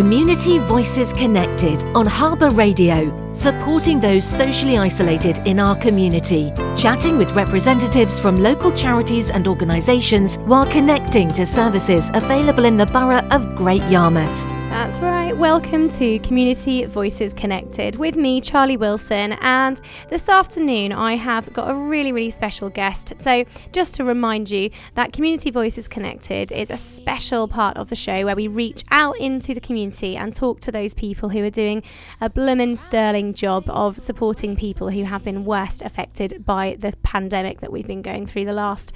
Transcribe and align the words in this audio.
Community 0.00 0.58
Voices 0.60 1.12
Connected 1.12 1.84
on 1.94 2.06
Harbour 2.06 2.48
Radio, 2.48 3.30
supporting 3.34 4.00
those 4.00 4.24
socially 4.24 4.78
isolated 4.78 5.46
in 5.46 5.60
our 5.60 5.76
community, 5.76 6.54
chatting 6.74 7.18
with 7.18 7.32
representatives 7.32 8.18
from 8.18 8.36
local 8.36 8.72
charities 8.72 9.28
and 9.28 9.46
organisations 9.46 10.36
while 10.46 10.64
connecting 10.64 11.28
to 11.34 11.44
services 11.44 12.10
available 12.14 12.64
in 12.64 12.78
the 12.78 12.86
borough 12.86 13.28
of 13.28 13.54
Great 13.54 13.84
Yarmouth. 13.90 14.59
That's 14.70 15.00
right. 15.00 15.36
Welcome 15.36 15.88
to 15.90 16.20
Community 16.20 16.84
Voices 16.84 17.34
Connected 17.34 17.96
with 17.96 18.14
me, 18.14 18.40
Charlie 18.40 18.76
Wilson. 18.76 19.32
And 19.40 19.80
this 20.10 20.28
afternoon, 20.28 20.92
I 20.92 21.16
have 21.16 21.52
got 21.52 21.72
a 21.72 21.74
really, 21.74 22.12
really 22.12 22.30
special 22.30 22.70
guest. 22.70 23.12
So, 23.18 23.44
just 23.72 23.96
to 23.96 24.04
remind 24.04 24.48
you 24.48 24.70
that 24.94 25.12
Community 25.12 25.50
Voices 25.50 25.88
Connected 25.88 26.52
is 26.52 26.70
a 26.70 26.76
special 26.76 27.48
part 27.48 27.76
of 27.78 27.88
the 27.90 27.96
show 27.96 28.24
where 28.24 28.36
we 28.36 28.46
reach 28.46 28.84
out 28.92 29.18
into 29.18 29.54
the 29.54 29.60
community 29.60 30.16
and 30.16 30.32
talk 30.32 30.60
to 30.60 30.70
those 30.70 30.94
people 30.94 31.30
who 31.30 31.42
are 31.44 31.50
doing 31.50 31.82
a 32.20 32.30
bloomin' 32.30 32.76
sterling 32.76 33.34
job 33.34 33.64
of 33.68 33.98
supporting 33.98 34.54
people 34.54 34.90
who 34.90 35.02
have 35.02 35.24
been 35.24 35.44
worst 35.44 35.82
affected 35.82 36.46
by 36.46 36.76
the 36.78 36.94
pandemic 37.02 37.58
that 37.60 37.72
we've 37.72 37.88
been 37.88 38.02
going 38.02 38.24
through 38.24 38.44
the 38.44 38.52
last, 38.52 38.94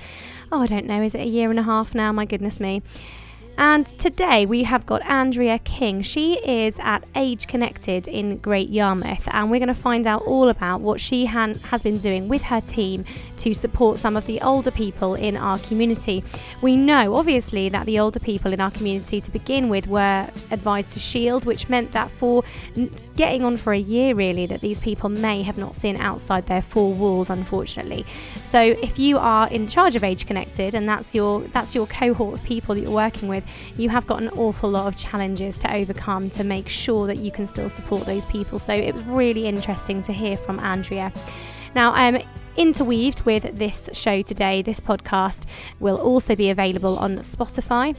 oh, 0.53 0.63
I 0.63 0.67
don't 0.67 0.87
know, 0.87 1.03
is 1.03 1.17
it 1.17 1.23
a 1.23 1.29
year 1.29 1.51
and 1.51 1.59
a 1.59 1.65
half 1.65 1.97
now? 1.97 2.13
My 2.13 2.27
goodness 2.27 2.61
me. 2.61 2.81
And 3.57 3.87
today 3.87 4.47
we 4.47 4.65
have 4.65 4.85
got 4.85 5.01
Andrea 5.03 5.61
King. 5.61 6.03
She 6.03 6.35
is 6.41 6.77
at 6.81 7.05
Age 7.15 7.47
Connected 7.47 8.09
in 8.09 8.39
Great 8.39 8.69
Yarmouth, 8.69 9.29
and 9.31 9.49
we're 9.49 9.61
going 9.61 9.69
to 9.69 9.75
find 9.75 10.09
out 10.09 10.23
all 10.23 10.49
about 10.49 10.81
what 10.81 11.01
she 11.01 11.27
han- 11.27 11.61
has 11.71 11.83
been 11.83 11.99
doing 11.99 12.27
with 12.27 12.43
her 12.43 12.61
team 12.61 13.05
to 13.39 13.55
support 13.55 13.99
some 13.99 14.17
of 14.17 14.27
the 14.27 14.41
older 14.41 14.73
people 14.73 15.15
in 15.15 15.37
our 15.37 15.59
community. 15.59 16.25
We 16.63 16.77
know, 16.77 17.15
obviously, 17.15 17.69
that 17.69 17.87
the 17.87 18.01
older 18.01 18.19
people 18.19 18.53
in 18.53 18.61
our 18.61 18.73
community 18.73 19.21
to 19.21 19.31
begin 19.31 19.69
with 19.69 19.87
were 19.87 20.29
advised 20.51 20.93
to 20.95 20.99
shield, 20.99 21.45
which 21.45 21.69
meant 21.69 21.93
that 21.93 22.11
for 22.11 22.43
n- 22.77 22.91
getting 23.17 23.45
on 23.45 23.57
for 23.57 23.73
a 23.73 23.79
year, 23.79 24.15
really, 24.15 24.47
that 24.47 24.61
these 24.61 24.81
people 24.81 25.09
may 25.09 25.43
have 25.43 25.59
not 25.59 25.75
seen 25.75 25.97
outside 25.97 26.47
their 26.47 26.63
four 26.63 26.93
walls, 26.93 27.31
unfortunately. 27.31 28.05
So, 28.43 28.61
if 28.61 28.99
you 28.99 29.19
are 29.19 29.49
in 29.49 29.67
charge 29.67 29.97
of 29.97 30.05
Age 30.05 30.27
Connected 30.27 30.75
and 30.75 30.89
that's 30.89 31.15
your 31.15 31.41
that's 31.49 31.75
your 31.75 31.87
cohort 31.87 32.39
of 32.39 32.45
people 32.45 32.75
that 32.75 32.81
you're 32.83 32.91
working 32.91 33.29
with 33.29 33.45
you 33.77 33.89
have 33.89 34.07
got 34.07 34.23
an 34.23 34.29
awful 34.31 34.71
lot 34.71 34.87
of 34.87 34.97
challenges 34.97 35.59
to 35.59 35.75
overcome 35.75 36.31
to 36.31 36.45
make 36.45 36.69
sure 36.69 37.07
that 37.07 37.19
you 37.19 37.31
can 37.31 37.47
still 37.47 37.69
support 37.69 38.05
those 38.05 38.25
people. 38.27 38.59
So 38.59 38.73
it 38.73 38.95
was 38.95 39.05
really 39.05 39.47
interesting 39.47 40.03
to 40.03 40.13
hear 40.13 40.37
from 40.37 40.61
Andrea. 40.61 41.13
Now, 41.75 41.95
um, 41.95 42.23
interweaved 42.57 43.23
with 43.23 43.59
this 43.59 43.89
show 43.93 44.23
today, 44.23 44.63
this 44.63 44.81
podcast 44.81 45.45
will 45.81 45.97
also 45.97 46.37
be 46.37 46.51
available 46.51 46.97
on 46.99 47.19
Spotify. 47.19 47.97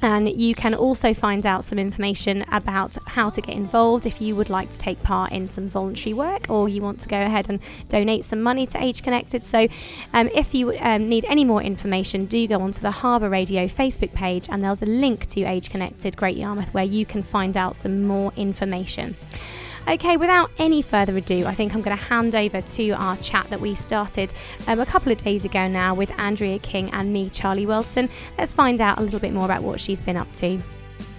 And 0.00 0.28
you 0.28 0.54
can 0.54 0.74
also 0.74 1.12
find 1.12 1.44
out 1.44 1.64
some 1.64 1.78
information 1.78 2.44
about 2.52 2.96
how 3.06 3.30
to 3.30 3.40
get 3.40 3.56
involved 3.56 4.06
if 4.06 4.20
you 4.20 4.36
would 4.36 4.48
like 4.48 4.70
to 4.72 4.78
take 4.78 5.02
part 5.02 5.32
in 5.32 5.48
some 5.48 5.68
voluntary 5.68 6.14
work 6.14 6.48
or 6.48 6.68
you 6.68 6.80
want 6.82 7.00
to 7.00 7.08
go 7.08 7.20
ahead 7.20 7.48
and 7.48 7.58
donate 7.88 8.24
some 8.24 8.40
money 8.40 8.66
to 8.68 8.82
Age 8.82 9.02
Connected. 9.02 9.44
So, 9.44 9.66
um, 10.12 10.28
if 10.34 10.54
you 10.54 10.76
um, 10.78 11.08
need 11.08 11.24
any 11.24 11.44
more 11.44 11.62
information, 11.62 12.26
do 12.26 12.46
go 12.46 12.60
onto 12.60 12.80
the 12.80 12.92
Harbour 12.92 13.28
Radio 13.28 13.66
Facebook 13.66 14.12
page 14.12 14.48
and 14.48 14.62
there's 14.62 14.82
a 14.82 14.86
link 14.86 15.26
to 15.26 15.42
Age 15.42 15.70
Connected 15.70 16.16
Great 16.16 16.36
Yarmouth 16.36 16.72
where 16.72 16.84
you 16.84 17.04
can 17.04 17.22
find 17.22 17.56
out 17.56 17.74
some 17.74 18.04
more 18.04 18.32
information. 18.36 19.16
Okay, 19.88 20.18
without 20.18 20.50
any 20.58 20.82
further 20.82 21.16
ado, 21.16 21.46
I 21.46 21.54
think 21.54 21.74
I'm 21.74 21.80
going 21.80 21.96
to 21.96 22.04
hand 22.04 22.34
over 22.34 22.60
to 22.60 22.90
our 22.90 23.16
chat 23.16 23.48
that 23.48 23.58
we 23.58 23.74
started 23.74 24.34
um, 24.66 24.80
a 24.80 24.84
couple 24.84 25.10
of 25.10 25.16
days 25.16 25.46
ago 25.46 25.66
now 25.66 25.94
with 25.94 26.12
Andrea 26.18 26.58
King 26.58 26.90
and 26.90 27.10
me, 27.10 27.30
Charlie 27.30 27.64
Wilson. 27.64 28.10
Let's 28.36 28.52
find 28.52 28.82
out 28.82 28.98
a 28.98 29.00
little 29.00 29.18
bit 29.18 29.32
more 29.32 29.46
about 29.46 29.62
what 29.62 29.80
she's 29.80 30.02
been 30.02 30.18
up 30.18 30.30
to. 30.34 30.60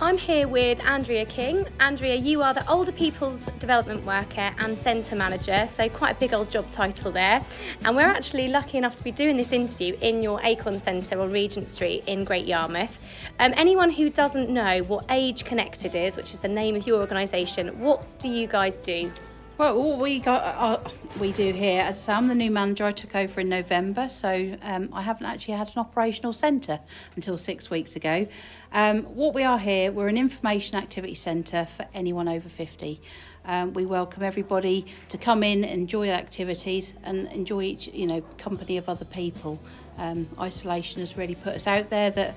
I'm 0.01 0.17
here 0.17 0.47
with 0.47 0.79
Andrea 0.85 1.25
King. 1.25 1.67
Andrea, 1.79 2.15
you 2.15 2.43
are 2.43 2.53
the 2.53 2.65
Older 2.69 2.91
People's 2.91 3.43
Development 3.59 4.05
Worker 4.05 4.53
and 4.59 4.77
Centre 4.77 5.15
Manager, 5.15 5.65
so 5.67 5.89
quite 5.89 6.11
a 6.15 6.19
big 6.19 6.33
old 6.33 6.51
job 6.51 6.69
title 6.69 7.11
there. 7.11 7.43
And 7.83 7.95
we're 7.95 8.03
actually 8.03 8.49
lucky 8.49 8.77
enough 8.77 8.95
to 8.97 9.03
be 9.03 9.11
doing 9.11 9.35
this 9.35 9.51
interview 9.51 9.97
in 9.99 10.21
your 10.21 10.39
Acorn 10.43 10.79
Centre 10.79 11.19
on 11.19 11.31
Regent 11.31 11.67
Street 11.67 12.03
in 12.05 12.23
Great 12.23 12.45
Yarmouth. 12.45 12.97
Um, 13.41 13.53
anyone 13.55 13.89
who 13.89 14.09
doesn't 14.09 14.49
know 14.49 14.83
what 14.83 15.05
Age 15.09 15.45
Connected 15.45 15.95
is, 15.95 16.17
which 16.17 16.33
is 16.33 16.39
the 16.39 16.49
name 16.49 16.75
of 16.75 16.85
your 16.85 16.99
organisation, 16.99 17.79
what 17.79 18.19
do 18.19 18.27
you 18.27 18.47
guys 18.47 18.79
do? 18.79 19.09
Well, 19.57 19.97
we 19.97 20.19
got, 20.19 20.43
uh, 20.43 20.89
we 21.21 21.31
do 21.31 21.53
here, 21.53 21.83
as 21.83 22.09
I 22.09 22.17
I'm 22.17 22.27
the 22.27 22.35
new 22.35 22.51
manager. 22.51 22.83
I 22.83 22.91
took 22.91 23.15
over 23.15 23.39
in 23.39 23.47
November, 23.47 24.09
so 24.09 24.57
um, 24.61 24.89
I 24.91 25.01
haven't 25.01 25.25
actually 25.25 25.53
had 25.53 25.67
an 25.69 25.77
operational 25.77 26.33
centre 26.33 26.81
until 27.15 27.37
six 27.37 27.69
weeks 27.69 27.95
ago. 27.95 28.27
Um, 28.73 29.03
what 29.03 29.33
we 29.33 29.43
are 29.43 29.57
here, 29.57 29.93
we're 29.93 30.09
an 30.09 30.17
information 30.17 30.75
activity 30.75 31.15
centre 31.15 31.65
for 31.77 31.85
anyone 31.93 32.27
over 32.27 32.49
50. 32.49 32.99
Um, 33.45 33.73
we 33.73 33.85
welcome 33.85 34.21
everybody 34.21 34.85
to 35.07 35.17
come 35.17 35.43
in, 35.43 35.63
enjoy 35.63 36.09
activities, 36.09 36.93
and 37.05 37.31
enjoy 37.31 37.63
each, 37.63 37.87
you 37.87 38.05
know, 38.05 38.21
company 38.37 38.75
of 38.75 38.89
other 38.89 39.05
people. 39.05 39.61
Um, 39.97 40.27
isolation 40.39 40.99
has 40.99 41.15
really 41.15 41.35
put 41.35 41.55
us 41.55 41.67
out 41.67 41.87
there 41.87 42.11
that 42.11 42.35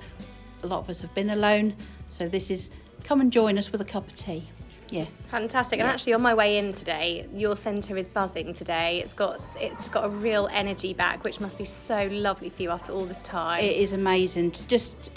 a 0.63 0.67
lot 0.67 0.79
of 0.79 0.89
us 0.89 1.01
have 1.01 1.13
been 1.13 1.29
alone. 1.29 1.75
So 1.89 2.27
this 2.27 2.49
is 2.49 2.71
come 3.03 3.21
and 3.21 3.31
join 3.31 3.57
us 3.57 3.71
with 3.71 3.81
a 3.81 3.85
cup 3.85 4.07
of 4.07 4.15
tea. 4.15 4.43
Yeah. 4.89 5.05
Fantastic. 5.31 5.79
And 5.79 5.89
actually 5.89 6.13
on 6.13 6.21
my 6.21 6.35
way 6.35 6.59
in 6.59 6.71
today, 6.71 7.27
your 7.33 7.57
centre 7.57 7.97
is 7.97 8.07
buzzing 8.07 8.53
today. 8.53 9.01
It's 9.03 9.13
got 9.13 9.41
it's 9.59 9.87
got 9.87 10.05
a 10.05 10.09
real 10.09 10.47
energy 10.51 10.93
back, 10.93 11.23
which 11.23 11.39
must 11.39 11.57
be 11.57 11.65
so 11.65 12.07
lovely 12.11 12.49
for 12.49 12.61
you 12.61 12.69
after 12.69 12.91
all 12.91 13.05
this 13.05 13.23
time. 13.23 13.63
It 13.63 13.75
is 13.75 13.93
amazing 13.93 14.51
to 14.51 14.67
just 14.67 15.11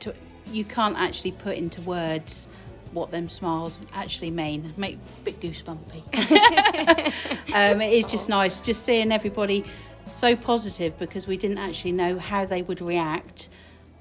to, 0.00 0.14
you 0.46 0.64
can't 0.64 0.96
actually 0.96 1.32
put 1.32 1.56
into 1.56 1.82
words 1.82 2.48
what 2.92 3.10
them 3.10 3.28
smiles 3.28 3.78
actually 3.92 4.30
mean. 4.30 4.72
Make 4.76 4.96
a 4.96 5.24
bit 5.24 5.40
goosebumpy. 5.40 6.02
um, 7.54 7.82
it 7.82 7.92
is 7.92 8.10
just 8.10 8.28
nice 8.28 8.60
just 8.60 8.84
seeing 8.84 9.12
everybody 9.12 9.64
so 10.14 10.34
positive 10.34 10.98
because 10.98 11.26
we 11.26 11.36
didn't 11.36 11.58
actually 11.58 11.92
know 11.92 12.18
how 12.18 12.46
they 12.46 12.62
would 12.62 12.80
react 12.80 13.48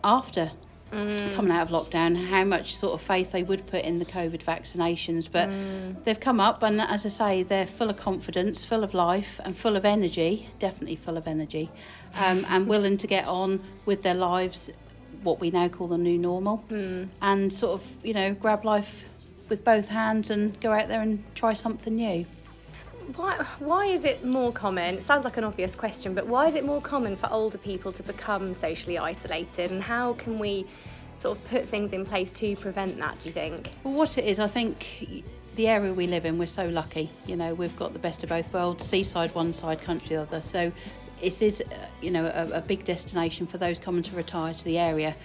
after 0.03 0.49
mm. 0.91 1.35
coming 1.35 1.51
out 1.51 1.69
of 1.69 1.69
lockdown, 1.69 2.15
how 2.15 2.43
much 2.43 2.75
sort 2.75 2.93
of 2.93 3.01
faith 3.01 3.31
they 3.31 3.43
would 3.43 3.65
put 3.67 3.83
in 3.83 3.99
the 3.99 4.05
COVID 4.05 4.43
vaccinations. 4.43 5.27
But 5.31 5.49
mm. 5.49 6.03
they've 6.03 6.19
come 6.19 6.39
up, 6.39 6.63
and 6.63 6.81
as 6.81 7.05
I 7.05 7.09
say, 7.09 7.43
they're 7.43 7.67
full 7.67 7.89
of 7.89 7.97
confidence, 7.97 8.63
full 8.63 8.83
of 8.83 8.93
life, 8.93 9.39
and 9.43 9.57
full 9.57 9.75
of 9.75 9.85
energy, 9.85 10.49
definitely 10.59 10.95
full 10.95 11.17
of 11.17 11.27
energy, 11.27 11.69
um, 12.15 12.45
and 12.49 12.67
willing 12.67 12.97
to 12.97 13.07
get 13.07 13.27
on 13.27 13.61
with 13.85 14.03
their 14.03 14.15
lives, 14.15 14.69
what 15.23 15.39
we 15.39 15.51
now 15.51 15.67
call 15.67 15.87
the 15.87 15.97
new 15.97 16.17
normal, 16.17 16.63
mm. 16.69 17.07
and 17.21 17.51
sort 17.51 17.73
of, 17.73 17.85
you 18.03 18.13
know, 18.13 18.33
grab 18.33 18.65
life 18.65 19.13
with 19.49 19.63
both 19.63 19.87
hands 19.87 20.29
and 20.29 20.59
go 20.61 20.71
out 20.71 20.87
there 20.87 21.01
and 21.01 21.23
try 21.35 21.53
something 21.53 21.95
new 21.95 22.25
why, 23.15 23.45
why 23.59 23.85
is 23.85 24.03
it 24.03 24.23
more 24.23 24.51
common? 24.51 24.95
It 24.95 25.03
sounds 25.03 25.23
like 25.23 25.37
an 25.37 25.43
obvious 25.43 25.75
question, 25.75 26.13
but 26.13 26.27
why 26.27 26.47
is 26.47 26.55
it 26.55 26.65
more 26.65 26.81
common 26.81 27.15
for 27.15 27.31
older 27.31 27.57
people 27.57 27.91
to 27.93 28.03
become 28.03 28.53
socially 28.53 28.97
isolated, 28.97 29.71
and 29.71 29.81
how 29.81 30.13
can 30.13 30.39
we 30.39 30.65
sort 31.15 31.37
of 31.37 31.45
put 31.45 31.67
things 31.67 31.91
in 31.91 32.05
place 32.05 32.31
to 32.33 32.55
prevent 32.55 32.97
that? 32.97 33.19
Do 33.19 33.29
you 33.29 33.33
think? 33.33 33.71
Well, 33.83 33.93
what 33.93 34.17
it 34.17 34.25
is, 34.25 34.39
I 34.39 34.47
think 34.47 35.23
the 35.55 35.67
area 35.67 35.93
we 35.93 36.07
live 36.07 36.25
in, 36.25 36.37
we're 36.37 36.47
so 36.47 36.67
lucky. 36.67 37.09
You 37.25 37.35
know, 37.35 37.53
we've 37.53 37.75
got 37.75 37.93
the 37.93 37.99
best 37.99 38.23
of 38.23 38.29
both 38.29 38.51
worlds: 38.53 38.85
seaside 38.85 39.33
one 39.35 39.53
side, 39.53 39.81
country 39.81 40.15
the 40.15 40.21
other. 40.21 40.41
So 40.41 40.71
it 41.21 41.41
is, 41.41 41.61
uh, 41.61 41.75
you 42.01 42.11
know, 42.11 42.25
a, 42.25 42.57
a 42.57 42.61
big 42.61 42.85
destination 42.85 43.47
for 43.47 43.57
those 43.57 43.79
coming 43.79 44.03
to 44.03 44.15
retire 44.15 44.53
to 44.53 44.65
the 44.65 44.77
area. 44.77 45.15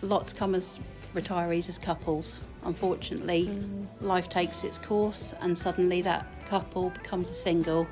Lots 0.00 0.32
come 0.32 0.54
as 0.54 0.78
retirees 1.14 1.68
as 1.68 1.78
couples. 1.78 2.42
Unfortunately, 2.64 3.46
mm. 3.46 3.86
life 4.00 4.28
takes 4.28 4.64
its 4.64 4.78
course, 4.78 5.32
and 5.40 5.56
suddenly 5.56 6.02
that 6.02 6.26
couple 6.48 6.90
becomes 6.90 7.28
a 7.28 7.32
single, 7.32 7.86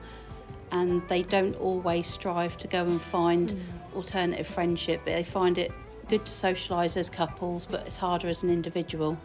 and 0.70 1.06
they 1.08 1.22
don't 1.22 1.54
always 1.56 2.06
strive 2.06 2.56
to 2.58 2.68
go 2.68 2.84
and 2.84 3.00
find 3.00 3.50
mm. 3.50 3.96
alternative 3.96 4.46
friendship. 4.46 5.02
but 5.04 5.12
They 5.12 5.24
find 5.24 5.58
it 5.58 5.72
good 6.08 6.24
to 6.24 6.32
socialise 6.32 6.96
as 6.96 7.08
couples, 7.08 7.66
but 7.66 7.86
it's 7.86 7.96
harder 7.96 8.28
as 8.28 8.42
an 8.42 8.50
individual. 8.50 9.16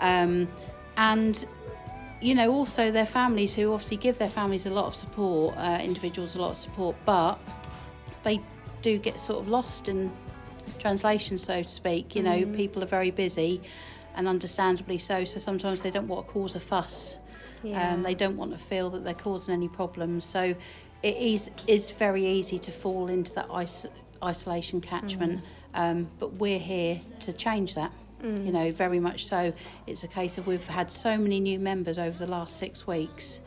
Mm. 0.00 0.24
Um, 0.24 0.48
and 0.96 1.46
you 2.20 2.34
know, 2.34 2.52
also 2.52 2.90
their 2.90 3.06
families 3.06 3.54
who 3.54 3.72
obviously 3.72 3.96
give 3.96 4.18
their 4.18 4.28
families 4.28 4.66
a 4.66 4.70
lot 4.70 4.84
of 4.84 4.94
support, 4.94 5.54
uh, 5.56 5.78
individuals 5.82 6.34
a 6.34 6.38
lot 6.38 6.50
of 6.50 6.56
support, 6.56 6.94
but 7.04 7.38
they 8.22 8.40
do 8.82 8.98
get 8.98 9.18
sort 9.18 9.40
of 9.40 9.48
lost 9.48 9.88
in 9.88 10.12
translation, 10.78 11.38
so 11.38 11.62
to 11.62 11.68
speak. 11.68 12.14
You 12.14 12.22
know, 12.22 12.42
mm. 12.42 12.54
people 12.54 12.82
are 12.82 12.86
very 12.86 13.10
busy, 13.10 13.62
and 14.14 14.28
understandably 14.28 14.98
so. 14.98 15.24
So 15.24 15.38
sometimes 15.38 15.82
they 15.82 15.90
don't 15.90 16.08
want 16.08 16.26
to 16.26 16.32
cause 16.32 16.54
a 16.56 16.60
fuss. 16.60 17.18
Yeah. 17.62 17.92
Um, 17.92 18.02
they 18.02 18.14
don't 18.14 18.36
want 18.36 18.52
to 18.52 18.58
feel 18.58 18.90
that 18.90 19.04
they're 19.04 19.14
causing 19.14 19.54
any 19.54 19.68
problems. 19.68 20.24
So 20.24 20.54
it 21.02 21.16
is 21.16 21.50
is 21.66 21.90
very 21.90 22.26
easy 22.26 22.58
to 22.60 22.72
fall 22.72 23.08
into 23.08 23.34
that 23.34 23.48
is- 23.62 23.86
isolation 24.22 24.80
catchment. 24.80 25.40
Mm. 25.40 25.44
Um, 25.72 26.10
but 26.18 26.34
we're 26.34 26.58
here 26.58 27.00
to 27.20 27.32
change 27.32 27.74
that. 27.76 27.92
Mm. 28.22 28.46
You 28.46 28.52
know, 28.52 28.72
very 28.72 29.00
much 29.00 29.26
so. 29.26 29.52
It's 29.86 30.04
a 30.04 30.08
case 30.08 30.36
of 30.36 30.46
we've 30.46 30.66
had 30.66 30.90
so 30.90 31.16
many 31.16 31.40
new 31.40 31.58
members 31.58 31.98
over 31.98 32.18
the 32.18 32.26
last 32.26 32.56
six 32.56 32.86
weeks. 32.86 33.40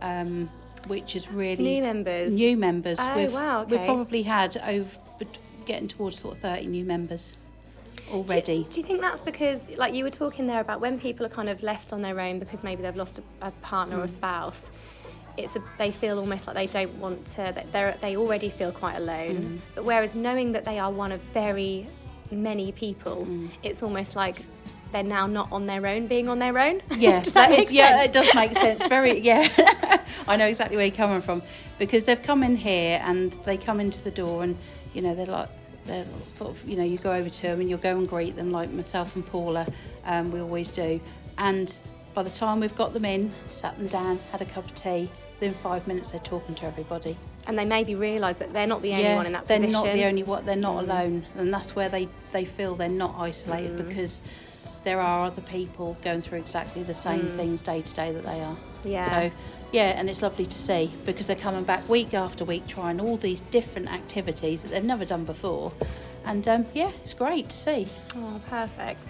Um, 0.00 0.48
which 0.86 1.16
is 1.16 1.30
really 1.30 1.62
new 1.62 1.82
members. 1.82 2.32
New 2.32 2.56
members. 2.56 2.98
Oh 3.00 3.16
we've, 3.16 3.32
wow! 3.32 3.62
Okay. 3.62 3.76
We've 3.76 3.86
probably 3.86 4.22
had 4.22 4.56
over 4.56 4.88
getting 5.66 5.88
towards 5.88 6.18
sort 6.20 6.36
of 6.36 6.40
30 6.40 6.66
new 6.66 6.84
members. 6.84 7.34
Already. 8.12 8.62
Do 8.64 8.68
you, 8.68 8.72
do 8.74 8.80
you 8.80 8.86
think 8.86 9.00
that's 9.00 9.22
because, 9.22 9.68
like 9.76 9.94
you 9.94 10.04
were 10.04 10.10
talking 10.10 10.46
there 10.46 10.60
about 10.60 10.80
when 10.80 10.98
people 10.98 11.24
are 11.26 11.30
kind 11.30 11.48
of 11.48 11.62
left 11.62 11.92
on 11.92 12.02
their 12.02 12.18
own 12.20 12.38
because 12.38 12.62
maybe 12.62 12.82
they've 12.82 12.96
lost 12.96 13.18
a, 13.18 13.46
a 13.46 13.50
partner 13.62 13.96
Mm. 13.96 14.00
or 14.00 14.04
a 14.04 14.08
spouse? 14.08 14.68
It's 15.36 15.54
a, 15.54 15.62
they 15.78 15.90
feel 15.92 16.18
almost 16.18 16.46
like 16.48 16.56
they 16.56 16.66
don't 16.66 16.94
want 16.98 17.24
to. 17.28 17.36
That 17.54 17.72
they 17.72 17.94
they 18.00 18.16
already 18.16 18.48
feel 18.50 18.72
quite 18.72 18.96
alone. 18.96 19.36
Mm. 19.36 19.58
But 19.76 19.84
whereas 19.84 20.14
knowing 20.14 20.52
that 20.52 20.64
they 20.64 20.78
are 20.78 20.90
one 20.90 21.12
of 21.12 21.20
very 21.32 21.86
many 22.30 22.72
people, 22.72 23.24
Mm. 23.28 23.50
it's 23.62 23.82
almost 23.82 24.16
like 24.16 24.36
they're 24.90 25.02
now 25.02 25.26
not 25.26 25.52
on 25.52 25.66
their 25.66 25.86
own, 25.86 26.06
being 26.06 26.28
on 26.28 26.38
their 26.38 26.58
own. 26.58 26.80
Yeah, 26.96 27.20
that 27.20 27.34
that 27.34 27.50
is, 27.52 27.70
yeah, 27.70 28.02
it 28.04 28.12
does 28.12 28.34
make 28.34 28.52
sense. 28.64 28.84
Very, 28.86 29.18
yeah. 29.20 29.46
I 30.26 30.36
know 30.36 30.46
exactly 30.46 30.76
where 30.76 30.86
you're 30.86 30.94
coming 30.96 31.20
from 31.20 31.42
because 31.78 32.06
they've 32.06 32.22
come 32.22 32.42
in 32.42 32.56
here 32.56 33.00
and 33.04 33.30
they 33.44 33.56
come 33.58 33.80
into 33.80 34.02
the 34.02 34.10
door 34.10 34.42
and 34.42 34.56
you 34.94 35.02
know 35.02 35.14
they're 35.14 35.26
like 35.26 35.48
they're 35.88 36.06
sort 36.30 36.50
of 36.50 36.68
you 36.68 36.76
know 36.76 36.84
you 36.84 36.98
go 36.98 37.12
over 37.12 37.28
to 37.28 37.42
them 37.42 37.60
and 37.60 37.68
you'll 37.68 37.78
go 37.78 37.96
and 37.96 38.06
greet 38.08 38.36
them 38.36 38.52
like 38.52 38.70
myself 38.70 39.14
and 39.16 39.26
Paula, 39.26 39.66
um, 40.04 40.30
we 40.30 40.40
always 40.40 40.68
do. 40.68 41.00
And 41.38 41.76
by 42.14 42.22
the 42.22 42.30
time 42.30 42.60
we've 42.60 42.74
got 42.76 42.92
them 42.92 43.04
in, 43.04 43.32
sat 43.48 43.76
them 43.78 43.88
down, 43.88 44.18
had 44.32 44.40
a 44.42 44.44
cup 44.44 44.64
of 44.64 44.74
tea, 44.74 45.08
within 45.40 45.54
five 45.54 45.86
minutes 45.86 46.10
they're 46.12 46.20
talking 46.20 46.54
to 46.56 46.64
everybody. 46.64 47.16
and 47.46 47.58
they 47.58 47.64
maybe 47.64 47.94
realise 47.94 48.38
that 48.38 48.52
they're 48.52 48.66
not 48.66 48.82
the 48.82 48.92
only 48.92 49.04
yeah, 49.04 49.14
one 49.16 49.26
in 49.26 49.32
that 49.32 49.46
position. 49.46 49.62
they're 49.62 49.72
not 49.72 49.92
the 49.94 50.04
only 50.04 50.22
one. 50.22 50.44
They're 50.44 50.56
not 50.56 50.76
Mm. 50.76 50.80
alone, 50.88 51.26
and 51.36 51.52
that's 51.54 51.74
where 51.76 51.88
they 51.88 52.08
they 52.32 52.44
feel 52.44 52.74
they're 52.76 52.88
not 52.88 53.14
isolated 53.18 53.72
Mm. 53.78 53.88
because 53.88 54.22
there 54.84 55.00
are 55.00 55.24
other 55.26 55.42
people 55.42 55.96
going 56.02 56.22
through 56.22 56.38
exactly 56.38 56.82
the 56.82 56.94
same 56.94 57.28
Mm. 57.30 57.36
things 57.36 57.62
day 57.62 57.82
to 57.82 57.94
day 57.94 58.12
that 58.12 58.22
they 58.24 58.40
are. 58.42 58.56
Yeah. 58.84 59.10
So 59.30 59.36
yeah, 59.72 59.98
and 59.98 60.08
it's 60.08 60.22
lovely 60.22 60.46
to 60.46 60.58
see 60.58 60.90
because 61.04 61.26
they're 61.26 61.36
coming 61.36 61.64
back 61.64 61.88
week 61.88 62.14
after 62.14 62.44
week 62.44 62.66
trying 62.66 63.00
all 63.00 63.16
these 63.16 63.40
different 63.40 63.92
activities 63.92 64.62
that 64.62 64.70
they've 64.70 64.84
never 64.84 65.04
done 65.04 65.24
before, 65.24 65.72
and 66.24 66.46
um, 66.48 66.66
yeah, 66.74 66.90
it's 67.02 67.14
great 67.14 67.48
to 67.48 67.56
see. 67.56 67.86
Oh, 68.16 68.40
perfect. 68.48 69.04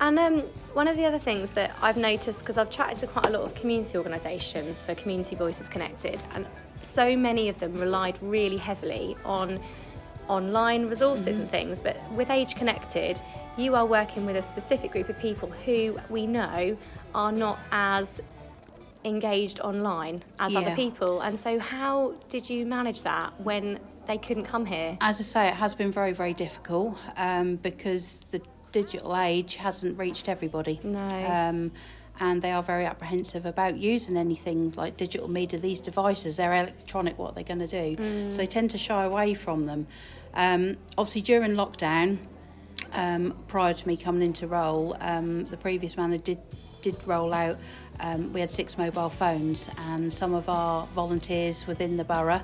And 0.00 0.18
um, 0.18 0.40
one 0.74 0.86
of 0.86 0.96
the 0.96 1.04
other 1.04 1.18
things 1.18 1.50
that 1.52 1.74
I've 1.82 1.96
noticed, 1.96 2.38
because 2.38 2.56
I've 2.56 2.70
chatted 2.70 3.00
to 3.00 3.06
quite 3.08 3.26
a 3.26 3.30
lot 3.30 3.42
of 3.42 3.54
community 3.54 3.98
organisations 3.98 4.80
for 4.80 4.94
Community 4.94 5.34
Voices 5.34 5.68
Connected, 5.68 6.22
and 6.34 6.46
so 6.82 7.16
many 7.16 7.48
of 7.48 7.58
them 7.58 7.74
relied 7.74 8.16
really 8.22 8.56
heavily 8.56 9.16
on 9.24 9.60
online 10.28 10.86
resources 10.86 11.38
and 11.38 11.50
things. 11.50 11.80
But 11.80 11.96
with 12.12 12.30
Age 12.30 12.54
Connected, 12.54 13.20
you 13.56 13.74
are 13.74 13.86
working 13.86 14.26
with 14.26 14.36
a 14.36 14.42
specific 14.42 14.92
group 14.92 15.08
of 15.08 15.18
people 15.18 15.50
who 15.64 15.98
we 16.08 16.26
know 16.26 16.76
are 17.14 17.32
not 17.32 17.58
as 17.72 18.20
engaged 19.08 19.60
online 19.60 20.22
as 20.38 20.54
other 20.54 20.74
people. 20.74 21.20
And 21.20 21.38
so, 21.38 21.58
how 21.58 22.14
did 22.28 22.48
you 22.48 22.66
manage 22.66 23.02
that 23.02 23.40
when 23.40 23.78
they 24.06 24.18
couldn't 24.18 24.44
come 24.44 24.64
here? 24.66 24.96
As 25.00 25.20
I 25.20 25.24
say, 25.24 25.48
it 25.48 25.54
has 25.54 25.74
been 25.74 25.92
very 25.92 26.12
very 26.12 26.34
difficult 26.34 26.96
um, 27.16 27.56
because 27.56 28.20
the 28.30 28.40
digital 28.72 29.16
age 29.16 29.56
hasn't 29.56 29.98
reached 29.98 30.28
everybody. 30.28 30.80
No. 30.82 31.00
um, 31.00 31.72
and 32.20 32.42
they 32.42 32.50
are 32.50 32.64
very 32.64 32.84
apprehensive 32.84 33.46
about 33.46 33.76
using 33.78 34.16
anything 34.16 34.72
like 34.76 34.96
digital 34.96 35.28
media. 35.28 35.58
These 35.60 35.80
devices, 35.80 36.36
they're 36.36 36.52
electronic. 36.52 37.16
What 37.16 37.34
they're 37.36 37.44
going 37.44 37.60
to 37.60 37.68
do, 37.68 38.02
Mm. 38.02 38.32
so 38.32 38.36
they 38.38 38.46
tend 38.46 38.70
to 38.70 38.78
shy 38.78 39.04
away 39.04 39.34
from 39.34 39.66
them. 39.66 39.86
Um, 40.34 40.76
obviously, 40.96 41.22
during 41.22 41.52
lockdown, 41.52 42.18
um, 42.92 43.36
prior 43.48 43.74
to 43.74 43.88
me 43.88 43.96
coming 43.96 44.22
into 44.22 44.46
role, 44.46 44.96
um, 45.00 45.44
the 45.46 45.56
previous 45.56 45.96
manager 45.96 46.24
did 46.24 46.38
did 46.82 46.96
roll 47.06 47.34
out. 47.34 47.58
Um, 48.00 48.32
we 48.32 48.40
had 48.40 48.50
six 48.50 48.78
mobile 48.78 49.10
phones, 49.10 49.68
and 49.78 50.12
some 50.12 50.34
of 50.34 50.48
our 50.48 50.86
volunteers 50.88 51.66
within 51.66 51.96
the 51.96 52.04
borough 52.04 52.40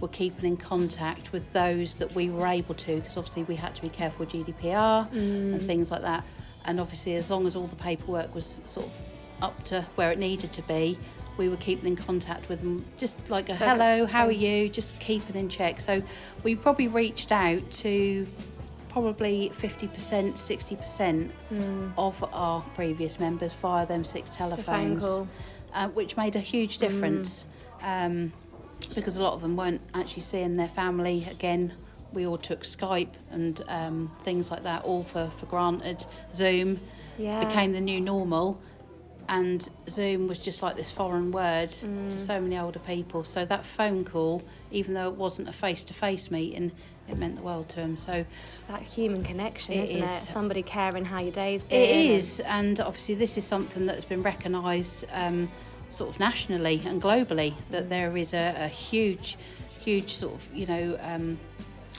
were 0.00 0.08
keeping 0.08 0.46
in 0.46 0.56
contact 0.56 1.32
with 1.32 1.50
those 1.52 1.94
that 1.96 2.14
we 2.14 2.30
were 2.30 2.46
able 2.46 2.74
to, 2.74 2.96
because 2.96 3.16
obviously 3.16 3.44
we 3.44 3.54
had 3.54 3.74
to 3.74 3.82
be 3.82 3.88
careful 3.88 4.24
with 4.24 4.34
GDPR 4.34 5.10
and 5.12 5.62
things 5.62 5.90
like 5.90 6.02
that. 6.02 6.24
And 6.66 6.80
obviously, 6.80 7.16
as 7.16 7.30
long 7.30 7.46
as 7.46 7.54
all 7.54 7.66
the 7.66 7.76
paperwork 7.76 8.34
was 8.34 8.60
sort 8.64 8.86
of 8.86 8.92
up 9.42 9.62
to 9.64 9.82
where 9.96 10.10
it 10.10 10.18
needed 10.18 10.52
to 10.52 10.62
be, 10.62 10.98
we 11.36 11.48
were 11.48 11.56
keeping 11.56 11.86
in 11.86 11.96
contact 11.96 12.48
with 12.48 12.60
them, 12.60 12.84
just 12.96 13.28
like 13.28 13.48
a 13.48 13.54
hello, 13.54 14.06
how 14.06 14.26
are 14.26 14.32
you, 14.32 14.68
just 14.68 14.98
keeping 15.00 15.36
in 15.36 15.48
check. 15.48 15.80
So 15.80 16.02
we 16.42 16.54
probably 16.54 16.88
reached 16.88 17.32
out 17.32 17.68
to 17.72 18.26
probably 18.94 19.50
50%, 19.52 20.38
60% 20.38 21.32
of 21.98 22.24
our 22.32 22.62
previous 22.74 23.18
members 23.18 23.52
via 23.54 23.86
them 23.86 24.04
six 24.04 24.30
Just 24.30 24.52
a 24.52 24.62
phone 24.62 24.96
telephones, 24.96 25.22
uh, 25.74 25.88
which 25.88 26.16
made 26.16 26.36
a 26.36 26.40
huge 26.40 26.78
difference 26.78 27.46
um, 27.82 28.32
because 28.94 29.16
a 29.16 29.22
lot 29.22 29.34
of 29.34 29.42
them 29.42 29.56
weren't 29.56 29.82
actually 29.94 30.22
seeing 30.22 30.56
their 30.56 30.68
family 30.68 31.26
again. 31.30 31.72
We 32.12 32.26
all 32.26 32.38
took 32.38 32.62
Skype 32.62 33.14
and 33.30 33.60
um, 33.68 34.08
things 34.22 34.50
like 34.50 34.62
that 34.62 34.84
all 34.84 35.02
for, 35.02 35.28
for 35.30 35.46
granted. 35.46 36.06
Zoom 36.32 36.80
Yeah. 37.18 37.40
became 37.40 37.72
the 37.72 37.80
new 37.80 38.00
normal, 38.00 38.62
and 39.28 39.68
Zoom 39.88 40.28
was 40.28 40.38
just 40.38 40.62
like 40.62 40.76
this 40.76 40.92
foreign 40.92 41.32
word 41.32 41.70
Mm. 41.70 42.10
to 42.10 42.18
so 42.18 42.40
many 42.40 42.58
older 42.58 42.78
people. 42.78 43.24
So 43.24 43.44
that 43.44 43.64
phone 43.64 44.04
call, 44.04 44.42
even 44.70 44.94
though 44.94 45.08
it 45.08 45.16
wasn't 45.16 45.48
a 45.48 45.52
face-to-face 45.52 46.30
meeting, 46.30 46.72
it 47.08 47.18
meant 47.18 47.36
the 47.36 47.42
world 47.42 47.68
to 47.70 47.80
him. 47.80 47.96
So 47.96 48.24
It's 48.44 48.62
that 48.64 48.82
human 48.82 49.22
connection, 49.24 49.74
It 49.74 49.84
isn't 49.90 50.02
is. 50.04 50.10
it? 50.24 50.32
Somebody 50.32 50.62
caring 50.62 51.04
how 51.04 51.20
your 51.20 51.32
day's 51.32 51.62
been. 51.64 51.80
It 51.80 52.40
and- 52.40 52.46
and 52.68 52.80
obviously 52.80 53.14
this 53.14 53.36
is 53.38 53.44
something 53.44 53.86
that's 53.86 54.04
been 54.04 54.22
recognised 54.22 55.04
um, 55.12 55.50
sort 55.90 56.10
of 56.10 56.18
nationally 56.18 56.80
and 56.86 57.00
globally 57.02 57.54
that 57.70 57.88
there 57.90 58.16
is 58.16 58.32
a, 58.34 58.54
a 58.58 58.68
huge, 58.68 59.36
huge 59.80 60.14
sort 60.14 60.34
of 60.34 60.46
you 60.54 60.66
know 60.66 60.98
um, 61.02 61.38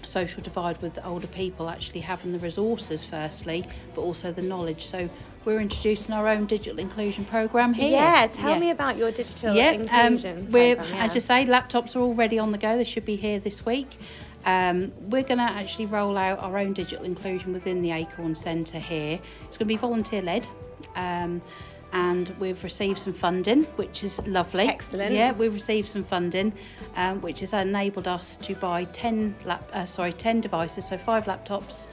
social 0.04 0.42
divide 0.44 0.82
with 0.82 0.98
older 1.06 1.28
people 1.28 1.70
actually 1.70 2.00
having 2.02 2.32
the 2.32 2.40
resources 2.40 3.04
firstly, 3.04 3.64
but 3.96 4.02
also 4.02 4.32
the 4.32 4.42
knowledge. 4.42 4.86
So 4.86 5.10
we're 5.46 5.60
introducing 5.62 6.14
our 6.14 6.28
own 6.28 6.46
digital 6.46 6.80
inclusion 6.80 7.26
program 7.26 7.74
here. 7.74 7.92
Yeah, 7.92 8.28
tell 8.28 8.52
Yeah. 8.54 8.60
me 8.60 8.70
about 8.72 8.98
your 8.98 9.12
digital 9.12 9.56
Yeah, 9.56 9.72
inclusion. 9.72 10.38
um, 10.48 10.52
we're 10.52 10.76
program, 10.76 10.96
yeah. 10.98 11.06
as 11.06 11.16
you 11.16 11.22
say, 11.22 11.46
laptops 11.46 11.96
are 11.96 12.00
already 12.02 12.40
on 12.40 12.52
the 12.52 12.58
go. 12.58 12.76
They 12.78 12.84
should 12.84 13.06
be 13.06 13.16
here 13.16 13.40
this 13.40 13.66
week. 13.66 14.00
Um, 14.46 14.92
we're 15.10 15.24
going 15.24 15.40
to 15.40 15.44
actually 15.44 15.88
roll 15.88 16.18
out 16.18 16.40
our 16.40 16.58
own 16.58 16.74
digital 16.74 17.04
inclusion 17.04 17.52
within 17.54 17.82
the 17.82 17.92
Acorn 17.92 18.36
Centre 18.36 18.80
here. 18.80 19.20
It's 19.48 19.58
going 19.58 19.68
to 19.68 19.74
be 19.74 19.78
volunteer 19.78 20.22
led. 20.22 20.48
Um, 20.96 21.42
and 21.94 22.30
we've 22.40 22.62
received 22.64 23.00
some 23.00 23.14
funding, 23.14 23.64
which 23.78 24.04
is 24.04 24.20
lovely. 24.28 24.68
Excellent. 24.68 25.14
Yeah, 25.14 25.32
we've 25.32 25.54
received 25.54 25.88
some 25.88 26.04
funding, 26.04 26.52
um, 26.98 27.22
which 27.22 27.40
has 27.40 27.54
enabled 27.54 28.08
us 28.08 28.38
to 28.38 28.54
buy 28.56 28.84
10 28.86 29.34
lap, 29.46 29.68
uh, 29.72 29.86
sorry, 29.86 30.12
10 30.12 30.42
devices, 30.42 30.88
so 30.88 30.98
five 30.98 31.26
laptops, 31.26 31.88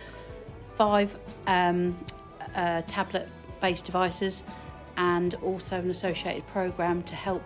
five 0.76 1.16
um, 1.46 1.96
uh, 2.56 2.82
tablet-based 2.88 3.84
devices, 3.84 4.42
and 4.96 5.34
also 5.36 5.78
an 5.78 5.90
associated 5.90 6.46
program 6.48 7.02
to 7.04 7.14
help 7.14 7.42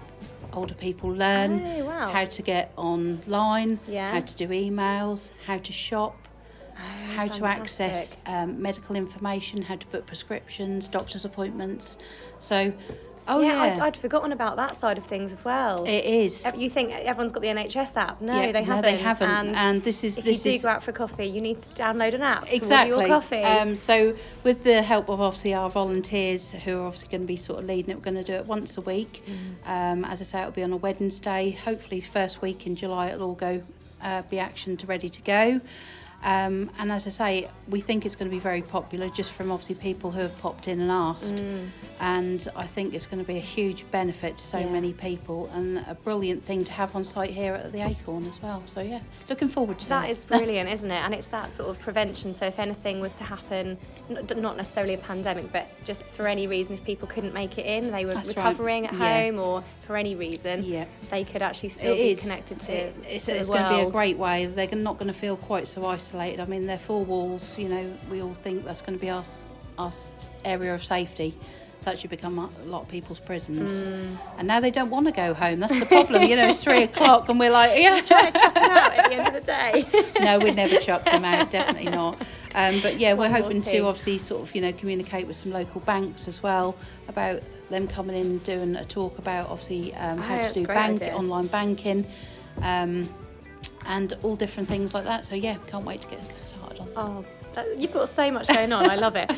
older 0.57 0.75
people 0.75 1.11
learn 1.11 1.61
Oh, 1.65 1.85
wow. 1.85 2.13
how 2.13 2.25
to 2.25 2.43
get 2.43 2.73
online, 2.77 3.81
Yeah. 3.87 4.11
how 4.13 4.21
to 4.21 4.37
do 4.37 4.49
emails, 4.49 5.31
how 5.45 5.59
to 5.59 5.73
shop, 5.73 6.29
Oh, 6.79 6.83
how 7.17 7.27
to 7.27 7.45
access 7.47 8.17
um, 8.27 8.61
medical 8.63 8.97
information, 8.97 9.63
how 9.63 9.77
to 9.77 9.87
book 9.89 10.07
prescriptions, 10.07 10.89
doctor's 10.89 11.25
appointments. 11.25 11.99
So, 12.39 12.73
oh 13.28 13.40
yeah, 13.40 13.61
I'd, 13.62 13.78
I'd 13.78 13.97
forgotten 13.97 14.33
about 14.33 14.56
that 14.56 14.78
side 14.80 14.99
of 14.99 15.06
things 15.06 15.33
as 15.33 15.45
well. 15.45 15.85
it 15.85 16.04
is. 16.04 16.47
You 16.56 16.71
think 16.71 16.92
everyone's 16.92 17.33
got 17.33 17.40
the 17.42 17.49
NHS 17.49 17.97
app? 17.97 18.21
No, 18.21 18.40
Yeah, 18.40 18.52
they 18.52 18.62
haven't. 18.62 18.85
they 18.85 18.97
haven't. 18.97 19.30
And, 19.30 19.56
And 19.56 19.85
this 19.85 20.04
is- 20.04 20.18
if 20.18 20.25
this 20.25 20.45
you 20.45 20.52
do 20.52 20.56
is- 20.56 20.62
go 20.62 20.68
out 20.68 20.83
for 20.83 20.92
coffee, 20.92 21.26
you 21.26 21.40
need 21.40 21.61
to 21.62 21.68
download 21.71 22.14
an 22.14 22.23
app 22.23 22.52
Exactly. 22.52 22.90
to 22.90 22.97
order 22.97 23.09
your 23.09 23.16
coffee. 23.21 23.42
Um, 23.42 23.76
so, 23.76 24.14
with 24.45 24.64
the 24.64 24.83
help 24.83 25.09
of 25.09 25.21
obviously 25.21 25.54
our 25.54 25.71
volunteers, 25.71 26.52
who 26.52 26.78
are 26.80 26.87
obviously 26.87 27.09
going 27.09 27.23
to 27.23 27.26
be 27.26 27.37
sort 27.37 27.59
of 27.61 27.66
leading 27.66 27.90
it, 27.90 27.97
we're 27.97 28.02
going 28.02 28.16
to 28.16 28.25
do 28.25 28.35
it 28.35 28.47
once 28.47 28.76
a 28.76 28.80
week. 28.80 29.23
Mm. 29.26 29.92
Um, 29.92 30.04
as 30.04 30.21
I 30.21 30.25
say, 30.25 30.38
it'll 30.40 30.52
be 30.52 30.62
on 30.62 30.73
a 30.73 30.76
Wednesday. 30.76 31.50
Hopefully, 31.64 32.00
first 32.00 32.42
week 32.42 32.66
in 32.66 32.76
July, 32.76 33.09
it'll 33.09 33.28
all 33.28 33.35
go 33.35 33.62
uh, 34.02 34.23
be 34.30 34.37
actioned, 34.37 34.87
ready 34.87 35.09
to 35.09 35.23
go. 35.23 35.61
Um, 36.23 36.70
and 36.78 36.90
as 36.90 37.06
I 37.06 37.11
say, 37.11 37.49
we 37.68 37.80
think 37.80 38.04
it's 38.04 38.16
going 38.16 38.28
to 38.30 38.35
be 38.35 38.40
very 38.40 38.62
popular, 38.62 39.08
just 39.11 39.32
from 39.32 39.50
obviously 39.52 39.76
people 39.76 40.11
who 40.11 40.20
have 40.20 40.37
popped 40.40 40.66
in 40.66 40.80
and 40.80 40.90
asked. 40.90 41.37
Mm. 41.37 41.68
And 42.00 42.49
I 42.56 42.66
think 42.66 42.94
it's 42.94 43.06
going 43.06 43.23
to 43.23 43.26
be 43.26 43.37
a 43.37 43.40
huge 43.40 43.88
benefit 43.90 44.37
to 44.38 44.42
so 44.42 44.58
Yeah. 44.58 44.68
many 44.70 44.92
people, 44.92 45.49
and 45.54 45.78
a 45.87 45.94
brilliant 45.94 46.44
thing 46.44 46.64
to 46.64 46.73
have 46.73 46.96
on 46.96 47.04
site 47.04 47.30
here 47.30 47.52
at 47.54 47.70
the 47.73 47.80
Acorn 47.87 48.26
as 48.26 48.42
well. 48.42 48.62
So 48.66 48.80
yeah, 48.80 49.00
looking 49.28 49.49
forward 49.49 49.78
to 49.80 49.88
That 49.90 50.08
it. 50.08 50.12
is 50.12 50.20
brilliant, 50.20 50.68
isn't 50.70 50.90
it? 50.90 50.94
And 51.04 51.14
it's 51.14 51.26
that 51.28 51.52
sort 51.52 51.68
of 51.70 51.78
prevention. 51.80 52.35
So 52.35 52.46
if 52.46 52.58
anything 52.58 53.00
was 53.00 53.16
to 53.18 53.25
happen, 53.25 53.78
not 54.08 54.56
necessarily 54.56 54.94
a 54.94 54.99
pandemic, 54.99 55.52
but 55.52 55.66
just 55.85 56.02
for 56.16 56.26
any 56.26 56.46
reason, 56.46 56.75
if 56.75 56.85
people 56.85 57.08
couldn't 57.08 57.35
make 57.35 57.58
it 57.58 57.66
in, 57.66 57.90
they 57.90 58.04
were 58.04 58.14
That's 58.14 58.28
right. 58.28 58.37
recovering 58.37 58.87
at 58.87 58.92
Yeah. 58.94 59.23
home, 59.25 59.40
or 59.40 59.64
for 59.82 59.96
any 59.96 60.14
reason, 60.14 60.62
Yeah. 60.64 60.85
they 61.11 61.25
could 61.25 61.42
actually 61.42 61.70
still 61.70 61.92
It 61.92 61.96
be 61.96 62.11
is. 62.12 62.23
connected 62.23 62.61
to, 62.61 62.73
It- 62.73 62.94
it's, 63.08 63.25
to 63.26 63.37
it's 63.37 63.49
going 63.49 63.62
to 63.64 63.68
be 63.68 63.80
a 63.80 63.90
great 63.90 64.16
way. 64.18 64.46
They're 64.46 64.68
not 64.76 64.99
going 64.99 65.12
to 65.12 65.18
feel 65.18 65.37
quite 65.37 65.66
so 65.68 65.85
isolated. 65.87 66.06
I 66.15 66.45
mean, 66.47 66.67
they're 66.67 66.79
four 66.79 67.05
walls. 67.05 67.57
You 67.59 67.69
know, 67.69 67.93
we 68.11 68.23
all 68.23 68.35
think 68.43 68.65
that's 68.65 68.81
going 68.83 68.99
to 68.99 69.03
be 69.03 69.11
our 69.11 69.25
our 69.79 69.93
area 70.45 70.75
of 70.75 70.83
safety. 70.83 71.35
It's 71.79 71.87
actually 71.87 72.09
become 72.09 72.39
a 72.39 72.49
lot 72.65 72.83
of 72.83 72.89
people's 72.89 73.21
prisons, 73.21 73.83
Mm. 73.83 74.17
and 74.39 74.49
now 74.49 74.59
they 74.61 74.71
don't 74.71 74.89
want 74.91 75.07
to 75.07 75.13
go 75.13 75.35
home. 75.35 75.61
That's 75.61 75.79
the 75.79 75.85
problem. 75.87 76.23
you 76.23 76.35
know, 76.35 76.49
it's 76.49 76.65
three 76.65 76.83
o'clock, 76.91 77.29
and 77.29 77.39
we're 77.39 77.51
like, 77.51 77.79
yeah. 77.81 78.01
Try 78.01 78.31
to 78.31 78.39
chuck 78.41 78.55
them 78.55 78.63
out 78.65 78.93
at 78.93 79.05
the 79.11 79.15
end 79.15 79.27
of 79.29 79.35
the 79.35 79.41
day. 79.43 80.13
no, 80.25 80.39
we'd 80.39 80.57
never 80.57 80.79
chuck 80.81 81.05
them 81.05 81.25
out. 81.25 81.51
Definitely 81.51 81.91
not. 81.91 82.21
Um, 82.55 82.81
but 82.81 82.99
yeah, 82.99 83.13
we're 83.13 83.29
One 83.31 83.31
hoping 83.33 83.63
to 83.63 83.79
obviously 83.81 84.17
sort 84.19 84.43
of 84.49 84.55
you 84.55 84.63
know 84.63 84.73
communicate 84.73 85.27
with 85.27 85.37
some 85.37 85.53
local 85.53 85.81
banks 85.83 86.27
as 86.27 86.43
well 86.43 86.77
about 87.09 87.43
them 87.69 87.87
coming 87.89 88.17
in 88.17 88.39
doing 88.39 88.75
a 88.77 88.85
talk 88.85 89.19
about 89.19 89.51
obviously 89.51 89.93
um, 89.97 90.19
Oh, 90.19 90.23
how 90.23 90.37
that's 90.37 90.53
to 90.53 90.61
do 90.61 90.67
bank 90.67 91.03
idea. 91.03 91.15
online 91.15 91.47
banking. 91.49 92.07
Um, 92.63 93.09
and 93.87 94.14
all 94.23 94.37
different 94.37 94.68
things 94.68 94.94
like 94.94 95.04
that. 95.04 95.25
So 95.25 95.35
yeah, 95.35 95.56
can't 95.66 95.85
wait 95.85 96.02
to 96.02 96.08
get 96.08 96.38
started 96.38 96.80
on. 96.80 96.87
that. 96.87 96.96
Oh, 96.96 97.25
that, 97.54 97.78
you've 97.78 97.92
got 97.92 98.08
so 98.08 98.30
much 98.30 98.49
going 98.49 98.73
on. 98.73 98.90
I 98.90 98.96
love 98.96 99.16
it. 99.16 99.28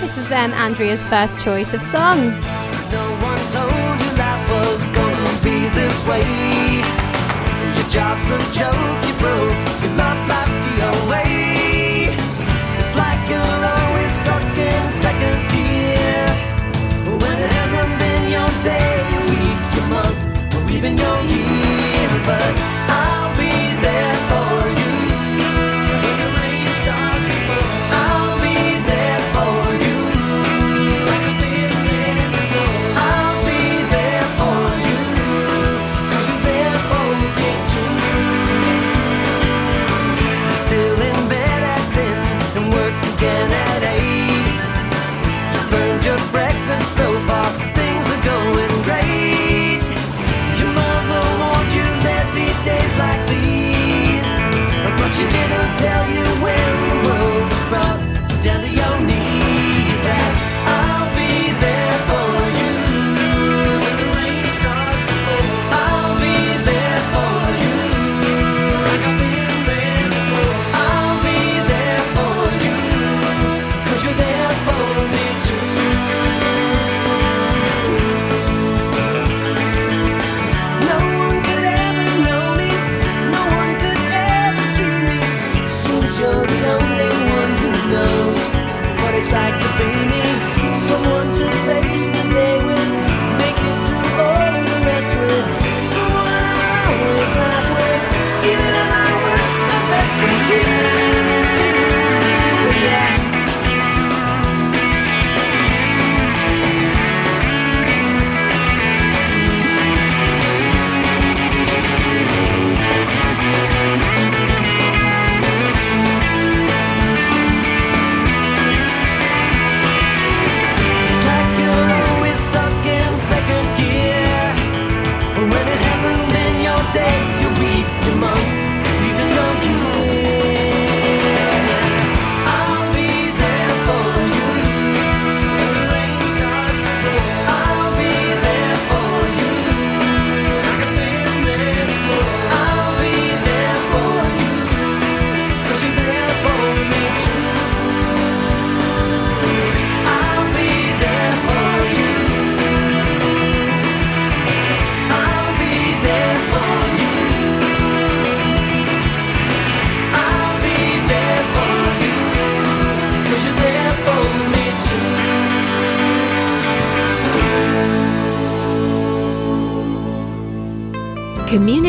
This 0.00 0.18
is 0.18 0.32
um, 0.32 0.52
Andrea's 0.52 1.04
first 1.06 1.44
choice 1.44 1.74
of 1.74 1.82
song. 1.82 2.30
No 2.90 3.28
even 20.78 20.96
your 20.96 21.20
year. 21.24 22.08
But 22.24 22.54
I'll 22.88 23.07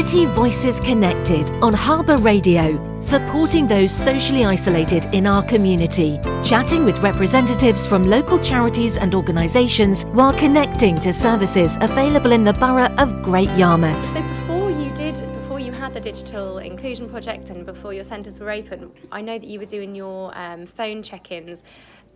20 0.10 0.26
voices 0.34 0.80
connected 0.80 1.52
on 1.62 1.72
Harbour 1.72 2.18
Radio, 2.18 3.00
supporting 3.00 3.68
those 3.68 3.92
socially 3.92 4.44
isolated 4.44 5.06
in 5.14 5.28
our 5.28 5.44
community, 5.44 6.20
chatting 6.44 6.84
with 6.84 6.98
representatives 7.04 7.86
from 7.86 8.02
local 8.02 8.40
charities 8.40 8.98
and 8.98 9.14
organisations 9.14 10.06
while 10.06 10.34
connecting 10.34 10.96
to 10.96 11.14
services 11.14 11.78
available 11.82 12.32
in 12.32 12.44
the 12.44 12.54
borough 12.54 12.92
of 12.98 13.22
Great 13.22 13.52
Yarmouth. 13.52 14.04
So 14.08 14.24
before 14.24 14.72
you 14.72 14.92
did, 14.96 15.14
before 15.42 15.60
you 15.60 15.72
had 15.72 15.94
the 15.94 16.02
digital 16.02 16.58
inclusion 16.58 17.08
project 17.08 17.52
and 17.52 17.64
before 17.64 17.94
your 17.94 18.04
centres 18.04 18.40
were 18.40 18.50
open, 18.50 18.92
I 19.12 19.22
know 19.22 19.38
that 19.38 19.48
you 19.48 19.60
were 19.60 19.68
doing 19.68 19.94
your 19.94 20.36
um, 20.36 20.66
phone 20.66 21.04
check 21.04 21.32
ins. 21.32 21.62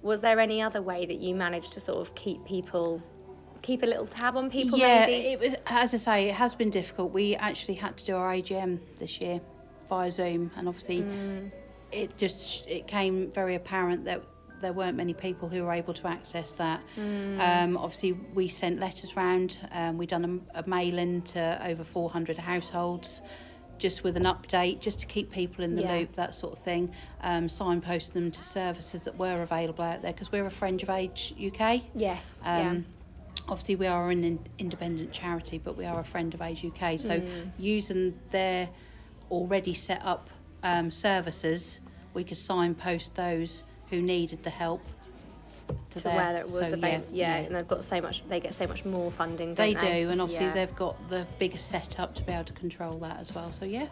Was 0.01 0.19
there 0.19 0.39
any 0.39 0.63
other 0.63 0.81
way 0.81 1.05
that 1.05 1.19
you 1.19 1.35
managed 1.35 1.73
to 1.73 1.79
sort 1.79 1.99
of 1.99 2.15
keep 2.15 2.43
people 2.43 3.03
keep 3.63 3.81
a 3.81 3.87
little 3.87 4.05
tab 4.05 4.37
on 4.37 4.51
people? 4.51 4.77
yeah, 4.77 5.07
maybe? 5.07 5.27
it 5.29 5.39
was 5.39 5.55
as 5.65 5.93
I 5.95 5.97
say, 5.97 6.29
it 6.29 6.35
has 6.35 6.53
been 6.53 6.69
difficult. 6.69 7.11
We 7.11 7.35
actually 7.35 7.73
had 7.75 7.97
to 7.97 8.05
do 8.05 8.15
our 8.15 8.31
AGM 8.31 8.79
this 8.97 9.19
year 9.19 9.41
via 9.89 10.11
Zoom, 10.11 10.51
and 10.55 10.67
obviously 10.67 11.05
it 11.91 12.15
just 12.17 12.67
it 12.67 12.85
came 12.87 13.31
very 13.31 13.55
apparent 13.55 14.05
that 14.05 14.21
there 14.61 14.73
weren't 14.73 14.95
many 14.95 15.13
people 15.13 15.49
who 15.49 15.63
were 15.63 15.73
able 15.73 15.93
to 15.93 16.07
access 16.07 16.53
that. 16.53 16.81
Um, 16.97 17.75
obviously, 17.77 18.13
we 18.13 18.47
sent 18.47 18.79
letters 18.79 19.15
round. 19.17 19.57
Um, 19.71 19.97
we 19.97 20.05
done 20.05 20.41
a, 20.55 20.59
a 20.61 20.69
mailing 20.69 21.21
to 21.23 21.67
over 21.67 21.83
400 21.83 22.37
households. 22.37 23.21
Just 23.79 24.03
with 24.05 24.15
an 24.15 24.23
update, 24.23 24.79
just 24.79 24.99
to 24.99 25.07
keep 25.07 25.31
people 25.31 25.63
in 25.65 25.75
the 25.75 25.81
Yeah. 25.81 25.97
loop, 25.97 26.13
that 26.13 26.33
sort 26.33 26.53
of 26.57 26.63
thing. 26.63 26.93
Um, 27.21 27.49
signpost 27.49 28.13
them 28.13 28.31
to 28.31 28.41
services 28.43 29.03
that 29.03 29.17
were 29.17 29.41
available 29.41 29.83
out 29.83 30.01
there 30.01 30.13
because 30.13 30.31
we're 30.31 30.45
a 30.45 30.51
Friend 30.51 30.81
of 30.81 30.89
Age 30.89 31.33
UK. 31.37 31.81
yes. 31.95 32.39
Um, 32.45 32.85
Obviously, 33.47 33.75
we 33.75 33.87
are 33.87 34.09
an 34.09 34.23
in- 34.23 34.39
independent 34.59 35.11
charity, 35.11 35.59
but 35.63 35.75
we 35.77 35.85
are 35.85 35.99
a 35.99 36.03
friend 36.03 36.33
of 36.33 36.41
Age 36.41 36.63
UK. 36.63 36.97
So, 36.99 37.19
Mm. 37.19 37.51
using 37.57 38.19
their 38.31 38.69
already 39.31 39.73
set 39.73 40.03
up 40.05 40.29
um, 40.63 40.89
services, 40.91 41.81
we 42.13 42.23
could 42.23 42.37
signpost 42.37 43.15
those 43.15 43.63
who 43.89 44.01
needed 44.01 44.43
the 44.43 44.49
help 44.49 44.81
to, 45.89 46.01
to 46.01 46.09
where 46.09 46.37
it 46.37 46.45
was 46.45 46.67
So, 46.67 46.73
about, 46.73 46.83
yeah, 46.83 46.99
yeah, 47.11 47.35
and 47.37 47.55
they've 47.55 47.67
got 47.67 47.83
so 47.83 47.99
much, 47.99 48.23
they 48.29 48.39
get 48.39 48.53
so 48.53 48.65
much 48.67 48.85
more 48.85 49.11
funding. 49.11 49.53
Don't 49.53 49.55
they 49.55 49.73
they, 49.73 50.03
do, 50.03 50.09
and 50.09 50.21
obviously 50.21 50.45
Yeah. 50.47 50.53
they've 50.53 50.75
got 50.75 51.09
the 51.09 51.27
bigger 51.37 51.59
setup 51.59 52.15
to 52.15 52.23
be 52.23 52.31
able 52.31 52.45
to 52.45 52.53
control 52.53 52.97
that 52.99 53.19
as 53.19 53.33
well. 53.35 53.51
So 53.51 53.65
yeah, 53.65 53.87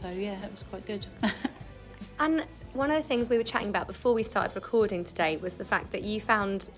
so 0.00 0.08
yeah, 0.10 0.38
that 0.40 0.50
was 0.52 0.62
quite 0.62 0.86
good. 0.86 1.04
And 2.20 2.44
one 2.74 2.90
of 2.90 3.02
the 3.02 3.08
things 3.08 3.28
we 3.28 3.38
were 3.38 3.44
chatting 3.44 3.68
about 3.68 3.86
before 3.86 4.14
we 4.14 4.22
started 4.22 4.54
recording 4.54 5.04
today 5.04 5.36
was 5.36 5.56
the 5.56 5.64
fact 5.64 5.90
that 5.92 6.02
you 6.02 6.20
found, 6.20 6.70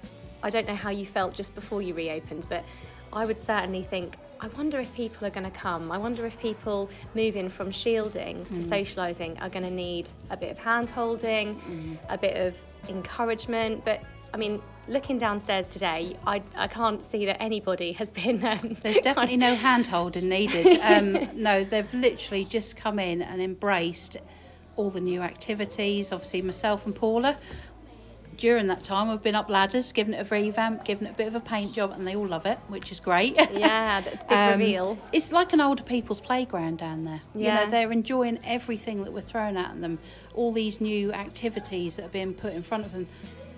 I 0.47 0.51
don't 0.51 0.69
know 0.69 0.77
how 0.77 0.91
you 0.91 1.05
felt 1.05 1.35
just 1.35 1.57
before 1.57 1.83
you 1.83 1.93
reopened, 1.93 2.47
but 2.49 2.65
I 3.13 3.27
would 3.27 3.37
certainly 3.37 3.83
think, 3.83 4.17
I 4.39 4.47
wonder 4.47 4.79
if 4.79 4.95
people 4.95 5.27
are 5.27 5.31
going 5.31 5.51
to 5.51 5.59
come. 5.59 5.91
I 5.91 5.99
wonder 5.99 6.25
if 6.25 6.39
people 6.39 6.89
moving 7.15 7.49
from 7.49 7.73
shielding 7.73 8.47
to 8.47 8.59
socialising 8.61 9.43
are 9.43 9.49
going 9.49 9.65
to 9.65 9.73
need 9.73 10.09
a 10.31 10.37
bit 10.37 10.53
of 10.53 10.59
hand 10.59 10.89
holding, 10.89 11.99
a 12.09 12.17
bit 12.17 12.37
of 12.37 12.55
encouragement. 12.89 13.85
But 13.85 14.03
I 14.33 14.37
mean, 14.37 14.63
looking 14.87 15.19
downstairs 15.19 15.67
today, 15.67 16.17
I, 16.25 16.41
I 16.55 16.69
can't 16.69 17.05
see 17.05 17.27
that 17.27 17.43
anybody 17.43 17.91
has 17.95 18.13
been. 18.13 18.45
Um, 18.45 18.77
There's 18.83 18.99
definitely 18.99 19.39
no 19.39 19.57
hand 19.57 19.89
holding 19.89 20.29
needed. 20.29 20.81
Um, 20.87 21.29
no, 21.35 21.65
they've 21.65 21.93
literally 21.93 22.45
just 22.45 22.77
come 22.77 23.01
in 23.01 23.21
and 23.23 23.43
embraced 23.43 24.19
all 24.77 24.91
the 24.91 25.01
new 25.01 25.23
activities. 25.23 26.13
Obviously, 26.13 26.43
myself 26.43 26.87
and 26.87 26.95
Paula, 26.95 27.37
during 28.37 28.67
that 28.69 28.83
time, 28.85 29.09
we've 29.09 29.23
been 29.23 29.35
up 29.35 29.49
ladders, 29.51 29.93
giving 29.93 30.15
it 30.15 30.21
a 30.21 30.35
revamp, 30.35 30.85
giving 30.85 31.07
it 31.07 31.11
a 31.15 31.17
bit 31.17 31.27
of 31.29 31.35
a 31.35 31.41
paint 31.41 31.73
job, 31.73 31.93
and 31.93 32.07
they 32.07 32.15
all 32.17 32.27
love 32.27 32.47
it, 32.47 32.59
which 32.69 32.93
is 32.93 33.01
great. 33.01 33.37
Yeah, 33.53 34.01
big 34.03 34.19
Um, 34.31 34.59
reveal. 34.61 34.99
It's 35.13 35.33
like 35.33 35.53
an 35.53 35.61
older 35.61 35.83
people's 35.83 36.21
playground 36.21 36.79
down 36.79 37.03
there. 37.05 37.21
Yeah. 37.35 37.61
You 37.61 37.65
know, 37.65 37.71
they're 37.71 37.93
enjoying 37.93 38.39
everything 38.45 39.05
that 39.05 39.13
we're 39.13 39.21
throwing 39.23 39.57
at 39.57 39.81
them, 39.81 39.99
all 40.35 40.53
these 40.53 40.81
new 40.81 41.13
activities 41.13 41.97
that 41.97 42.05
are 42.07 42.11
being 42.11 42.35
put 42.35 42.53
in 42.53 42.63
front 42.63 42.85
of 42.87 42.93
them. 42.93 43.07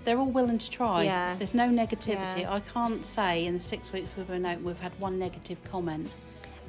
They're 0.05 0.19
all 0.19 0.31
willing 0.31 0.59
to 0.59 0.71
try. 0.71 1.05
Yeah. 1.05 1.35
There's 1.37 1.55
no 1.55 1.69
negativity. 1.69 2.41
Yeah. 2.43 2.55
I 2.55 2.61
can't 2.61 3.05
say 3.05 3.45
in 3.47 3.55
the 3.55 3.61
six 3.61 3.93
weeks 3.93 4.09
we've 4.17 4.27
been 4.27 4.47
open 4.47 4.65
we've 4.65 4.81
had 4.81 4.93
one 5.01 5.19
negative 5.19 5.59
comment. 5.71 6.11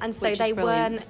And 0.00 0.14
so 0.14 0.34
they 0.34 0.52
weren't 0.52 1.02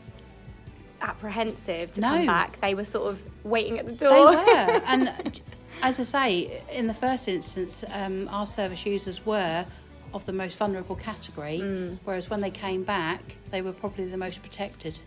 apprehensive 1.02 1.92
to 1.92 2.00
No. 2.00 2.08
come 2.08 2.26
back. 2.26 2.60
They 2.60 2.74
were 2.74 2.84
sort 2.84 3.08
of 3.08 3.20
waiting 3.44 3.78
at 3.78 3.86
the 3.86 3.92
door. 3.92 4.10
They 4.10 4.36
were, 4.36 4.82
and 4.86 5.40
as 5.82 6.00
I 6.00 6.02
say, 6.04 6.62
in 6.72 6.86
the 6.86 6.94
first 6.94 7.28
instance, 7.28 7.84
um, 7.92 8.28
our 8.30 8.46
service 8.46 8.84
users 8.86 9.24
were 9.24 9.64
of 10.12 10.26
the 10.26 10.32
most 10.32 10.58
vulnerable 10.58 10.96
category, 10.96 11.60
Mm. 11.60 11.96
whereas 12.04 12.28
when 12.28 12.40
they 12.40 12.50
came 12.50 12.82
back, 12.82 13.20
they 13.52 13.62
were 13.62 13.72
probably 13.72 14.06
the 14.06 14.16
most 14.16 14.42
protected 14.42 14.98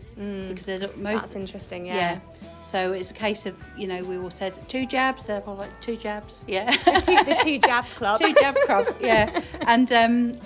because 0.48 0.64
they're 0.64 0.78
the 0.78 0.88
most. 0.96 1.16
Mm. 1.16 1.20
That's 1.20 1.34
interesting. 1.34 1.86
Yeah. 1.86 1.94
yeah. 1.94 2.18
So 2.62 2.92
it's 2.92 3.10
a 3.10 3.14
case 3.14 3.44
of 3.44 3.54
you 3.76 3.86
know 3.86 4.02
we 4.02 4.16
all 4.16 4.30
said 4.30 4.54
two 4.68 4.86
jabs. 4.86 5.26
They're 5.26 5.42
all 5.46 5.56
like 5.56 5.78
two 5.82 5.96
jabs. 5.96 6.44
Yeah. 6.48 6.70
Two, 6.70 7.16
the 7.22 7.38
two 7.42 7.58
jabs 7.58 7.92
club. 7.94 8.18
two 8.18 8.32
jab 8.34 8.56
club. 8.64 8.86
Yeah. 9.00 9.42
And 9.66 9.92
um, 9.92 10.38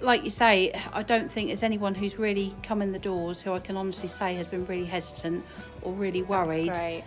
like 0.00 0.24
you 0.24 0.30
say, 0.30 0.72
I 0.92 1.02
don't 1.02 1.32
think 1.32 1.48
there's 1.48 1.62
anyone 1.62 1.94
who's 1.94 2.18
really 2.18 2.54
come 2.62 2.82
in 2.82 2.92
the 2.92 2.98
doors 2.98 3.40
who 3.40 3.54
I 3.54 3.60
can 3.60 3.76
honestly 3.78 4.08
say 4.08 4.34
has 4.34 4.46
been 4.46 4.66
really 4.66 4.84
hesitant 4.86 5.44
or 5.82 5.92
really 5.92 6.22
worried 6.22 6.72
Great. 6.72 7.04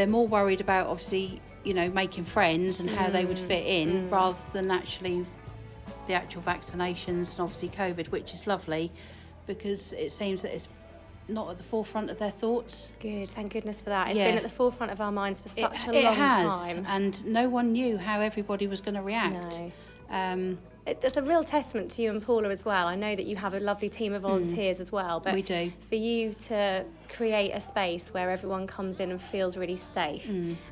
They're 0.00 0.06
more 0.06 0.26
worried 0.26 0.62
about 0.62 0.86
obviously 0.86 1.42
you 1.62 1.74
know 1.74 1.90
making 1.90 2.24
friends 2.24 2.80
and 2.80 2.88
how 2.88 3.10
they 3.10 3.26
would 3.26 3.36
Mm, 3.36 3.46
fit 3.48 3.66
in 3.66 4.08
rather 4.08 4.38
than 4.54 4.70
actually 4.70 5.26
the 6.06 6.14
actual 6.14 6.40
vaccinations 6.40 7.32
and 7.32 7.40
obviously 7.40 7.68
covid 7.68 8.06
which 8.10 8.32
is 8.32 8.46
lovely 8.46 8.90
because 9.46 9.92
it 9.92 10.10
seems 10.10 10.40
that 10.40 10.54
it's 10.54 10.68
not 11.28 11.50
at 11.50 11.58
the 11.58 11.64
forefront 11.64 12.08
of 12.08 12.18
their 12.18 12.30
thoughts 12.30 12.90
Good. 12.98 13.28
Thank 13.30 13.52
goodness 13.52 13.80
for 13.82 13.90
that. 13.90 14.08
It's 14.08 14.16
Yeah. 14.16 14.28
been 14.28 14.36
at 14.38 14.42
the 14.42 14.48
forefront 14.48 14.90
of 14.90 15.00
our 15.02 15.12
minds 15.12 15.38
for 15.38 15.48
it, 15.48 15.60
such 15.70 15.86
a 15.86 15.92
it 15.98 16.02
long 16.02 16.16
has 16.16 16.50
time. 16.72 16.86
and 16.88 17.24
no 17.26 17.50
one 17.50 17.72
knew 17.72 17.98
how 17.98 18.20
everybody 18.20 18.66
was 18.68 18.80
going 18.80 18.94
to 18.94 19.02
react 19.02 19.60
No. 19.60 19.72
um, 20.10 20.52
It- 20.52 20.79
It's 20.86 21.16
a 21.16 21.22
real 21.22 21.44
testament 21.44 21.90
to 21.92 22.02
you 22.02 22.10
and 22.10 22.22
Paula 22.22 22.48
as 22.48 22.64
well. 22.64 22.86
I 22.86 22.94
know 22.96 23.14
that 23.14 23.26
you 23.26 23.36
have 23.36 23.52
a 23.54 23.60
lovely 23.60 23.88
team 23.90 24.14
of 24.14 24.22
volunteers 24.22 24.80
as 24.80 24.90
well, 24.90 25.20
but 25.20 25.32
Mm. 25.32 25.34
We 25.34 25.42
do. 25.42 25.72
for 25.90 25.94
you 25.96 26.34
to 26.48 26.84
create 27.10 27.50
a 27.52 27.60
space 27.60 28.08
where 28.14 28.30
everyone 28.30 28.66
comes 28.66 28.98
in 28.98 29.10
and 29.10 29.20
feels 29.20 29.56
really 29.58 29.76
safe 29.76 30.26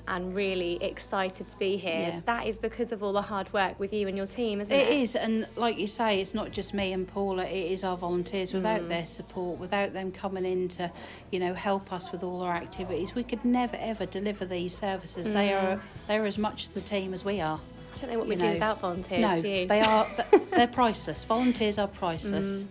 and 0.08 0.34
really 0.34 0.82
excited 0.82 1.50
to 1.50 1.56
be 1.58 1.76
here, 1.76 1.92
Mm. 1.92 2.14
Yeah. 2.14 2.20
that 2.24 2.46
is 2.46 2.56
because 2.56 2.90
of 2.90 3.02
all 3.02 3.12
the 3.12 3.20
hard 3.22 3.52
work 3.52 3.78
with 3.78 3.92
you 3.92 4.08
and 4.08 4.16
your 4.16 4.26
team, 4.26 4.60
isn't 4.62 4.74
it? 4.74 4.88
It 4.88 4.98
is, 5.02 5.14
and 5.14 5.46
like 5.56 5.78
you 5.78 5.86
say, 5.86 6.20
it's 6.20 6.32
not 6.32 6.52
just 6.52 6.72
me 6.72 6.92
and 6.94 7.06
Paula. 7.06 7.44
It 7.44 7.70
is 7.72 7.84
our 7.84 7.96
volunteers. 7.96 8.52
Without 8.54 8.80
Mm. 8.82 8.88
their 8.88 9.06
support, 9.06 9.58
without 9.60 9.92
them 9.92 10.10
coming 10.10 10.46
in 10.46 10.68
to, 10.68 10.90
you 11.30 11.38
know, 11.38 11.52
help 11.52 11.92
us 11.92 12.10
with 12.12 12.22
all 12.24 12.40
our 12.40 12.54
activities, 12.54 13.14
we 13.14 13.24
could 13.24 13.44
never 13.44 13.76
ever 13.78 14.06
deliver 14.06 14.46
these 14.46 14.74
services. 14.76 15.32
They 15.32 15.48
Mm. 15.50 15.62
are 15.62 15.80
they're 16.06 16.24
as 16.26 16.38
much 16.38 16.70
the 16.70 16.80
team 16.80 17.12
as 17.12 17.24
we 17.26 17.40
are. 17.42 17.60
I 17.98 18.06
don't 18.06 18.12
know 18.12 18.18
what 18.18 18.28
we 18.28 18.36
do 18.36 18.44
know. 18.44 18.52
without 18.52 18.80
volunteers. 18.80 19.20
no, 19.20 19.42
do 19.42 19.48
you? 19.48 19.66
they 19.66 19.80
are 19.80 20.06
they're 20.50 20.66
priceless. 20.68 21.24
Volunteers 21.24 21.78
are 21.78 21.88
priceless. 21.88 22.64
Mm. 22.64 22.68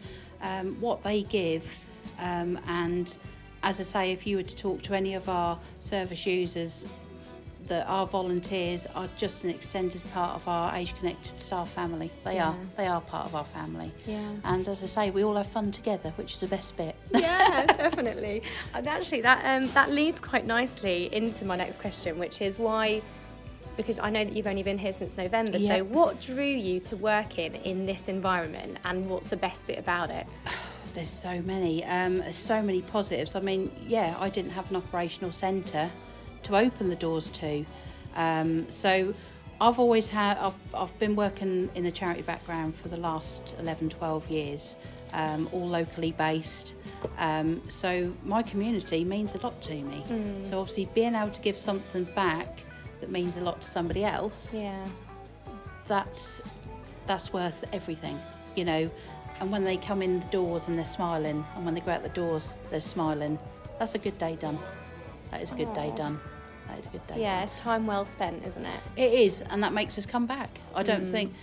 Um, 0.59 0.81
what 0.81 1.03
they 1.03 1.23
give, 1.23 1.65
um, 2.19 2.59
and 2.67 3.17
as 3.63 3.79
I 3.79 3.83
say, 3.83 4.11
if 4.11 4.27
you 4.27 4.37
were 4.37 4.43
to 4.43 4.55
talk 4.55 4.83
to 4.83 4.93
any 4.93 5.15
of 5.15 5.27
our 5.27 5.57
service 5.79 6.25
users, 6.25 6.85
that 7.67 7.85
our 7.87 8.05
volunteers 8.05 8.85
are 8.95 9.09
just 9.17 9.43
an 9.43 9.49
extended 9.49 10.01
part 10.13 10.35
of 10.35 10.47
our 10.47 10.73
age 10.75 10.95
connected 10.97 11.39
staff 11.39 11.69
family. 11.71 12.09
They 12.23 12.39
are 12.39 12.55
they 12.77 12.87
are 12.87 13.01
part 13.01 13.25
of 13.25 13.35
our 13.35 13.45
family. 13.45 13.91
Yeah. 14.05 14.29
And 14.43 14.67
as 14.67 14.83
I 14.83 14.87
say, 14.87 15.09
we 15.09 15.23
all 15.23 15.35
have 15.35 15.47
fun 15.47 15.71
together, 15.71 16.11
which 16.15 16.33
is 16.33 16.39
the 16.39 16.47
best 16.47 16.77
bit. 16.77 16.95
yeah, 17.13 17.65
definitely. 17.77 18.43
And 18.73 18.87
actually, 18.87 19.21
that 19.21 19.43
um, 19.45 19.71
that 19.73 19.91
leads 19.91 20.19
quite 20.19 20.45
nicely 20.45 21.13
into 21.13 21.45
my 21.45 21.55
next 21.55 21.79
question, 21.79 22.17
which 22.19 22.41
is 22.41 22.57
why. 22.57 23.01
Because 23.77 23.99
I 23.99 24.09
know 24.09 24.23
that 24.25 24.33
you've 24.35 24.47
only 24.47 24.63
been 24.63 24.79
here 24.79 24.91
since 24.91 25.15
November, 25.17 25.59
Yeah. 25.59 25.77
so 25.77 25.83
what 25.83 26.19
drew 26.19 26.43
you 26.43 26.79
to 26.81 26.97
working 26.97 27.55
in 27.55 27.85
this 27.85 28.07
environment, 28.07 28.79
and 28.83 29.07
what's 29.07 29.29
the 29.29 29.37
best 29.37 29.67
bit 29.67 29.77
about 29.77 30.09
it? 30.09 30.25
There's 30.95 31.09
so 31.09 31.41
many, 31.43 31.85
um, 31.85 32.23
so 32.33 32.59
many 32.61 32.81
positives. 32.81 33.35
I 33.35 33.39
mean, 33.39 33.71
yeah, 33.87 34.15
I 34.19 34.29
didn't 34.29 34.51
have 34.51 34.69
an 34.71 34.77
operational 34.77 35.31
centre 35.31 35.91
to 36.43 36.57
open 36.57 36.89
the 36.89 36.95
doors 36.95 37.29
to, 37.29 37.65
um, 38.15 38.67
so 38.67 39.13
I've 39.61 39.77
always 39.79 40.09
had. 40.09 40.37
I've, 40.37 40.53
I've 40.73 40.97
been 40.99 41.15
working 41.15 41.69
in 41.75 41.85
a 41.85 41.91
charity 41.91 42.23
background 42.23 42.75
for 42.75 42.87
the 42.89 42.97
last 42.97 43.55
11, 43.59 43.89
12 43.89 44.29
years, 44.29 44.75
um, 45.13 45.47
all 45.51 45.67
locally 45.67 46.13
based. 46.13 46.73
Um, 47.17 47.61
so 47.69 48.11
my 48.23 48.41
community 48.41 49.03
means 49.03 49.35
a 49.35 49.39
lot 49.39 49.59
to 49.63 49.73
me. 49.75 50.03
So 50.43 50.59
obviously, 50.59 50.85
being 50.95 51.13
able 51.15 51.31
to 51.31 51.41
give 51.41 51.57
something 51.57 52.05
back 52.15 52.61
that 53.07 53.11
means 53.13 53.37
a 53.37 53.41
lot 53.41 53.61
to 53.61 53.67
somebody 53.67 54.03
else 54.03 54.53
Yeah. 54.53 54.85
that's 55.85 56.41
that's 57.05 57.31
worth 57.31 57.63
everything, 57.71 58.19
you 58.57 58.65
know. 58.65 58.91
And 59.39 59.49
when 59.51 59.63
they 59.63 59.77
come 59.77 60.01
in 60.01 60.19
the 60.19 60.25
doors 60.25 60.67
and 60.67 60.77
they're 60.77 60.83
smiling, 60.85 61.45
and 61.55 61.63
when 61.65 61.73
they 61.73 61.79
go 61.79 61.91
out 61.91 62.03
the 62.03 62.09
doors 62.09 62.55
they're 62.69 62.81
smiling, 62.81 63.39
that's 63.79 63.95
a 63.95 63.97
good 63.97 64.17
day 64.17 64.35
done. 64.35 64.59
That 65.31 65.41
is 65.41 65.51
a 65.51 65.55
good 65.55 65.73
day 65.73 65.93
done. 65.95 66.19
That 66.67 66.79
is 66.79 66.85
a 66.87 66.89
good 66.89 67.07
day. 67.07 67.21
Yeah, 67.21 67.39
done. 67.39 67.43
it's 67.47 67.57
time 67.59 67.87
well 67.87 68.05
spent, 68.05 68.45
isn't 68.45 68.65
it? 68.65 68.79
It 68.97 69.13
is, 69.13 69.41
and 69.41 69.63
that 69.63 69.71
makes 69.71 69.97
us 69.97 70.05
come 70.05 70.25
back. 70.25 70.59
I 70.75 70.83
don't 70.83 71.07
Mm. 71.07 71.11
think 71.11 71.33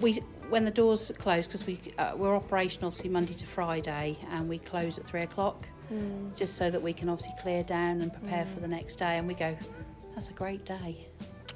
we 0.00 0.22
when 0.48 0.64
the 0.64 0.70
doors 0.70 1.10
close 1.18 1.46
because 1.48 1.66
we 1.66 1.80
uh, 1.98 2.12
we're 2.16 2.36
operational 2.36 2.86
obviously 2.88 3.10
Monday 3.10 3.34
to 3.34 3.46
Friday, 3.46 4.16
and 4.30 4.48
we 4.48 4.58
close 4.58 4.96
at 4.98 5.04
three 5.04 5.22
o'clock, 5.22 5.66
Mm. 5.92 6.36
just 6.36 6.54
so 6.54 6.70
that 6.70 6.80
we 6.82 6.92
can 6.92 7.08
obviously 7.08 7.34
clear 7.42 7.64
down 7.64 8.00
and 8.00 8.12
prepare 8.12 8.46
for 8.46 8.60
the 8.60 8.68
next 8.68 8.96
day. 8.96 9.18
And 9.18 9.26
we 9.26 9.34
go, 9.34 9.56
that's 10.14 10.28
a 10.28 10.32
great 10.32 10.64
day. 10.64 11.06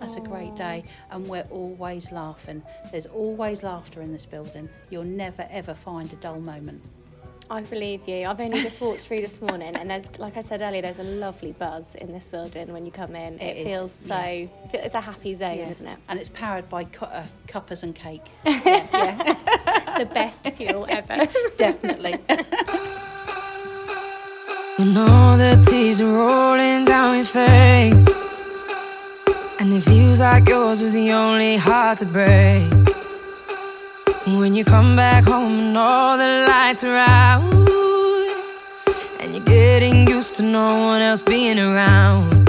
That's 0.00 0.16
a 0.16 0.20
great 0.20 0.54
day, 0.54 0.84
and 1.10 1.26
we're 1.26 1.46
always 1.50 2.12
laughing. 2.12 2.62
There's 2.92 3.06
always 3.06 3.62
laughter 3.62 4.02
in 4.02 4.12
this 4.12 4.26
building. 4.26 4.68
You'll 4.90 5.04
never 5.04 5.46
ever 5.50 5.74
find 5.74 6.12
a 6.12 6.16
dull 6.16 6.40
moment. 6.40 6.82
I 7.48 7.62
believe 7.62 8.06
you. 8.08 8.26
I've 8.26 8.40
only 8.40 8.60
just 8.60 8.80
walked 8.80 9.02
through 9.02 9.20
this 9.22 9.40
morning, 9.40 9.74
and 9.76 9.88
there's, 9.88 10.04
like 10.18 10.36
I 10.36 10.42
said 10.42 10.60
earlier, 10.60 10.82
there's 10.82 10.98
a 10.98 11.04
lovely 11.04 11.52
buzz 11.52 11.94
in 11.94 12.12
this 12.12 12.28
building 12.28 12.72
when 12.72 12.84
you 12.84 12.90
come 12.90 13.14
in. 13.14 13.38
It 13.38 13.42
It, 13.42 13.56
is, 13.58 13.66
feels 13.66 13.92
so. 13.92 14.48
It's 14.74 14.94
a 14.96 15.00
happy 15.00 15.34
zone, 15.36 15.58
isn't 15.60 15.86
it? 15.86 15.98
And 16.08 16.18
it's 16.18 16.28
powered 16.30 16.68
by 16.68 16.84
cu- 16.84 17.06
uh, 17.06 17.24
cuppers 17.46 17.84
and 17.84 17.94
cake. 17.94 18.26
yeah, 18.44 18.86
yeah. 18.92 19.98
the 19.98 20.06
best 20.06 20.46
fuel 20.50 20.86
ever. 20.88 21.26
definitely. 21.56 22.18
You 24.78 25.00
all 25.00 25.38
the 25.38 25.56
tears 25.66 26.02
are 26.02 26.04
rolling 26.06 26.84
down 26.84 27.16
your 27.16 27.24
face. 27.24 27.35
It 29.76 29.82
feels 29.82 30.20
like 30.20 30.48
yours 30.48 30.80
was 30.80 30.94
the 30.94 31.12
only 31.12 31.58
heart 31.58 31.98
to 31.98 32.06
break. 32.06 32.72
When 34.24 34.54
you 34.54 34.64
come 34.64 34.96
back 34.96 35.24
home 35.24 35.58
and 35.58 35.76
all 35.76 36.16
the 36.16 36.46
lights 36.48 36.82
are 36.82 36.96
out. 36.96 37.42
And 39.20 39.36
you're 39.36 39.44
getting 39.44 40.08
used 40.08 40.36
to 40.36 40.42
no 40.42 40.86
one 40.86 41.02
else 41.02 41.20
being 41.20 41.58
around. 41.58 42.45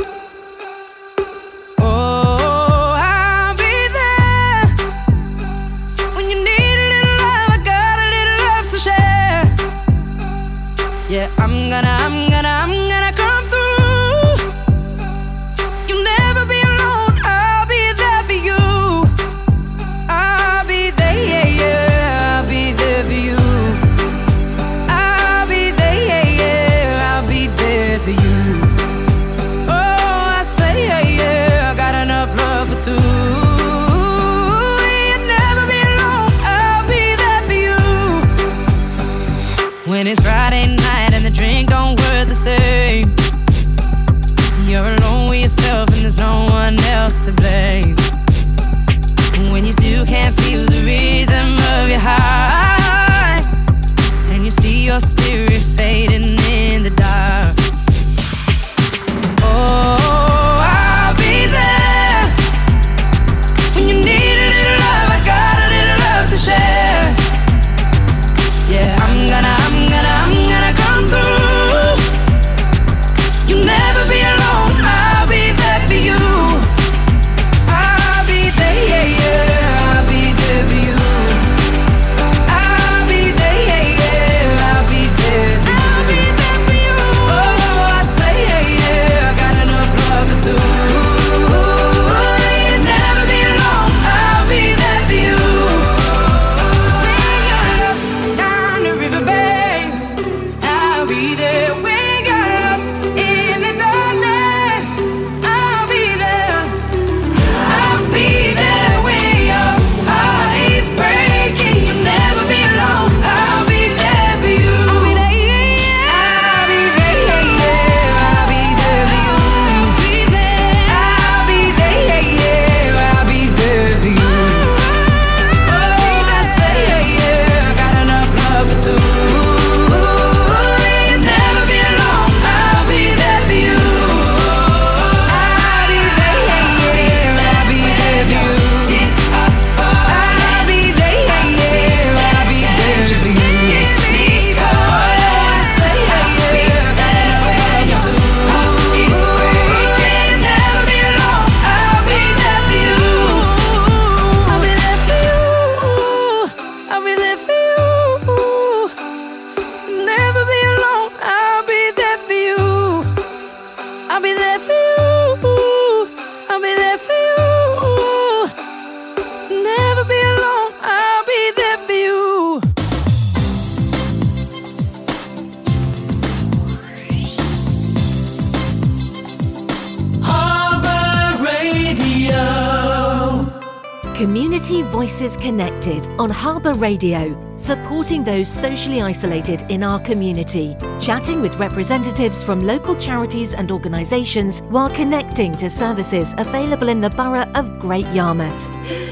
Community 184.18 184.82
Voices 184.82 185.38
Connected 185.38 186.08
on 186.18 186.32
Harbour 186.32 186.74
Radio, 186.74 187.38
supporting 187.56 188.24
those 188.24 188.48
socially 188.48 189.00
isolated 189.00 189.62
in 189.70 189.84
our 189.84 190.00
community, 190.00 190.76
chatting 191.00 191.40
with 191.40 191.60
representatives 191.60 192.44
from 192.44 192.60
local 192.62 192.96
charities 192.96 193.54
and 193.54 193.72
organisations 193.72 194.62
while 194.70 194.90
connecting 194.90 195.56
to 195.58 195.70
services 195.70 196.34
available 196.40 196.90
in 196.90 197.00
the 197.00 197.12
borough 197.12 197.48
of 197.54 197.78
Great 197.78 198.08
Yarmouth. 198.08 199.07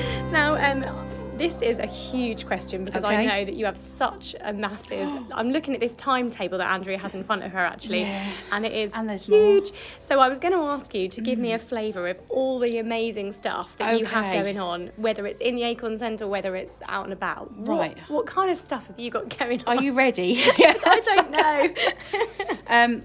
This 1.38 1.62
is 1.62 1.80
a 1.80 1.86
huge 1.86 2.46
question 2.46 2.86
because 2.86 3.04
I 3.04 3.26
know 3.26 3.44
that 3.46 3.56
you 3.56 3.66
have 3.66 3.78
such 3.78 4.36
a 4.40 4.54
massive. 4.54 5.10
I'm 5.34 5.50
looking 5.50 5.74
at 5.74 5.82
this 5.82 5.96
timetable 5.98 6.58
that 6.60 6.68
Andrea 6.72 6.98
has 6.98 7.14
in 7.14 7.24
front 7.26 7.44
of 7.44 7.52
her 7.52 7.60
actually, 7.60 8.02
Yeah. 8.02 8.32
and 8.54 8.66
it 8.66 8.72
is 8.72 8.92
And 8.94 9.10
there's 9.10 9.28
more. 9.28 9.38
huge. 9.40 9.72
So 10.00 10.20
I 10.20 10.30
was 10.30 10.40
going 10.40 10.54
to 10.54 10.60
ask 10.60 10.94
you 10.96 11.10
to 11.10 11.22
give 11.22 11.38
me 11.38 11.52
a 11.52 11.60
flavour 11.60 12.08
of 12.08 12.18
all 12.30 12.60
the 12.60 12.80
amazing 12.80 13.34
stuff 13.34 13.76
that 13.80 14.00
you 14.00 14.06
have 14.06 14.34
going 14.34 14.60
on, 14.60 14.92
whether 14.96 15.28
it's 15.28 15.40
in 15.42 15.56
the 15.56 15.64
Acorn 15.64 16.00
Centre 16.00 16.26
whether 16.28 16.56
it's 16.56 16.80
out 16.88 17.04
and 17.04 17.14
about. 17.14 17.52
What- 17.58 17.80
Right. 17.80 17.98
What, 18.08 18.26
kind 18.28 18.50
of 18.50 18.56
stuff 18.58 18.88
have 18.88 19.00
you 19.00 19.12
got 19.12 19.38
going 19.38 19.62
on? 19.66 19.78
Are 19.78 19.84
you 19.84 19.92
ready? 19.94 20.38
I 20.42 21.02
don't 21.06 21.32
know. 21.32 22.58
Um, 22.68 23.04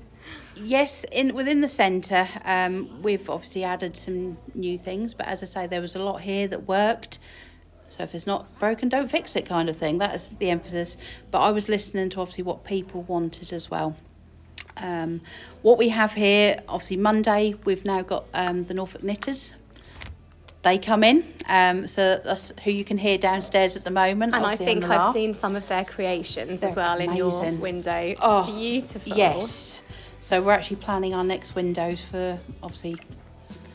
yes, 0.56 1.04
in 1.12 1.34
within 1.34 1.60
the 1.60 1.68
centre, 1.68 2.26
um, 2.44 3.02
we've 3.02 3.28
obviously 3.28 3.64
added 3.64 3.96
some 3.96 4.38
new 4.54 4.78
things, 4.78 5.12
but 5.14 5.26
as 5.26 5.42
I 5.42 5.46
say, 5.46 5.66
there 5.66 5.80
was 5.82 5.96
a 5.96 5.98
lot 6.02 6.20
here 6.20 6.48
that 6.48 6.66
worked. 6.66 7.18
So 8.00 8.04
if 8.04 8.14
it's 8.14 8.26
not 8.26 8.58
broken, 8.58 8.88
don't 8.88 9.10
fix 9.10 9.36
it, 9.36 9.44
kind 9.44 9.68
of 9.68 9.76
thing. 9.76 9.98
That 9.98 10.14
is 10.14 10.26
the 10.38 10.48
emphasis. 10.48 10.96
But 11.30 11.40
I 11.40 11.50
was 11.50 11.68
listening 11.68 12.08
to 12.10 12.20
obviously 12.22 12.44
what 12.44 12.64
people 12.64 13.02
wanted 13.02 13.52
as 13.52 13.70
well. 13.70 13.94
Um, 14.78 15.20
what 15.60 15.76
we 15.76 15.90
have 15.90 16.10
here, 16.10 16.62
obviously 16.66 16.96
Monday, 16.96 17.56
we've 17.66 17.84
now 17.84 18.00
got 18.00 18.24
um, 18.32 18.64
the 18.64 18.72
Norfolk 18.72 19.02
Knitters. 19.02 19.52
They 20.62 20.78
come 20.78 21.04
in, 21.04 21.30
um, 21.46 21.86
so 21.88 22.18
that's 22.24 22.54
who 22.64 22.70
you 22.70 22.86
can 22.86 22.96
hear 22.96 23.18
downstairs 23.18 23.76
at 23.76 23.84
the 23.84 23.90
moment. 23.90 24.34
And 24.34 24.46
I 24.46 24.56
think 24.56 24.84
I've 24.84 24.88
laugh. 24.88 25.14
seen 25.14 25.34
some 25.34 25.54
of 25.54 25.68
their 25.68 25.84
creations 25.84 26.62
as 26.62 26.74
They're 26.74 26.82
well 26.82 27.00
in 27.00 27.14
your 27.14 27.52
window. 27.52 28.14
Oh, 28.18 28.50
Beautiful. 28.50 29.14
Yes. 29.14 29.82
So 30.20 30.40
we're 30.40 30.52
actually 30.52 30.76
planning 30.76 31.12
our 31.12 31.24
next 31.24 31.54
windows 31.54 32.02
for 32.02 32.38
obviously 32.62 32.96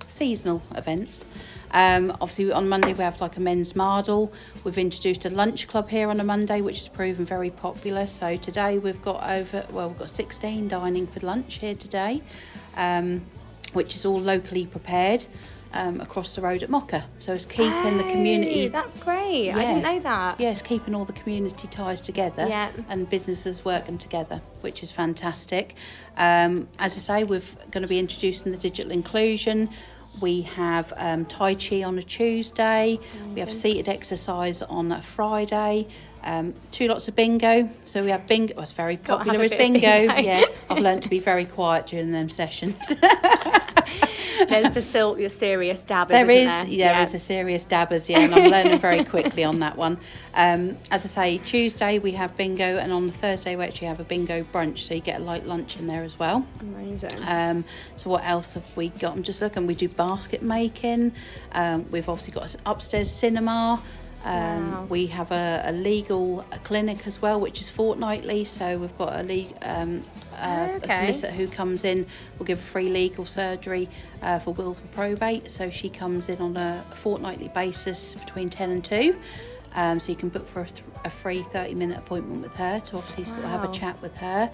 seasonal 0.08 0.64
events. 0.76 1.28
Um, 1.76 2.12
obviously 2.22 2.54
on 2.54 2.70
Monday 2.70 2.94
we 2.94 3.04
have 3.04 3.20
like 3.20 3.36
a 3.36 3.42
men's 3.42 3.74
mardle. 3.74 4.32
We've 4.64 4.78
introduced 4.78 5.26
a 5.26 5.30
lunch 5.30 5.68
club 5.68 5.90
here 5.90 6.10
on 6.10 6.22
a 6.22 6.24
Monday, 6.24 6.62
which 6.62 6.80
has 6.80 6.88
proven 6.88 7.26
very 7.26 7.50
popular. 7.50 8.08
So 8.08 8.38
today 8.38 8.78
we've 8.78 9.02
got 9.02 9.30
over 9.30 9.66
well 9.72 9.90
we've 9.90 10.00
got 10.00 10.10
16 10.10 10.70
dining 10.70 11.06
for 11.06 11.20
lunch 11.26 11.56
here 11.56 11.76
today, 11.76 12.24
um, 12.78 13.26
which 13.74 13.94
is 13.96 14.06
all 14.06 14.20
locally 14.20 14.66
prepared. 14.66 15.28
Um, 15.74 16.00
across 16.00 16.36
the 16.36 16.42
road 16.42 16.64
at 16.64 16.70
Mocha, 16.70 17.04
so 17.20 17.34
it's 17.34 17.44
keeping 17.44 17.98
the 17.98 18.04
community 18.04 18.70
That's 18.70 18.96
great. 18.96 19.52
I 19.52 19.66
didn't 19.66 19.82
know 19.82 20.00
that. 20.00 20.40
Yes, 20.40 20.62
keeping 20.62 20.96
all 20.96 21.04
the 21.04 21.12
community 21.12 21.68
ties 21.68 22.00
together 22.00 22.48
Yeah. 22.48 22.72
and 22.88 23.10
businesses 23.10 23.66
working 23.66 23.98
together, 23.98 24.42
which 24.62 24.84
is 24.84 24.94
fantastic. 24.94 25.76
Um, 26.16 26.70
as 26.80 26.96
I 26.96 27.00
say, 27.18 27.24
we're 27.26 27.42
going 27.72 27.82
to 27.82 27.90
be 27.90 28.00
introducing 28.00 28.54
the 28.54 28.58
digital 28.58 28.94
inclusion. 28.94 29.70
We 30.22 30.42
have 30.42 30.94
um, 30.96 31.26
Tai 31.26 31.56
Chi 31.56 31.84
on 31.84 31.98
a 31.98 32.04
Tuesday. 32.04 33.00
We 33.34 33.40
have 33.42 33.52
seated 33.52 33.90
exercise 33.90 34.62
on 34.62 34.92
a 34.92 35.02
Friday. 35.02 35.88
Um, 36.24 36.54
two 36.72 36.88
lots 36.88 37.08
of 37.08 37.16
bingo. 37.16 37.70
So 37.86 38.04
we 38.04 38.10
have 38.10 38.26
bingo. 38.26 38.60
It's 38.62 38.72
very 38.72 38.98
popular 38.98 39.42
as 39.44 39.52
bingo. 39.52 39.80
bingo. 39.80 40.16
Yeah, 40.16 40.44
I've 40.70 40.80
learned 40.80 41.04
to 41.04 41.10
be 41.10 41.20
very 41.20 41.46
quiet 41.46 41.88
during 41.88 42.12
them 42.12 42.30
sessions. 42.30 42.94
There's 44.50 44.74
the 44.74 44.82
serious 45.30 45.84
dabbers. 45.84 46.14
There 46.14 46.30
is, 46.30 46.46
there? 46.46 46.66
there 46.66 47.02
is 47.02 47.14
a 47.14 47.20
serious 47.20 47.66
dabbers, 47.66 48.10
yeah, 48.10 48.20
and 48.20 48.34
I'm 48.34 48.50
learning 48.50 48.80
very 48.80 49.04
quickly 49.14 49.44
on 49.44 49.60
that 49.60 49.78
one. 49.78 50.00
Um, 50.34 50.78
as 50.92 51.06
I 51.06 51.08
say, 51.08 51.38
Tuesday 51.38 52.00
we 52.00 52.12
have 52.14 52.36
bingo, 52.36 52.78
and 52.78 52.92
on 52.92 53.08
the 53.08 53.14
Thursday 53.14 53.56
we 53.56 53.64
actually 53.64 53.88
have 53.88 54.00
a 54.00 54.04
bingo 54.04 54.44
brunch, 54.44 54.80
so 54.80 54.94
you 54.94 55.02
get 55.02 55.20
a 55.20 55.24
light 55.24 55.46
lunch 55.46 55.78
in 55.78 55.88
there 55.88 56.04
as 56.04 56.18
well. 56.20 56.46
Amazing. 56.62 57.24
Um, 57.24 57.66
so 57.96 58.10
what 58.10 58.26
else 58.26 58.54
have 58.56 58.78
we 58.78 58.90
got? 58.90 59.14
I'm 59.14 59.24
just 59.24 59.42
looking. 59.42 59.68
We 59.68 59.76
do 59.76 59.90
basket 59.90 60.42
making. 60.42 61.14
Um, 61.52 61.90
we've 61.92 62.10
obviously 62.10 62.34
got 62.34 62.54
an 62.54 62.62
upstairs 62.66 63.12
cinema. 63.12 63.82
Um, 64.26 64.72
Wow. 64.72 64.86
We 64.90 65.06
have 65.08 65.32
a, 65.32 65.62
a 65.66 65.72
legal 65.72 66.44
clinic 66.64 67.06
as 67.06 67.22
well, 67.22 67.40
which 67.40 67.62
is 67.62 67.70
fortnightly. 67.70 68.46
So 68.46 68.80
we've 68.80 68.98
got 68.98 69.16
a, 69.20 69.24
le- 69.24 69.54
um, 69.62 70.04
uh, 70.38 70.68
Okay. 70.78 70.92
a 70.94 70.98
solicitor 70.98 71.32
who 71.34 71.48
comes 71.48 71.84
in. 71.84 72.08
will 72.40 72.46
give 72.48 72.60
free 72.60 72.90
legal 72.90 73.26
surgery 73.28 73.88
uh, 74.24 74.40
for 74.40 74.54
wills 74.54 74.80
and 74.80 74.92
probate. 74.92 75.52
So 75.52 75.70
she 75.70 75.90
comes 75.90 76.28
in 76.30 76.40
on 76.42 76.58
a 76.58 76.84
fortnightly 76.96 77.50
basis 77.50 78.16
between 78.16 78.50
10 78.50 78.72
and 78.72 78.84
2. 78.84 79.16
Um, 79.76 80.00
so 80.00 80.10
you 80.12 80.16
can 80.16 80.30
book 80.30 80.48
for 80.48 80.62
a, 80.62 80.68
th- 80.68 80.84
a 81.04 81.10
free 81.10 81.44
30 81.44 81.76
minute 81.76 81.98
appointment 82.00 82.42
with 82.42 82.54
her 82.56 82.80
to 82.80 82.98
obviously 82.98 83.26
sort 83.26 83.44
of 83.46 83.52
have 83.52 83.64
a 83.64 83.72
chat 83.72 84.02
with 84.02 84.16
her. 84.18 84.50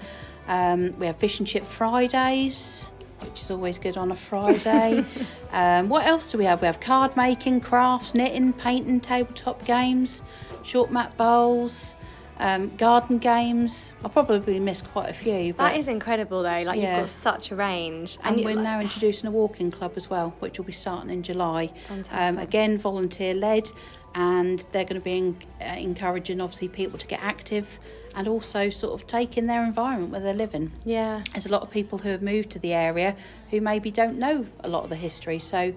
Um, 0.48 0.98
we 1.00 1.06
have 1.06 1.18
fish 1.18 1.40
and 1.40 1.48
chip 1.48 1.64
Fridays, 1.64 2.88
which 3.22 3.42
is 3.42 3.52
always 3.52 3.80
good 3.80 3.98
on 3.98 4.12
a 4.12 4.16
Friday. 4.16 5.06
um, 5.52 5.90
what 5.90 6.06
else 6.06 6.32
do 6.32 6.38
we 6.38 6.46
have? 6.46 6.62
We 6.62 6.68
have 6.68 6.80
card 6.80 7.16
making, 7.16 7.62
crafts, 7.62 8.14
knitting, 8.14 8.54
painting, 8.54 9.00
tabletop 9.00 9.64
games, 9.66 10.24
short 10.64 10.92
mat 10.92 11.16
bowls, 11.18 11.96
um, 12.38 12.76
garden 12.78 13.20
games. 13.20 13.94
I'll 14.04 14.10
probably 14.10 14.60
missed 14.60 14.90
quite 14.92 15.10
a 15.10 15.14
few. 15.14 15.54
But 15.54 15.70
that 15.72 15.78
is 15.80 15.88
incredible 15.88 16.42
though. 16.44 16.64
Like 16.64 16.80
Yeah. 16.82 16.98
you've 17.02 17.08
got 17.08 17.10
such 17.10 17.52
a 17.52 17.56
range. 17.56 18.18
and 18.24 18.40
you- 18.40 18.46
we're 18.46 18.56
like- 18.56 18.64
now 18.64 18.80
introducing 18.82 19.28
a 19.28 19.32
walking 19.32 19.70
club 19.72 19.94
as 19.96 20.10
well, 20.10 20.34
which 20.40 20.58
will 20.58 20.66
be 20.66 20.72
starting 20.72 21.12
in 21.12 21.24
July. 21.24 21.72
Um, 22.12 22.38
again, 22.40 22.78
volunteer 22.78 23.34
led, 23.34 23.72
and 24.16 24.66
they're 24.72 24.86
going 24.86 24.96
to 24.96 25.02
be 25.02 25.18
en- 25.18 25.42
uh, 25.62 25.80
encouraging 25.80 26.42
obviously 26.42 26.68
people 26.68 27.00
to 27.00 27.08
get 27.08 27.20
active 27.22 27.80
and 28.16 28.28
also 28.28 28.70
sort 28.70 28.94
of 28.94 29.08
take 29.08 29.38
in 29.38 29.48
their 29.48 29.64
environment 29.64 30.12
where 30.12 30.22
they're 30.22 30.34
living. 30.34 30.72
Yeah. 30.84 31.24
There's 31.32 31.46
a 31.46 31.50
lot 31.50 31.62
of 31.62 31.72
people 31.72 31.98
who 31.98 32.10
have 32.10 32.22
moved 32.22 32.52
to 32.52 32.60
the 32.60 32.74
area 32.74 33.16
who 33.50 33.62
maybe 33.62 33.92
don't 33.92 34.18
know 34.18 34.46
a 34.64 34.68
lot 34.68 34.84
of 34.84 34.90
the 34.90 34.96
history, 34.96 35.40
so 35.40 35.74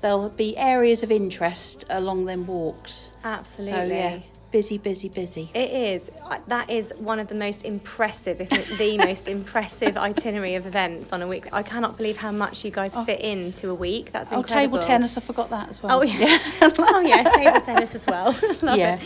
there'll 0.00 0.30
be 0.30 0.56
areas 0.56 1.02
of 1.02 1.12
interest 1.12 1.84
along 1.88 2.24
them 2.24 2.46
walks. 2.46 3.10
Absolutely. 3.22 3.88
So 3.88 3.94
yeah, 3.94 4.18
busy, 4.52 4.78
busy, 4.78 5.08
busy. 5.08 5.50
It 5.54 5.70
is. 5.70 6.10
That 6.46 6.70
is 6.70 6.92
one 6.98 7.18
of 7.18 7.26
the 7.26 7.34
most 7.34 7.64
impressive, 7.64 8.40
if 8.40 8.50
not 8.50 8.78
the 8.78 8.98
most 8.98 9.26
impressive 9.36 9.96
itinerary 9.96 10.54
of 10.54 10.66
events 10.66 11.12
on 11.12 11.22
a 11.22 11.26
week. 11.26 11.48
I 11.52 11.62
cannot 11.62 11.96
believe 11.96 12.16
how 12.16 12.30
much 12.30 12.64
you 12.64 12.70
guys 12.70 12.92
oh. 12.94 13.04
fit 13.04 13.20
into 13.20 13.70
a 13.70 13.74
week. 13.74 14.12
That's 14.12 14.30
incredible. 14.30 14.54
Oh, 14.56 14.60
table 14.60 14.78
tennis, 14.78 15.16
I 15.16 15.22
forgot 15.22 15.50
that 15.50 15.70
as 15.70 15.82
well. 15.82 15.98
Oh 15.98 16.02
yeah. 16.02 16.38
oh 16.78 17.00
yeah, 17.00 17.24
table 17.30 17.60
tennis 17.62 17.94
as 17.94 18.06
well. 18.06 18.32
Love 18.62 18.78
Yeah. 18.78 18.96
it. 18.96 19.02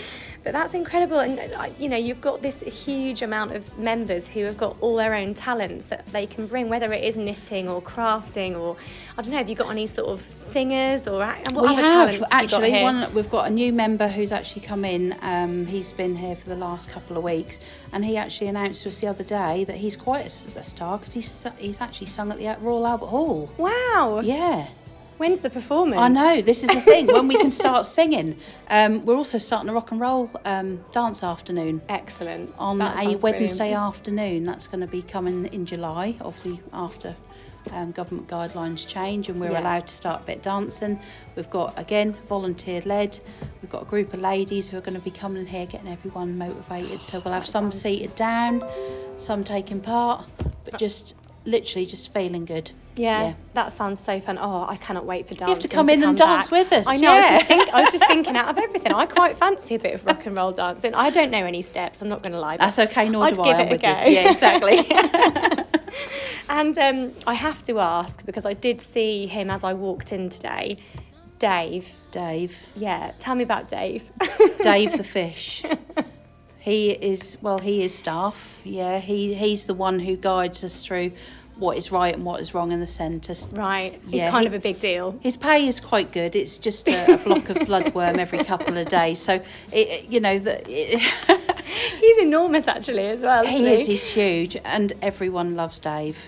But 0.46 0.52
that's 0.52 0.74
incredible, 0.74 1.18
and 1.18 1.40
uh, 1.40 1.70
you 1.76 1.88
know 1.88 1.96
you've 1.96 2.20
got 2.20 2.40
this 2.40 2.60
huge 2.60 3.22
amount 3.22 3.50
of 3.56 3.76
members 3.76 4.28
who 4.28 4.44
have 4.44 4.56
got 4.56 4.76
all 4.80 4.94
their 4.94 5.12
own 5.12 5.34
talents 5.34 5.86
that 5.86 6.06
they 6.12 6.24
can 6.24 6.46
bring, 6.46 6.68
whether 6.68 6.92
it 6.92 7.02
is 7.02 7.16
knitting 7.16 7.68
or 7.68 7.82
crafting 7.82 8.56
or 8.56 8.76
I 9.18 9.22
don't 9.22 9.32
know. 9.32 9.38
Have 9.38 9.48
you 9.48 9.56
got 9.56 9.72
any 9.72 9.88
sort 9.88 10.08
of 10.08 10.24
singers 10.32 11.08
or 11.08 11.24
ac- 11.24 11.52
what 11.52 11.64
we 11.64 11.72
other 11.72 11.82
have 11.82 12.10
talents 12.10 12.28
actually 12.30 12.70
got 12.70 12.82
one. 12.82 13.12
We've 13.12 13.28
got 13.28 13.48
a 13.48 13.50
new 13.50 13.72
member 13.72 14.06
who's 14.06 14.30
actually 14.30 14.62
come 14.62 14.84
in. 14.84 15.16
Um, 15.20 15.66
he's 15.66 15.90
been 15.90 16.14
here 16.14 16.36
for 16.36 16.48
the 16.48 16.54
last 16.54 16.90
couple 16.90 17.16
of 17.16 17.24
weeks, 17.24 17.58
and 17.92 18.04
he 18.04 18.16
actually 18.16 18.46
announced 18.46 18.84
to 18.84 18.90
us 18.90 19.00
the 19.00 19.08
other 19.08 19.24
day 19.24 19.64
that 19.64 19.76
he's 19.76 19.96
quite 19.96 20.26
a 20.26 20.62
star 20.62 20.98
because 20.98 21.12
he's 21.12 21.46
he's 21.58 21.80
actually 21.80 22.06
sung 22.06 22.30
at 22.30 22.38
the 22.38 22.56
Royal 22.60 22.86
Albert 22.86 23.06
Hall. 23.06 23.52
Wow. 23.58 24.20
Yeah, 24.22 24.68
When's 25.18 25.40
the 25.40 25.50
performance? 25.50 25.98
I 25.98 26.08
know. 26.08 26.42
This 26.42 26.62
is 26.62 26.70
the 26.70 26.80
thing 26.80 27.06
when 27.06 27.26
we 27.26 27.36
can 27.36 27.50
start 27.50 27.86
singing. 27.98 28.38
Um, 28.68 29.06
we're 29.06 29.16
also 29.16 29.38
starting 29.38 29.70
a 29.70 29.72
rock 29.72 29.90
and 29.90 30.00
roll 30.00 30.30
um, 30.44 30.84
dance 30.92 31.22
afternoon 31.22 31.80
Excellent. 31.88 32.54
on 32.58 32.78
That 32.78 32.98
a 32.98 33.16
Wednesday 33.16 33.56
brilliant. 33.70 33.80
afternoon. 33.80 34.44
That's 34.44 34.66
going 34.66 34.82
to 34.82 34.86
be 34.86 35.00
coming 35.02 35.46
in 35.46 35.64
July, 35.64 36.16
obviously 36.20 36.60
after 36.72 37.16
um, 37.72 37.92
government 37.92 38.28
guidelines 38.28 38.86
change, 38.86 39.28
and 39.30 39.40
we're 39.40 39.52
Yeah. 39.52 39.60
allowed 39.60 39.86
to 39.86 39.94
start 39.94 40.22
a 40.22 40.24
bit 40.24 40.42
dancing. 40.42 41.00
We've 41.34 41.50
got 41.50 41.78
again 41.78 42.16
volunteer 42.28 42.82
led. 42.84 43.18
We've 43.62 43.70
got 43.70 43.82
a 43.82 43.86
group 43.86 44.12
of 44.12 44.20
ladies 44.20 44.68
who 44.68 44.76
are 44.76 44.82
going 44.82 44.94
to 44.94 45.00
be 45.00 45.10
coming 45.10 45.46
here, 45.46 45.64
getting 45.66 45.88
everyone 45.88 46.36
motivated. 46.36 47.00
So 47.02 47.20
we'll 47.24 47.34
have 47.34 47.46
some 47.46 47.72
seated 47.72 48.14
down, 48.16 48.62
some 49.16 49.44
taking 49.44 49.80
part, 49.80 50.26
but 50.64 50.78
just 50.78 51.14
literally 51.46 51.86
just 51.86 52.12
feeling 52.12 52.44
good. 52.44 52.70
Yeah, 52.96 53.22
Yeah. 53.22 53.34
that 53.54 53.72
sounds 53.72 54.00
so 54.00 54.20
fun. 54.20 54.38
Oh, 54.40 54.64
I 54.68 54.76
cannot 54.76 55.04
wait 55.04 55.28
for 55.28 55.34
dancing. 55.34 55.48
You 55.48 55.54
have 55.54 55.62
to 55.62 55.68
come 55.68 55.86
to 55.86 55.92
in 55.92 56.02
and 56.02 56.18
come 56.18 56.28
dance 56.28 56.48
back. 56.48 56.50
with 56.50 56.72
us, 56.72 56.86
I 56.88 56.96
know. 56.96 57.10
I, 57.10 57.16
was 57.20 57.28
just 57.30 57.46
think, 57.46 57.68
I 57.74 57.80
was 57.82 57.92
just 57.92 58.04
thinking 58.08 58.36
out 58.36 58.48
of 58.48 58.58
everything. 58.58 58.92
I 58.92 59.06
quite 59.06 59.36
fancy 59.36 59.74
a 59.74 59.78
bit 59.78 59.94
of 59.94 60.04
rock 60.06 60.24
and 60.26 60.36
roll 60.36 60.52
dancing. 60.52 60.94
I 60.94 61.10
don't 61.10 61.30
know 61.30 61.44
any 61.44 61.62
steps. 61.62 62.00
I'm 62.00 62.08
not 62.08 62.22
going 62.22 62.32
to 62.32 62.40
lie. 62.40 62.56
That's 62.56 62.78
okay. 62.78 63.08
Nor 63.08 63.24
I'd 63.24 63.34
do 63.34 63.44
give 63.44 63.56
I. 63.56 63.62
it 63.62 63.68
a 63.68 63.72
with 63.72 63.82
you. 63.82 63.88
go. 63.88 64.04
Yeah, 64.06 64.30
exactly. 64.30 65.66
and 66.48 66.78
um, 66.78 67.12
I 67.26 67.34
have 67.34 67.62
to 67.64 67.80
ask 67.80 68.24
because 68.24 68.46
I 68.46 68.54
did 68.54 68.80
see 68.80 69.26
him 69.26 69.50
as 69.50 69.62
I 69.62 69.74
walked 69.74 70.12
in 70.12 70.30
today. 70.30 70.78
Dave. 71.38 71.86
Dave. 72.12 72.56
Yeah, 72.76 73.12
tell 73.18 73.34
me 73.34 73.42
about 73.44 73.68
Dave. 73.68 74.10
Dave 74.62 74.96
the 74.96 75.04
fish. 75.04 75.62
He 76.60 76.90
is 76.90 77.36
well. 77.42 77.58
He 77.58 77.84
is 77.84 77.94
staff. 77.94 78.56
Yeah, 78.64 78.98
he 78.98 79.34
he's 79.34 79.64
the 79.64 79.74
one 79.74 80.00
who 80.00 80.16
guides 80.16 80.64
us 80.64 80.84
through 80.84 81.12
what 81.56 81.76
is 81.76 81.90
right 81.90 82.14
and 82.14 82.24
what 82.24 82.40
is 82.40 82.52
wrong 82.54 82.72
in 82.72 82.80
the 82.80 82.86
centre. 82.86 83.34
Right. 83.52 83.98
He's 84.04 84.14
Yeah, 84.20 84.30
kind 84.30 84.42
he- 84.44 84.48
of 84.48 84.54
a 84.54 84.58
big 84.58 84.78
deal. 84.80 85.18
His 85.22 85.36
pay 85.36 85.66
is 85.66 85.80
quite 85.80 86.12
good. 86.12 86.36
It's 86.36 86.58
just 86.58 86.86
a, 86.88 87.14
a 87.14 87.18
block 87.18 87.48
of 87.48 87.56
bloodworm 87.68 88.18
every 88.18 88.38
couple 88.44 88.76
of 88.76 88.88
days. 88.88 89.18
So, 89.18 89.40
it, 89.72 90.10
you 90.10 90.20
know, 90.20 90.38
the, 90.38 90.62
it, 90.66 91.00
He's 92.00 92.18
enormous 92.18 92.68
actually 92.68 93.06
as 93.08 93.20
well. 93.20 93.44
he 93.46 93.56
isn't 93.56 93.80
is. 93.80 93.86
He's 93.86 94.06
huge, 94.08 94.56
and 94.64 94.92
everyone 95.02 95.56
loves 95.56 95.78
Dave. 95.78 96.18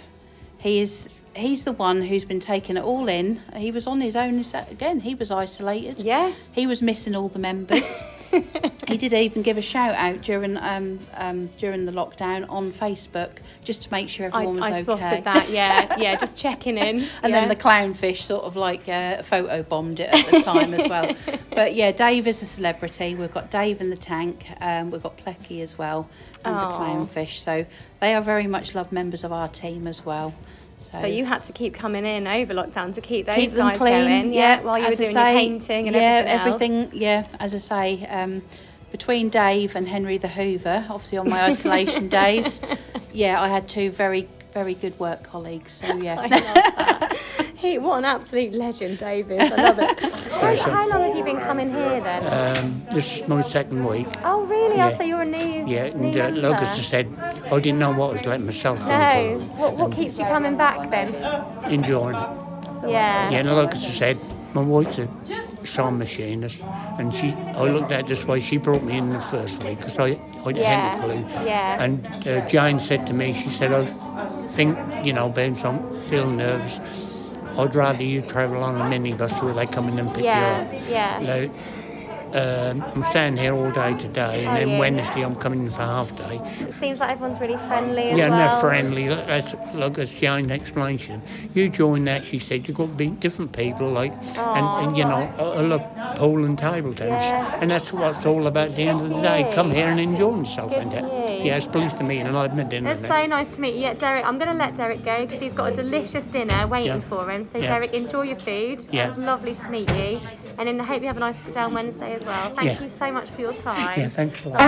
He 0.58 0.80
is. 0.80 1.08
He's 1.36 1.62
the 1.62 1.72
one 1.72 2.02
who's 2.02 2.24
been 2.24 2.40
taking 2.40 2.76
it 2.76 2.82
all 2.82 3.08
in. 3.08 3.40
He 3.54 3.70
was 3.70 3.86
on 3.86 4.00
his 4.00 4.16
own 4.16 4.42
again. 4.70 4.98
He 4.98 5.14
was 5.14 5.30
isolated. 5.30 6.00
Yeah. 6.02 6.32
He 6.52 6.66
was 6.66 6.82
missing 6.82 7.14
all 7.14 7.28
the 7.28 7.38
members. 7.38 8.02
he 8.30 8.96
did 8.98 9.12
even 9.12 9.42
give 9.42 9.58
a 9.58 9.62
shout 9.62 9.94
out 9.94 10.22
during 10.22 10.56
um, 10.56 10.98
um, 11.14 11.46
during 11.58 11.84
the 11.84 11.92
lockdown 11.92 12.46
on 12.48 12.72
Facebook 12.72 13.30
just 13.64 13.82
to 13.82 13.90
make 13.90 14.08
sure 14.08 14.26
I, 14.26 14.28
everyone 14.28 14.56
was 14.56 14.64
I 14.64 14.80
okay. 14.80 14.82
spotted 14.82 15.24
that. 15.24 15.50
Yeah, 15.50 15.96
yeah, 15.98 16.16
just 16.16 16.36
checking 16.36 16.78
in. 16.78 17.06
And 17.22 17.32
yeah. 17.32 17.40
then 17.40 17.48
the 17.48 17.56
clownfish 17.56 18.18
sort 18.18 18.44
of 18.44 18.56
like 18.56 18.88
uh, 18.88 19.22
photo 19.22 19.62
bombed 19.62 20.00
it 20.00 20.10
at 20.12 20.30
the 20.30 20.40
time 20.40 20.74
as 20.74 20.88
well. 20.88 21.14
But 21.50 21.74
yeah, 21.74 21.90
Dave 21.90 22.28
is 22.28 22.40
a 22.40 22.46
celebrity. 22.46 23.16
We've 23.16 23.32
got 23.32 23.50
Dave 23.50 23.80
in 23.80 23.90
the 23.90 23.96
tank. 23.96 24.46
Um, 24.60 24.92
we've 24.92 25.02
got 25.02 25.18
Plecky 25.18 25.60
as 25.60 25.76
well, 25.76 26.08
and 26.44 26.54
the 26.54 26.60
clownfish. 26.60 27.40
So 27.40 27.66
they 28.00 28.14
are 28.14 28.22
very 28.22 28.46
much 28.46 28.76
loved 28.76 28.92
members 28.92 29.24
of 29.24 29.32
our 29.32 29.48
team 29.48 29.88
as 29.88 30.04
well. 30.04 30.34
So, 30.78 31.00
So 31.00 31.06
you 31.06 31.24
had 31.24 31.42
to 31.44 31.52
keep 31.52 31.74
coming 31.74 32.04
in 32.06 32.26
over 32.26 32.54
lockdown 32.54 32.94
to 32.94 33.00
keep 33.00 33.26
those 33.26 33.36
keep 33.36 33.54
guys 33.54 33.78
clean. 33.78 33.92
going, 34.06 34.32
yeah, 34.32 34.62
while 34.62 34.78
you 34.78 34.84
were 34.84 34.92
as 34.92 35.00
I 35.00 35.02
doing 35.02 35.12
say, 35.14 35.32
your 35.32 35.40
painting 35.40 35.86
and 35.88 35.96
yeah, 35.96 36.02
everything, 36.02 36.30
Yeah, 36.32 36.44
everything. 36.44 37.00
Yeah, 37.00 37.26
as 37.40 37.54
I 37.54 37.58
say, 37.58 38.06
um, 38.06 38.42
between 38.92 39.28
Dave 39.28 39.76
and 39.76 39.86
Henry 39.88 40.18
the 40.18 40.28
Hoover, 40.28 40.86
obviously 40.88 41.18
on 41.18 41.28
my 41.28 41.42
isolation 41.42 42.08
days, 42.20 42.60
yeah, 43.12 43.40
I 43.40 43.48
had 43.48 43.68
two 43.68 43.90
very 43.90 44.28
very 44.54 44.74
good 44.74 44.98
work 44.98 45.24
colleagues. 45.24 45.72
So 45.72 45.96
yeah. 45.96 47.08
I 47.58 47.60
he, 47.60 47.78
what 47.78 47.98
an 47.98 48.04
absolute 48.04 48.52
legend, 48.54 48.98
David. 48.98 49.40
I 49.40 49.56
love 49.56 49.78
it. 49.78 50.00
How, 50.38 50.54
how 50.54 50.88
long 50.88 51.02
have 51.08 51.16
you 51.16 51.24
been 51.24 51.40
coming 51.40 51.70
here 51.70 52.00
then? 52.00 52.24
Um, 52.24 52.86
this 52.92 53.16
is 53.16 53.28
my 53.28 53.42
second 53.42 53.84
week. 53.84 54.06
oh, 54.24 54.46
really? 54.46 54.74
Oh, 54.80 54.88
yeah. 54.88 54.96
so 54.96 55.02
you're 55.02 55.22
a 55.22 55.24
new. 55.24 55.66
Yeah, 55.66 55.88
new 55.88 56.20
and 56.20 56.44
uh, 56.44 56.54
has 56.54 56.86
said 56.86 57.12
I 57.50 57.58
didn't 57.58 57.80
know 57.80 57.92
what 57.92 58.10
I 58.10 58.12
was 58.12 58.26
letting 58.26 58.46
myself 58.46 58.80
in 58.82 58.88
No. 58.88 59.38
for. 59.38 59.60
What, 59.60 59.76
what 59.76 59.92
keeps 59.92 60.18
you 60.18 60.24
coming 60.24 60.56
back 60.56 60.88
then? 60.90 61.14
Enjoying 61.72 62.14
it. 62.14 62.88
Yeah. 62.88 63.30
Yeah, 63.30 63.38
and 63.40 63.50
Lucas 63.54 63.82
has 63.84 63.96
said 63.96 64.18
my 64.54 64.62
wife's 64.62 64.98
a 64.98 65.08
sewing 65.64 65.98
machinist, 65.98 66.60
and 66.98 67.12
she 67.12 67.34
I 67.56 67.64
looked 67.64 67.90
at 67.90 68.00
it 68.00 68.06
this 68.06 68.24
way. 68.24 68.40
She 68.40 68.56
brought 68.56 68.84
me 68.84 68.96
in 68.96 69.12
the 69.12 69.20
first 69.20 69.62
week 69.64 69.78
because 69.78 69.98
I 69.98 70.16
I 70.44 70.50
Yeah, 70.50 70.94
hadn't 70.94 71.12
a 71.12 71.24
clue. 71.32 71.46
yeah. 71.46 71.82
And 71.82 72.06
uh, 72.26 72.48
Jane 72.48 72.78
said 72.78 73.06
to 73.08 73.12
me, 73.12 73.34
she 73.34 73.50
said 73.50 73.72
I 73.72 73.84
think 74.50 74.78
you 75.04 75.12
know, 75.12 75.28
Ben, 75.28 75.56
I'm 75.64 76.00
feeling 76.02 76.36
nervous. 76.36 76.78
I'd 77.58 77.74
rather 77.74 78.02
you 78.02 78.22
travel 78.22 78.62
on 78.62 78.80
a 78.80 78.84
minibus 78.84 79.42
where 79.42 79.52
they 79.54 79.66
come 79.66 79.88
in 79.88 79.98
and 79.98 80.14
pick 80.14 80.24
Yeah, 80.24 80.60
you 80.70 80.76
up. 80.78 80.88
yeah. 80.88 81.18
Now, 81.20 81.48
um, 82.32 82.84
I'm 82.94 83.02
staying 83.04 83.36
here 83.38 83.54
all 83.54 83.70
day 83.72 83.94
today, 83.94 84.44
and 84.44 84.56
Are 84.56 84.60
then 84.60 84.72
you? 84.74 84.78
Wednesday 84.78 85.22
I'm 85.22 85.34
coming 85.34 85.64
in 85.64 85.70
for 85.70 85.82
half 85.82 86.14
day. 86.16 86.40
It 86.60 86.74
seems 86.74 87.00
like 87.00 87.10
everyone's 87.10 87.40
really 87.40 87.56
friendly 87.56 88.10
as 88.10 88.18
Yeah, 88.18 88.26
and 88.26 88.34
well. 88.34 88.48
they're 88.48 88.60
friendly. 88.60 89.08
That's, 89.08 89.54
look, 89.72 89.98
as 89.98 90.10
Jane 90.10 90.50
explained, 90.50 91.00
to 91.00 91.20
you, 91.54 91.68
join 91.68 92.04
that, 92.04 92.24
she 92.24 92.38
said, 92.38 92.68
you've 92.68 92.76
got 92.76 92.86
to 92.88 92.92
be 92.94 93.08
different 93.08 93.52
people, 93.52 93.90
like, 93.90 94.12
and, 94.36 94.66
and 94.84 94.96
you 94.96 95.04
know, 95.04 95.32
I, 95.38 95.42
I 95.42 95.60
love 95.62 95.82
pool 96.16 96.44
and 96.44 96.58
table 96.58 96.94
tennis. 96.94 97.14
Yeah. 97.14 97.58
And 97.60 97.70
that's 97.70 97.92
what 97.92 98.16
it's 98.16 98.26
all 98.26 98.46
about 98.46 98.68
at 98.68 98.76
the 98.76 98.82
end 98.82 99.00
of 99.00 99.08
the 99.10 99.22
day. 99.22 99.50
Come 99.54 99.70
here 99.70 99.88
and 99.88 99.98
enjoy 99.98 100.36
yourself. 100.38 100.70
Good 100.74 100.90
ain't 101.38 101.42
for 101.42 101.44
it? 101.44 101.44
you. 101.44 101.50
Yeah, 101.50 101.56
it's 101.56 101.66
pleased 101.68 101.96
to 101.98 102.04
meet 102.04 102.18
you, 102.18 102.26
and 102.26 102.36
I've 102.36 102.54
been 102.56 102.68
dinner. 102.68 102.90
It's 102.90 103.00
now. 103.00 103.08
so 103.20 103.26
nice 103.26 103.48
to 103.54 103.60
meet 103.60 103.74
you. 103.74 103.80
Yeah, 103.82 103.94
Derek, 103.94 104.24
I'm 104.24 104.38
going 104.38 104.50
to 104.50 104.56
let 104.56 104.76
Derek 104.76 105.04
go 105.04 105.26
because 105.26 105.40
he's 105.40 105.52
got 105.54 105.72
a 105.72 105.76
delicious 105.76 106.24
dinner 106.26 106.66
waiting 106.66 106.86
Yeah. 107.00 107.08
for 107.08 107.28
him. 107.30 107.44
So, 107.44 107.58
Yeah. 107.58 107.68
Derek, 107.68 107.92
enjoy 107.94 108.22
your 108.22 108.36
food. 108.38 108.84
Yeah. 108.90 109.04
It 109.04 109.08
was 109.08 109.18
lovely 109.18 109.54
to 109.54 109.68
meet 109.68 109.88
you. 109.90 110.20
And 110.58 110.68
then 110.68 110.80
I 110.80 110.84
hope 110.84 111.00
you 111.02 111.06
have 111.08 111.16
a 111.16 111.20
nice 111.20 111.36
down 111.52 111.74
Wednesday 111.74 112.14
as 112.14 112.24
well. 112.24 112.50
Thank 112.54 112.64
Yeah. 112.72 112.82
you 112.82 112.90
so 112.90 113.12
much 113.12 113.28
for 113.30 113.40
your 113.40 113.52
time. 113.54 113.98
Yeah, 114.00 114.08
thanks 114.08 114.44
a 114.44 114.48
lot. 114.48 114.58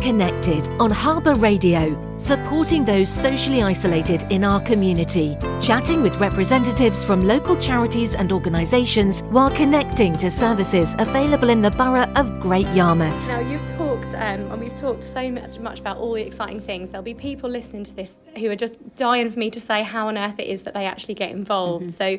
Connected 0.03 0.67
on 0.81 0.91
Harbour 0.91 1.33
Radio, 1.35 2.17
supporting 2.17 2.83
those 2.83 3.07
socially 3.07 3.61
isolated 3.61 4.29
in 4.29 4.43
our 4.43 4.59
community, 4.59 5.37
chatting 5.61 6.03
with 6.03 6.19
representatives 6.19 7.05
from 7.05 7.21
local 7.21 7.55
charities 7.55 8.13
and 8.13 8.33
organisations 8.33 9.21
while 9.29 9.49
connecting 9.49 10.11
to 10.17 10.29
services 10.29 10.93
available 10.99 11.49
in 11.49 11.61
the 11.61 11.71
borough 11.71 12.11
of 12.17 12.37
Great 12.41 12.67
Yarmouth. 12.73 13.27
Now 13.29 13.39
you've 13.39 13.65
talked, 13.77 14.13
um, 14.15 14.51
and 14.51 14.59
we've 14.59 14.77
talked 14.77 15.05
so 15.05 15.31
much, 15.31 15.57
much 15.59 15.79
about 15.79 15.95
all 15.95 16.15
the 16.15 16.21
exciting 16.21 16.59
things. 16.59 16.89
There'll 16.89 17.01
be 17.01 17.13
people 17.13 17.49
listening 17.49 17.85
to 17.85 17.93
this 17.93 18.11
who 18.35 18.49
are 18.49 18.57
just 18.57 18.75
dying 18.97 19.31
for 19.31 19.39
me 19.39 19.49
to 19.51 19.61
say 19.61 19.83
how 19.83 20.09
on 20.09 20.17
earth 20.17 20.37
it 20.37 20.49
is 20.49 20.63
that 20.63 20.73
they 20.73 20.85
actually 20.85 21.13
get 21.13 21.31
involved. 21.31 21.93
So, 21.93 22.17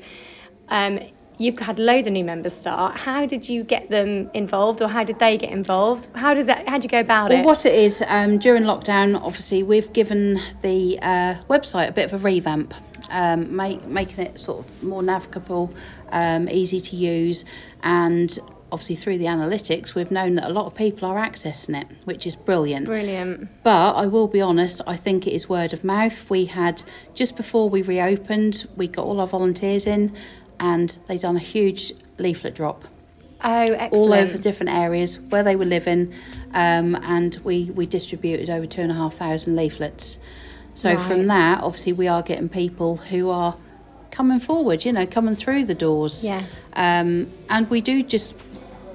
um, 0.70 1.01
you've 1.38 1.59
had 1.59 1.79
loads 1.79 2.07
of 2.07 2.12
new 2.12 2.25
members 2.25 2.55
start. 2.55 2.97
How 2.97 3.27
did 3.27 3.49
you 3.49 3.64
get 3.64 3.90
them 3.90 4.31
involved, 4.35 4.81
or 4.83 4.88
how 4.88 5.05
did 5.05 5.18
they 5.18 5.37
get 5.38 5.51
involved? 5.51 6.09
How 6.14 6.35
does 6.35 6.47
that? 6.47 6.68
How 6.68 6.79
do 6.79 6.85
you 6.85 6.88
go 6.88 7.01
about 7.01 7.31
Well, 7.31 7.40
it? 7.40 7.44
what 7.44 7.66
it 7.66 7.75
is, 7.75 8.03
um, 8.07 8.38
during 8.38 8.62
lockdown, 8.62 9.20
obviously, 9.20 9.62
we've 9.62 9.92
given 9.92 10.40
the 10.62 10.99
uh, 11.03 11.35
website 11.51 11.88
a 11.88 11.92
bit 11.92 12.12
of 12.12 12.14
a 12.14 12.18
revamp, 12.18 12.75
um, 13.11 13.55
make, 13.55 13.85
making 13.87 14.25
it 14.25 14.38
sort 14.38 14.64
of 14.66 14.83
more 14.83 15.03
navigable, 15.03 15.75
um, 16.11 16.49
easy 16.49 16.81
to 16.81 16.97
use, 16.97 17.44
and 17.83 18.38
obviously 18.73 18.97
through 18.97 19.18
the 19.18 19.27
analytics, 19.27 19.94
we've 19.94 20.11
known 20.11 20.35
that 20.35 20.47
a 20.47 20.53
lot 20.53 20.66
of 20.66 20.75
people 20.75 21.09
are 21.09 21.25
accessing 21.25 21.81
it, 21.81 21.87
which 22.07 22.27
is 22.27 22.35
brilliant. 22.35 22.87
Brilliant. 22.87 23.49
But 23.62 23.92
I 23.92 24.07
will 24.07 24.27
be 24.27 24.40
honest, 24.40 24.81
I 24.85 24.97
think 24.97 25.29
it 25.29 25.33
is 25.33 25.49
word 25.49 25.73
of 25.73 25.85
mouth. 25.85 26.29
We 26.29 26.44
had, 26.47 26.83
just 27.14 27.37
before 27.37 27.70
we 27.70 27.83
reopened, 27.83 28.66
we 28.77 28.88
got 28.88 29.05
all 29.05 29.20
our 29.20 29.29
volunteers 29.29 29.87
in 29.87 30.16
and 30.61 30.97
they 31.09 31.19
done 31.19 31.37
a 31.37 31.40
huge 31.40 31.93
leaflet 32.19 32.55
drop 32.55 32.85
Oh, 33.43 33.51
excellent. 33.51 33.93
all 33.93 34.12
over 34.14 34.38
different 34.38 34.71
areas 34.73 35.19
where 35.19 35.43
they 35.43 35.55
were 35.57 35.67
living, 35.67 36.14
um, 36.55 36.95
and 37.03 37.37
we, 37.45 37.71
we 37.75 37.85
distributed 37.87 38.49
over 38.49 38.67
two 38.67 38.81
and 38.81 38.90
a 38.90 38.95
half 38.95 39.17
thousand 39.17 39.57
leaflets. 39.57 40.19
So 40.73 40.95
Right. 40.95 41.01
from 41.01 41.27
that, 41.27 41.62
obviously, 41.62 41.93
we 41.93 42.09
are 42.09 42.23
getting 42.23 42.49
people 42.49 42.97
who 42.97 43.31
are 43.31 43.55
coming 44.11 44.40
forward, 44.40 44.85
you 44.85 44.93
know, 44.93 45.07
coming 45.07 45.37
through 45.37 45.64
the 45.64 45.75
doors. 45.75 46.25
Yeah. 46.25 46.43
Um, 46.75 47.31
and 47.51 47.69
we 47.69 47.81
do 47.81 48.03
just, 48.03 48.35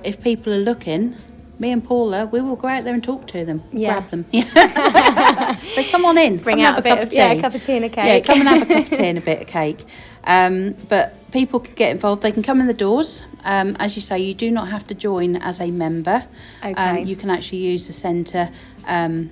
if 0.04 0.20
people 0.22 0.54
are 0.54 0.58
looking, 0.60 1.16
me 1.60 1.72
and 1.72 1.84
Paula, 1.84 2.26
we 2.28 2.42
will 2.42 2.56
go 2.56 2.68
out 2.68 2.84
there 2.84 2.94
and 2.94 3.04
talk 3.04 3.28
to 3.28 3.46
them, 3.46 3.62
Yeah. 3.72 4.00
grab 4.00 4.10
them. 4.10 4.26
so 5.76 5.84
come 5.92 6.06
on 6.06 6.18
in, 6.18 6.38
Bring 6.38 6.58
come 6.58 6.66
out 6.66 6.76
have 6.76 6.80
a 6.80 6.82
bit 6.82 6.90
cup 6.98 7.08
of 7.08 7.14
yeah, 7.14 7.34
tea. 7.34 7.40
a 7.40 7.42
cup 7.42 7.56
of 7.56 7.66
tea 7.66 7.74
and 7.74 7.86
a 7.86 7.90
cake. 7.90 8.06
Yeah, 8.06 8.20
come 8.34 8.40
and 8.40 8.50
have 8.50 8.62
a 8.62 8.66
cup 8.66 8.92
of 8.92 8.98
tea 8.98 9.06
and 9.10 9.18
a 9.18 9.22
bit 9.22 9.42
of 9.42 9.48
cake. 9.48 9.80
Um, 10.24 10.76
but 10.88 11.32
people 11.32 11.60
can 11.60 11.74
get 11.76 11.92
involved. 11.92 12.22
They 12.22 12.32
can 12.32 12.44
come 12.44 12.62
in 12.62 12.68
the 12.68 12.74
doors. 12.74 13.24
Um, 13.44 13.76
as 13.80 13.96
you 13.96 14.02
say, 14.02 14.20
you 14.20 14.34
do 14.34 14.52
not 14.52 14.68
have 14.70 14.86
to 14.88 14.94
join 14.94 15.38
as 15.38 15.60
a 15.60 15.72
member. 15.72 16.26
Okay. 16.64 16.74
Um, 16.74 17.06
you 17.06 17.16
can 17.16 17.30
actually 17.30 17.60
use 17.60 17.88
the 17.88 17.94
centre 17.94 18.50
um, 18.86 19.30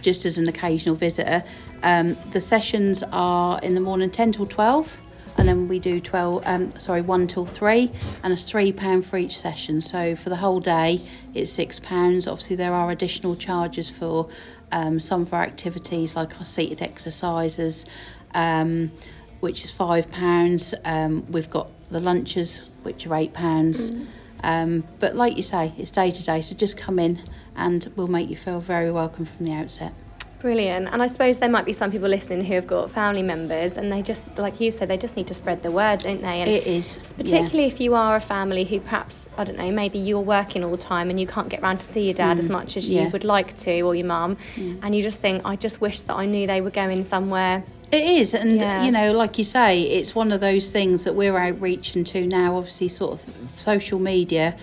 just 0.00 0.26
as 0.26 0.38
an 0.38 0.48
occasional 0.48 0.94
visitor. 0.94 1.42
Um, 1.82 2.16
the 2.32 2.40
sessions 2.40 3.02
are 3.12 3.58
in 3.60 3.74
the 3.74 3.80
morning 3.80 4.10
10 4.10 4.32
till 4.32 4.46
12. 4.46 5.00
And 5.38 5.48
then 5.48 5.68
we 5.68 5.78
do 5.78 6.00
12, 6.00 6.42
um, 6.44 6.78
sorry, 6.78 7.00
1 7.00 7.28
till 7.28 7.46
3, 7.46 7.92
and 8.24 8.32
it's 8.32 8.50
£3 8.50 9.04
for 9.06 9.16
each 9.16 9.38
session. 9.38 9.80
So 9.80 10.16
for 10.16 10.30
the 10.30 10.36
whole 10.36 10.58
day, 10.58 11.00
it's 11.32 11.56
£6. 11.56 12.28
Obviously, 12.30 12.56
there 12.56 12.74
are 12.74 12.90
additional 12.90 13.36
charges 13.36 13.88
for 13.88 14.28
um, 14.72 14.98
some 14.98 15.22
of 15.22 15.32
our 15.32 15.42
activities, 15.42 16.16
like 16.16 16.38
our 16.38 16.44
seated 16.44 16.82
exercises, 16.82 17.86
um, 18.34 18.90
which 19.40 19.64
is 19.64 19.72
£5. 19.72 20.74
Um, 20.84 21.24
we've 21.30 21.48
got 21.48 21.70
the 21.90 22.00
lunches, 22.00 22.58
which 22.82 23.06
are 23.06 23.10
£8. 23.10 24.06
Um, 24.42 24.84
but 24.98 25.14
like 25.14 25.36
you 25.36 25.42
say, 25.42 25.72
it's 25.78 25.90
day 25.92 26.10
to 26.10 26.24
day, 26.24 26.42
so 26.42 26.54
just 26.54 26.76
come 26.76 26.98
in 26.98 27.22
and 27.56 27.90
we'll 27.96 28.08
make 28.08 28.28
you 28.28 28.36
feel 28.36 28.60
very 28.60 28.90
welcome 28.90 29.24
from 29.24 29.46
the 29.46 29.52
outset. 29.52 29.92
Brilliant. 30.40 30.88
And 30.92 31.02
I 31.02 31.08
suppose 31.08 31.38
there 31.38 31.48
might 31.48 31.64
be 31.64 31.72
some 31.72 31.90
people 31.90 32.08
listening 32.08 32.44
who 32.44 32.54
have 32.54 32.66
got 32.66 32.92
family 32.92 33.22
members, 33.22 33.76
and 33.76 33.90
they 33.90 34.02
just, 34.02 34.24
like 34.38 34.60
you 34.60 34.70
said, 34.70 34.88
they 34.88 34.96
just 34.96 35.16
need 35.16 35.26
to 35.28 35.34
spread 35.34 35.62
the 35.64 35.70
word, 35.72 36.00
don't 36.00 36.22
they? 36.22 36.42
And 36.42 36.48
It 36.50 36.64
is, 36.66 36.98
yeah. 36.98 37.22
particularly 37.24 37.66
if 37.66 37.80
you 37.80 37.94
are 37.94 38.14
a 38.16 38.20
family 38.20 38.64
who 38.64 38.78
perhaps 38.80 39.28
I 39.36 39.44
don't 39.44 39.56
know, 39.56 39.70
maybe 39.70 39.98
you're 40.00 40.20
working 40.20 40.64
all 40.64 40.70
the 40.72 40.76
time 40.76 41.10
and 41.10 41.20
you 41.20 41.26
can't 41.26 41.48
get 41.48 41.62
round 41.62 41.78
to 41.80 41.86
see 41.86 42.02
your 42.06 42.14
dad 42.14 42.40
as 42.40 42.48
much 42.48 42.76
as 42.76 42.88
you 42.88 42.96
Mm. 42.96 43.02
yeah. 43.02 43.08
Mm. 43.08 43.12
would 43.12 43.24
like 43.24 43.56
to, 43.58 43.80
or 43.82 43.94
your 43.94 44.06
mum, 44.06 44.36
and 44.56 44.94
you 44.94 45.02
just 45.02 45.18
think, 45.18 45.42
I 45.44 45.54
just 45.56 45.80
wish 45.80 46.00
that 46.02 46.14
I 46.14 46.26
knew 46.26 46.46
they 46.48 46.60
were 46.60 46.70
going 46.70 47.04
somewhere. 47.04 47.62
It 47.90 48.04
is, 48.04 48.34
and 48.34 48.56
Yeah. 48.58 48.84
you 48.84 48.90
know, 48.92 49.12
like 49.12 49.38
you 49.38 49.44
say, 49.44 49.80
it's 49.82 50.14
one 50.14 50.30
of 50.32 50.40
those 50.40 50.70
things 50.70 51.04
that 51.04 51.14
we're 51.14 51.36
outreaching 51.38 52.04
to 52.04 52.26
now. 52.26 52.56
Obviously, 52.56 52.88
sort 52.88 53.12
of 53.12 53.22
social 53.58 53.98
media 53.98 54.56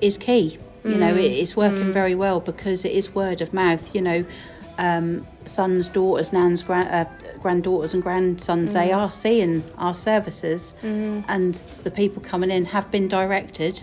is 0.00 0.18
key. 0.18 0.58
You 0.84 0.96
know, 0.96 1.14
it, 1.14 1.30
it's 1.30 1.54
working 1.54 1.92
very 1.92 2.16
well 2.16 2.40
because 2.40 2.84
it 2.84 2.90
is 2.90 3.14
word 3.14 3.40
of 3.40 3.52
mouth. 3.52 3.94
You 3.94 4.00
know, 4.02 4.24
um, 4.78 5.26
sons, 5.46 5.88
daughters, 5.88 6.32
nans, 6.32 6.62
gran- 6.62 6.88
uh, 6.88 7.04
granddaughters, 7.40 7.92
and 7.94 8.02
grandsons, 8.02 8.72
they 8.72 8.92
are 8.92 9.10
seeing 9.10 9.64
our 9.78 9.94
services, 9.94 10.74
and 10.82 11.60
the 11.84 11.90
people 11.90 12.22
coming 12.22 12.50
in 12.50 12.64
have 12.66 12.90
been 12.90 13.08
directed 13.08 13.82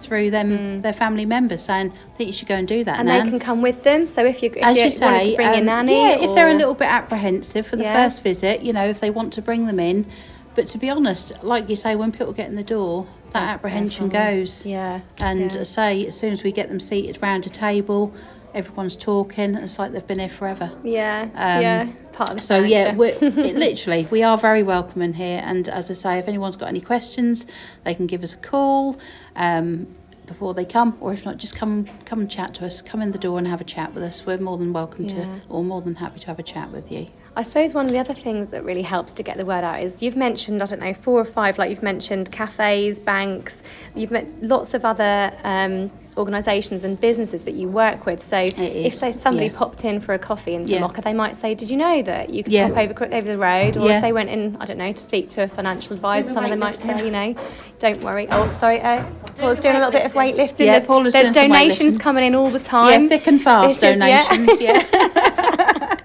through 0.00 0.30
them, 0.30 0.80
their 0.80 0.92
family 0.92 1.26
members, 1.26 1.62
saying, 1.62 1.92
"I 2.14 2.16
think 2.16 2.28
you 2.28 2.32
should 2.32 2.46
go 2.48 2.54
and 2.54 2.68
do 2.68 2.84
that." 2.84 3.00
And 3.00 3.08
Nan." 3.08 3.24
they 3.24 3.30
can 3.30 3.38
come 3.40 3.62
with 3.62 3.82
them. 3.82 4.06
So 4.06 4.24
if 4.24 4.42
you 4.42 4.50
if 4.50 4.64
as 4.64 4.76
you, 4.76 4.84
you 4.84 4.90
say, 4.90 5.30
to 5.30 5.36
bring 5.36 5.48
your 5.48 5.58
um, 5.58 5.64
nanny, 5.66 6.02
yeah, 6.02 6.18
if 6.20 6.34
they're 6.34 6.50
a 6.50 6.54
little 6.54 6.74
bit 6.74 6.86
apprehensive 6.88 7.66
for 7.66 7.76
the 7.76 7.82
Yeah. 7.82 8.04
first 8.04 8.22
visit, 8.22 8.62
you 8.62 8.72
know, 8.72 8.84
if 8.86 9.00
they 9.00 9.10
want 9.10 9.32
to 9.34 9.42
bring 9.42 9.66
them 9.66 9.80
in. 9.80 10.06
But 10.54 10.68
to 10.68 10.78
be 10.78 10.90
honest, 10.90 11.32
like 11.42 11.68
you 11.68 11.76
say, 11.76 11.94
when 11.94 12.10
people 12.12 12.32
get 12.32 12.48
in 12.48 12.56
the 12.56 12.64
door, 12.64 13.06
that 13.32 13.48
apprehension 13.54 14.08
goes. 14.08 14.64
yeah, 14.64 15.00
And 15.20 15.52
yeah. 15.52 15.60
I 15.60 15.64
say, 15.64 16.06
as 16.06 16.16
soon 16.18 16.32
as 16.32 16.42
we 16.42 16.50
get 16.52 16.68
them 16.68 16.80
seated 16.80 17.18
round 17.22 17.46
a 17.46 17.50
table, 17.50 18.12
everyone's 18.54 18.96
talking. 18.96 19.54
It's 19.54 19.78
like 19.78 19.92
they've 19.92 20.06
been 20.06 20.18
here 20.18 20.28
forever. 20.28 20.70
yeah, 20.82 21.28
Um, 21.34 21.62
yeah, 21.62 21.92
part 22.12 22.30
of 22.30 22.36
the 22.36 22.42
So 22.42 22.60
yeah, 22.60 22.94
we're, 22.94 23.16
it, 23.20 23.56
literally, 23.56 24.06
we 24.10 24.22
are 24.22 24.38
very 24.38 24.62
welcoming 24.62 25.12
here. 25.12 25.40
And 25.44 25.68
as 25.68 25.90
I 25.90 25.94
say, 25.94 26.18
if 26.18 26.28
anyone's 26.28 26.56
got 26.56 26.68
any 26.68 26.80
questions, 26.80 27.46
they 27.84 27.94
can 27.94 28.06
give 28.06 28.22
us 28.22 28.34
a 28.34 28.38
call 28.38 28.98
um, 29.36 29.86
before 30.26 30.52
they 30.52 30.64
come, 30.66 30.96
or 31.00 31.12
if 31.14 31.24
not, 31.24 31.38
just 31.38 31.56
come 31.56 31.88
come 32.04 32.20
and 32.20 32.30
chat 32.30 32.52
to 32.54 32.66
us. 32.66 32.82
Come 32.82 33.00
in 33.00 33.12
the 33.12 33.18
door 33.18 33.38
and 33.38 33.46
have 33.48 33.62
a 33.62 33.64
chat 33.64 33.94
with 33.94 34.04
us. 34.04 34.26
We're 34.26 34.36
more 34.36 34.58
than 34.58 34.74
welcome 34.74 35.06
to, 35.08 35.40
or 35.48 35.64
more 35.64 35.80
than 35.80 35.94
happy 35.94 36.20
to 36.20 36.26
have 36.26 36.38
a 36.38 36.42
chat 36.42 36.70
with 36.70 36.92
you. 36.92 37.06
I 37.34 37.42
suppose 37.42 37.72
one 37.72 37.86
of 37.86 37.92
the 37.92 37.98
other 37.98 38.14
things 38.14 38.48
that 38.48 38.64
really 38.64 38.82
helps 38.82 39.12
to 39.14 39.22
get 39.22 39.36
the 39.38 39.46
word 39.46 39.64
out 39.64 39.80
is 39.82 40.02
you've 40.02 40.16
mentioned 40.16 40.62
I 40.62 40.66
don't 40.66 40.80
know 40.80 40.92
four 40.92 41.20
or 41.20 41.24
five 41.24 41.56
like 41.56 41.70
you've 41.70 41.82
mentioned 41.82 42.30
cafes, 42.30 42.98
banks, 42.98 43.62
you've 43.94 44.10
met 44.10 44.26
lots 44.42 44.74
of 44.74 44.84
other 44.84 45.32
um, 45.44 45.90
organisations 46.18 46.84
and 46.84 47.00
businesses 47.00 47.44
that 47.44 47.54
you 47.54 47.68
work 47.68 48.04
with. 48.06 48.22
So 48.22 48.36
if 48.56 48.94
say 48.94 49.12
somebody 49.12 49.46
yeah. 49.46 49.52
popped 49.56 49.84
in 49.84 50.00
for 50.00 50.14
a 50.14 50.18
coffee 50.18 50.54
in 50.54 50.66
Yeah. 50.66 50.80
Mocha, 50.80 51.00
they 51.00 51.12
might 51.14 51.36
say, 51.36 51.54
"Did 51.54 51.70
you 51.70 51.76
know 51.76 52.02
that 52.02 52.30
you 52.30 52.42
could 52.42 52.52
Yeah. 52.52 52.68
pop 52.68 52.78
over 52.78 52.94
cro- 52.94 53.08
over 53.10 53.26
the 53.28 53.38
road?" 53.38 53.76
Or 53.76 53.86
Yeah. 53.88 53.96
if 53.96 54.02
they 54.02 54.12
went 54.12 54.28
in, 54.30 54.56
I 54.60 54.64
don't 54.64 54.78
know, 54.78 54.92
to 54.92 55.00
speak 55.02 55.30
to 55.30 55.44
a 55.44 55.48
financial 55.48 55.94
advisor, 55.94 56.28
the 56.28 56.34
some 56.34 56.44
of 56.44 56.50
them 56.50 56.58
might 56.58 56.78
weightlifting. 56.78 56.96
say, 56.98 57.04
you 57.04 57.10
know, 57.10 57.34
"Don't 57.78 58.02
worry." 58.02 58.26
Oh, 58.30 58.50
sorry, 58.60 58.80
uh, 58.80 59.04
Paula's 59.36 59.60
doing 59.60 59.76
a 59.76 59.78
little 59.78 59.92
bit 59.92 60.04
of 60.04 60.12
weightlifting. 60.12 60.66
Yeah, 60.66 60.72
there's, 60.72 60.86
Paula's 60.86 61.12
there's 61.12 61.32
doing 61.32 61.48
donations 61.48 61.96
coming 61.98 62.24
in 62.24 62.34
all 62.34 62.50
the 62.50 62.58
time. 62.58 63.04
yeah, 63.04 63.08
thick 63.08 63.26
and 63.26 63.40
fast 63.42 63.80
This 63.80 63.92
is- 63.92 63.98
yeah. 63.98 64.28
donations. 64.28 64.60
yeah. 64.60 65.94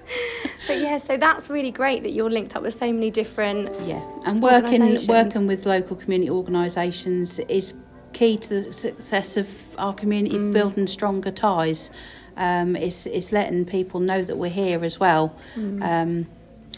But 0.66 0.80
yeah, 0.80 0.96
so 0.96 1.18
that's 1.18 1.50
really 1.50 1.70
great 1.70 2.02
that 2.04 2.12
you're 2.12 2.30
linked 2.30 2.56
up 2.56 2.62
with 2.62 2.78
so 2.78 2.90
many 2.90 3.10
different. 3.10 3.68
Yeah, 3.86 4.00
and 4.24 4.42
working 4.42 4.98
working 5.06 5.46
with 5.46 5.66
local 5.66 5.94
community 5.94 6.30
organisations 6.30 7.38
is 7.50 7.74
key 8.14 8.36
to 8.38 8.48
the 8.48 8.72
success 8.72 9.36
of 9.36 9.46
our 9.76 9.92
community, 9.94 10.36
Mm. 10.38 10.52
building 10.52 10.86
stronger 10.86 11.30
ties. 11.30 11.90
Um, 12.36 12.74
it's 12.76 13.06
it's 13.06 13.30
letting 13.32 13.64
people 13.64 14.00
know 14.00 14.22
that 14.24 14.36
we're 14.36 14.50
here 14.50 14.84
as 14.84 14.98
well. 14.98 15.34
Mm. 15.56 15.82
Um, 15.82 16.26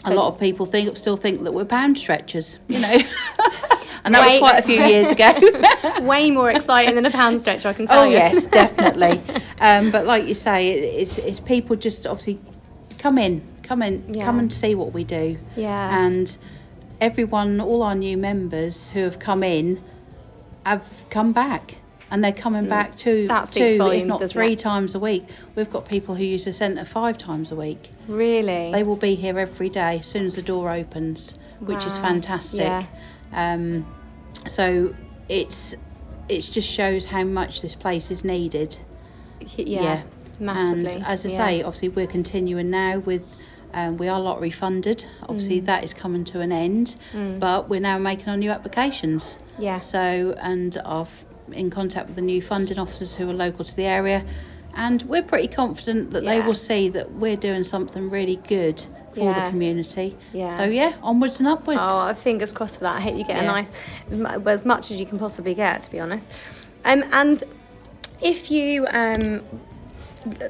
a 0.05 0.13
lot 0.13 0.31
of 0.33 0.39
people 0.39 0.65
think 0.65 0.95
still 0.97 1.17
think 1.17 1.43
that 1.43 1.53
we're 1.53 1.65
pound 1.65 1.97
stretchers, 1.97 2.59
you 2.67 2.79
know, 2.79 2.97
and 4.03 4.13
that 4.13 4.21
Wait. 4.21 4.39
was 4.41 4.51
quite 4.51 4.59
a 4.59 4.67
few 4.67 4.83
years 4.83 5.07
ago. 5.09 5.33
Way 6.01 6.29
more 6.29 6.51
exciting 6.51 6.93
than 6.95 7.05
a 7.05 7.11
pound 7.11 7.41
stretcher, 7.41 7.69
I 7.69 7.73
can 7.73 7.87
tell 7.87 8.01
oh 8.01 8.03
you. 8.03 8.17
Oh 8.17 8.19
yes, 8.19 8.47
definitely. 8.47 9.21
Um, 9.59 9.89
but 9.89 10.05
like 10.05 10.27
you 10.27 10.35
say, 10.35 10.69
it, 10.69 10.83
it's 11.01 11.17
it's 11.17 11.39
people 11.39 11.75
just 11.75 12.05
obviously 12.05 12.37
come 12.99 13.17
in, 13.17 13.41
come 13.63 13.81
in, 13.81 14.13
Yeah. 14.13 14.25
come 14.25 14.37
and 14.37 14.53
see 14.53 14.75
what 14.75 14.93
we 14.93 15.03
do. 15.03 15.35
Yeah. 15.55 16.05
And 16.05 16.37
everyone, 17.01 17.59
all 17.59 17.81
our 17.81 17.95
new 17.95 18.17
members 18.17 18.87
who 18.87 18.99
have 18.99 19.17
come 19.17 19.41
in, 19.41 19.81
have 20.69 20.83
come 21.09 21.31
back. 21.33 21.75
And 22.09 22.23
they're 22.23 22.31
coming 22.31 22.69
back 22.69 22.95
two, 22.95 23.25
Mm. 23.25 23.27
That 23.27 23.51
two 23.51 23.63
if 23.63 23.77
volumes, 23.79 24.07
not 24.07 24.19
doesn't 24.21 24.33
three 24.33 24.53
it? 24.53 24.59
times 24.59 24.95
a 24.95 24.99
week. 24.99 25.25
We've 25.55 25.69
got 25.69 25.85
people 25.89 26.15
who 26.15 26.23
use 26.23 26.45
the 26.45 26.53
centre 26.53 26.85
five 26.85 27.17
times 27.17 27.51
a 27.51 27.55
week. 27.55 27.91
Really? 28.07 28.71
They 28.71 28.83
will 28.83 28.95
be 28.95 29.15
here 29.15 29.37
every 29.37 29.67
day 29.69 29.99
as 29.99 30.07
soon 30.07 30.25
as 30.25 30.35
the 30.35 30.41
door 30.41 30.71
opens, 30.71 31.37
which 31.59 31.85
is 31.85 31.97
fantastic. 31.97 32.61
Yeah. 32.61 32.85
Um, 33.33 33.85
so 34.45 34.95
it's 35.27 35.75
it 36.29 36.41
just 36.41 36.69
shows 36.69 37.05
how 37.05 37.25
much 37.25 37.61
this 37.61 37.75
place 37.75 38.09
is 38.09 38.23
needed. 38.23 38.77
yeah, 39.57 40.03
massively. 40.39 40.93
And 40.95 41.05
as 41.05 41.25
I 41.25 41.29
yeah. 41.29 41.35
say, 41.35 41.63
obviously 41.63 41.89
we're 41.89 42.07
continuing 42.07 42.69
now 42.69 42.99
with. 42.99 43.27
Um, 43.73 43.97
we 43.97 44.07
are 44.07 44.19
lottery 44.19 44.49
funded. 44.51 45.05
Obviously, 45.27 45.61
Mm. 45.61 45.65
that 45.65 45.83
is 45.83 45.93
coming 45.93 46.23
to 46.25 46.39
an 46.41 46.51
end, 46.51 46.95
but 47.39 47.69
we're 47.69 47.79
now 47.81 47.97
making 47.97 48.29
our 48.29 48.37
new 48.37 48.49
applications. 48.51 49.37
Yeah. 49.59 49.79
So, 49.79 50.35
and 50.41 50.77
I've 50.85 51.09
in 51.51 51.69
contact 51.69 52.07
with 52.07 52.15
the 52.17 52.21
new 52.21 52.41
funding 52.41 52.77
officers 52.77 53.15
who 53.15 53.29
are 53.29 53.33
local 53.33 53.63
to 53.63 53.75
the 53.75 53.85
area, 53.85 54.23
and 54.75 55.01
we're 55.03 55.23
pretty 55.23 55.47
confident 55.47 56.11
that 56.11 56.25
they 56.25 56.39
will 56.41 56.53
see 56.55 56.89
that 56.89 57.11
we're 57.13 57.37
doing 57.37 57.63
something 57.63 58.09
really 58.09 58.35
good 58.47 58.83
for 59.13 59.21
Yeah. 59.21 59.45
the 59.45 59.49
community. 59.51 60.15
Yeah. 60.33 60.55
So 60.57 60.63
yeah, 60.65 60.93
onwards 61.01 61.39
and 61.39 61.47
upwards. 61.47 61.79
Oh, 61.83 62.13
fingers 62.13 62.51
crossed 62.51 62.75
for 62.75 62.81
that. 62.81 62.97
I 62.97 62.99
hope 63.01 63.15
you 63.17 63.23
get 63.23 63.41
a 63.41 63.45
nice, 63.45 63.69
as 64.11 64.21
as 64.45 64.65
much 64.65 64.91
as 64.91 64.99
you 64.99 65.05
can 65.05 65.19
possibly 65.19 65.53
get, 65.53 65.83
to 65.83 65.91
be 65.91 65.99
honest. 65.99 66.29
Um, 66.85 67.03
and 67.11 67.43
if 68.21 68.51
you 68.51 68.85
um, 68.89 69.41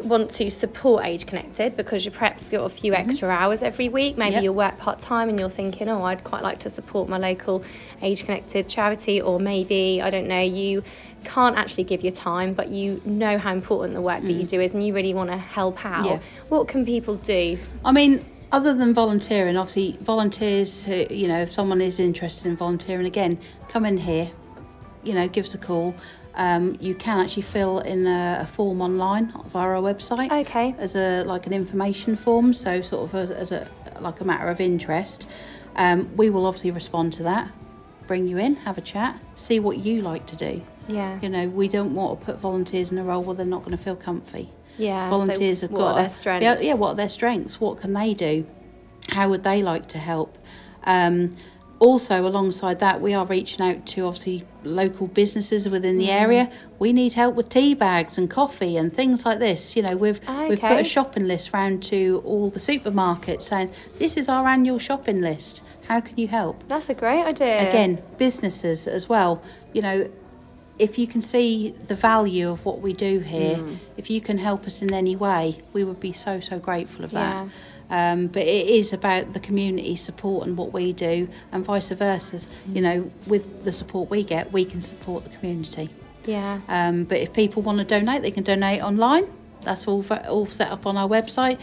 want 0.03 0.31
to 0.35 0.49
support 0.49 1.05
Age 1.05 1.25
Connected 1.25 1.75
because 1.75 2.05
you've 2.05 2.13
perhaps 2.13 2.49
got 2.49 2.63
a 2.65 2.69
few 2.69 2.93
extra 2.93 3.29
hours 3.29 3.61
every 3.63 3.89
week, 3.89 4.17
maybe 4.17 4.27
Mm-hmm. 4.27 4.35
Yep. 4.35 4.43
you 4.43 4.53
work 4.53 4.77
part 4.77 4.99
time 4.99 5.29
and 5.29 5.39
you're 5.39 5.49
thinking, 5.49 5.87
oh, 5.89 6.03
I'd 6.03 6.23
quite 6.23 6.43
like 6.43 6.59
to 6.59 6.69
support 6.69 7.07
my 7.09 7.17
local 7.17 7.63
Age 8.01 8.25
Connected 8.25 8.67
charity, 8.67 9.21
or 9.21 9.39
maybe, 9.39 10.01
I 10.01 10.09
don't 10.09 10.27
know, 10.27 10.41
you 10.41 10.83
can't 11.23 11.57
actually 11.57 11.85
give 11.85 12.03
your 12.03 12.13
time, 12.13 12.53
but 12.53 12.69
you 12.69 13.01
know 13.05 13.37
how 13.37 13.51
important 13.53 13.93
the 13.93 14.01
work 14.01 14.21
that 14.21 14.31
you 14.31 14.43
do 14.43 14.61
is 14.61 14.73
and 14.73 14.85
you 14.85 14.93
really 14.93 15.13
want 15.13 15.29
to 15.29 15.37
help 15.37 15.85
out. 15.85 16.05
Mm. 16.05 16.09
Yeah. 16.11 16.19
What 16.49 16.67
can 16.67 16.85
people 16.85 17.15
do? 17.15 17.57
I 17.83 17.91
mean, 17.91 18.23
other 18.51 18.73
than 18.73 18.93
volunteering, 18.93 19.57
obviously 19.57 19.97
volunteers 20.01 20.83
who, 20.83 21.05
you 21.09 21.27
know, 21.27 21.41
if 21.41 21.53
someone 21.53 21.81
is 21.81 21.99
interested 21.99 22.47
in 22.47 22.55
volunteering, 22.55 23.05
again, 23.05 23.37
come 23.69 23.85
in 23.85 23.97
here, 23.97 24.31
you 25.03 25.13
know, 25.13 25.27
give 25.27 25.45
us 25.45 25.53
a 25.53 25.57
call. 25.57 25.95
Um, 26.37 26.77
you 26.79 26.93
can 26.93 27.19
actually 27.19 27.41
fill 27.41 27.79
in 27.79 28.05
a, 28.05 28.39
a 28.41 28.45
form 28.45 28.81
online 28.81 29.33
via 29.51 29.67
our 29.67 29.81
website. 29.81 30.31
Okay. 30.31 30.75
As 30.77 30.95
a 30.95 31.23
like 31.23 31.47
an 31.47 31.53
information 31.53 32.15
form, 32.15 32.53
so 32.53 32.81
sort 32.81 33.09
of 33.09 33.15
as, 33.15 33.31
as 33.31 33.51
a 33.51 33.67
like 33.99 34.21
a 34.21 34.23
matter 34.23 34.47
of 34.47 34.61
interest. 34.61 35.27
Um, 35.75 36.15
we 36.15 36.29
will 36.29 36.45
obviously 36.45 36.71
respond 36.71 37.13
to 37.13 37.23
that, 37.23 37.49
bring 38.05 38.27
you 38.27 38.37
in, 38.37 38.55
have 38.55 38.77
a 38.77 38.81
chat, 38.81 39.19
see 39.35 39.59
what 39.59 39.77
you 39.77 40.01
like 40.01 40.27
to 40.27 40.35
do. 40.35 40.61
Yeah. 40.87 41.19
You 41.21 41.29
know, 41.29 41.47
we 41.47 41.67
don't 41.67 41.93
want 41.93 42.19
to 42.19 42.25
put 42.25 42.39
volunteers 42.39 42.91
in 42.91 42.97
a 42.97 43.03
role 43.03 43.23
where 43.23 43.35
they're 43.35 43.45
not 43.45 43.63
going 43.65 43.77
to 43.77 43.83
feel 43.83 43.95
comfy 43.95 44.49
Yeah. 44.77 45.09
volunteers 45.09 45.59
so 45.59 45.67
have 45.67 45.75
got 45.75 45.95
their 45.95 46.09
strengths? 46.09 46.43
Yeah, 46.43 46.59
yeah, 46.59 46.73
what 46.73 46.89
are 46.89 46.95
their 46.95 47.09
strengths? 47.09 47.59
What 47.59 47.81
can 47.81 47.93
they 47.93 48.13
do? 48.13 48.45
How 49.09 49.29
would 49.29 49.43
they 49.43 49.63
like 49.63 49.89
to 49.89 49.97
help? 49.97 50.37
Um, 50.83 51.35
also, 51.79 52.25
alongside 52.25 52.79
that, 52.79 53.01
we 53.01 53.13
are 53.13 53.25
reaching 53.25 53.61
out 53.61 53.85
to 53.87 54.01
obviously 54.07 54.43
local 54.63 55.05
businesses 55.07 55.69
within 55.69 55.97
the 55.97 56.07
Mm. 56.07 56.21
area. 56.21 56.49
We 56.79 56.91
need 56.93 57.13
help 57.13 57.35
with 57.35 57.49
tea 57.49 57.75
bags 57.75 58.17
and 58.17 58.29
coffee 58.29 58.77
and 58.77 58.91
things 58.93 59.25
like 59.25 59.39
this. 59.39 59.75
You 59.75 59.83
know, 59.83 59.95
we've 59.95 60.19
we've 60.49 60.59
put 60.59 60.79
a 60.81 60.83
shopping 60.83 61.27
list 61.27 61.53
round 61.53 61.83
to 61.83 62.21
all 62.25 62.49
the 62.49 62.59
supermarkets 62.59 63.43
saying 63.43 63.71
this 63.99 64.17
is 64.17 64.27
our 64.27 64.47
annual 64.47 64.79
shopping 64.79 65.21
list. 65.21 65.61
How 65.87 66.01
can 66.01 66.17
you 66.17 66.27
help? 66.27 66.63
That's 66.67 66.89
a 66.89 66.93
great 66.93 67.23
idea. 67.23 67.67
again 67.69 68.01
businesses 68.17 68.87
as 68.87 69.07
well 69.07 69.41
you 69.73 69.81
know 69.81 70.09
if 70.79 70.99
you 70.99 71.07
can 71.07 71.21
see 71.21 71.73
the 71.87 71.95
value 71.95 72.49
of 72.51 72.63
what 72.65 72.81
we 72.81 72.93
do 72.93 73.19
here 73.19 73.57
Mm. 73.57 73.77
if 73.97 74.09
you 74.09 74.19
can 74.21 74.37
help 74.37 74.67
us 74.67 74.81
in 74.81 74.93
any 74.93 75.15
way 75.15 75.61
we 75.73 75.83
would 75.83 75.99
be 75.99 76.11
so 76.13 76.39
so 76.39 76.59
grateful 76.59 77.05
of 77.05 77.11
that 77.11 77.47
um, 77.89 78.27
but 78.27 78.43
it 78.43 78.67
is 78.67 78.93
about 78.93 79.33
the 79.33 79.39
community 79.39 79.95
support 79.95 80.47
and 80.47 80.57
what 80.57 80.73
we 80.73 80.93
do 80.93 81.27
and 81.51 81.65
vice 81.65 81.89
versa. 81.89 82.41
You 82.73 82.81
know 82.81 83.11
with 83.27 83.63
the 83.63 83.71
support 83.71 84.09
we 84.09 84.23
get 84.23 84.51
we 84.51 84.65
can 84.65 84.81
support 84.81 85.23
the 85.23 85.29
community. 85.29 85.89
Yeah. 86.25 86.59
um, 86.67 87.05
but 87.05 87.19
if 87.19 87.31
people 87.31 87.61
want 87.61 87.77
to 87.77 87.85
donate 87.85 88.21
they 88.21 88.31
can 88.31 88.43
donate 88.43 88.81
online. 88.81 89.27
That's 89.63 89.87
all 89.87 90.03
fa- 90.03 90.27
all 90.29 90.45
set 90.47 90.71
up 90.71 90.85
on 90.85 90.97
our 90.97 91.07
website. 91.07 91.59